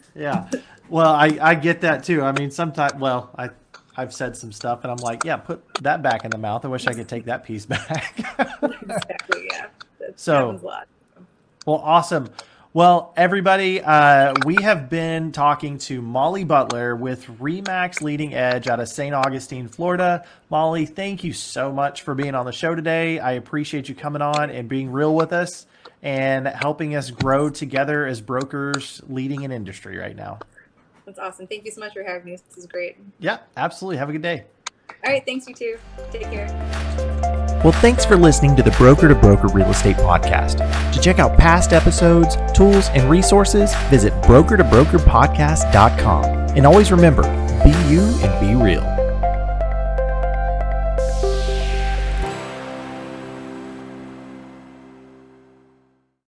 yeah. 0.14 0.50
Well, 0.88 1.12
I, 1.12 1.38
I 1.40 1.54
get 1.54 1.82
that 1.82 2.04
too. 2.04 2.22
I 2.22 2.32
mean, 2.32 2.50
sometimes, 2.50 2.94
well, 2.94 3.30
I, 3.38 3.50
I've 3.96 4.12
said 4.12 4.36
some 4.36 4.52
stuff 4.52 4.82
and 4.82 4.90
I'm 4.90 4.98
like, 4.98 5.24
yeah, 5.24 5.36
put 5.36 5.62
that 5.82 6.02
back 6.02 6.24
in 6.24 6.30
the 6.30 6.38
mouth. 6.38 6.64
I 6.64 6.68
wish 6.68 6.86
I 6.86 6.94
could 6.94 7.08
take 7.08 7.26
that 7.26 7.44
piece 7.44 7.66
back. 7.66 8.18
exactly. 8.62 9.48
Yeah. 9.50 9.66
That 10.00 10.18
so, 10.18 10.60
well, 11.66 11.76
awesome. 11.76 12.28
Well, 12.78 13.12
everybody, 13.16 13.82
uh, 13.82 14.34
we 14.46 14.54
have 14.62 14.88
been 14.88 15.32
talking 15.32 15.78
to 15.78 16.00
Molly 16.00 16.44
Butler 16.44 16.94
with 16.94 17.26
Remax 17.40 18.02
Leading 18.02 18.34
Edge 18.34 18.68
out 18.68 18.78
of 18.78 18.88
St. 18.88 19.12
Augustine, 19.12 19.66
Florida. 19.66 20.24
Molly, 20.48 20.86
thank 20.86 21.24
you 21.24 21.32
so 21.32 21.72
much 21.72 22.02
for 22.02 22.14
being 22.14 22.36
on 22.36 22.46
the 22.46 22.52
show 22.52 22.76
today. 22.76 23.18
I 23.18 23.32
appreciate 23.32 23.88
you 23.88 23.96
coming 23.96 24.22
on 24.22 24.50
and 24.50 24.68
being 24.68 24.92
real 24.92 25.12
with 25.16 25.32
us 25.32 25.66
and 26.04 26.46
helping 26.46 26.94
us 26.94 27.10
grow 27.10 27.50
together 27.50 28.06
as 28.06 28.20
brokers 28.20 29.02
leading 29.08 29.44
an 29.44 29.50
industry 29.50 29.98
right 29.98 30.14
now. 30.14 30.38
That's 31.04 31.18
awesome. 31.18 31.48
Thank 31.48 31.64
you 31.64 31.72
so 31.72 31.80
much 31.80 31.94
for 31.94 32.04
having 32.04 32.26
me. 32.26 32.38
This 32.48 32.58
is 32.58 32.66
great. 32.66 32.96
Yeah, 33.18 33.38
absolutely. 33.56 33.96
Have 33.96 34.08
a 34.08 34.12
good 34.12 34.22
day. 34.22 34.44
All 35.04 35.12
right. 35.12 35.26
Thanks, 35.26 35.48
you 35.48 35.54
too. 35.54 35.78
Take 36.12 36.30
care. 36.30 37.06
Well, 37.64 37.72
thanks 37.72 38.04
for 38.04 38.16
listening 38.16 38.54
to 38.56 38.62
the 38.62 38.70
Broker 38.72 39.08
to 39.08 39.14
Broker 39.16 39.48
Real 39.48 39.70
Estate 39.70 39.96
Podcast. 39.96 40.58
To 40.92 41.00
check 41.00 41.18
out 41.18 41.36
past 41.36 41.72
episodes, 41.72 42.36
tools, 42.54 42.88
and 42.90 43.10
resources, 43.10 43.74
visit 43.90 44.12
brokertobrokerpodcast.com. 44.22 46.24
And 46.56 46.64
always 46.64 46.92
remember 46.92 47.22
be 47.64 47.70
you 47.92 48.02
and 48.22 48.40
be 48.40 48.54
real. 48.54 48.97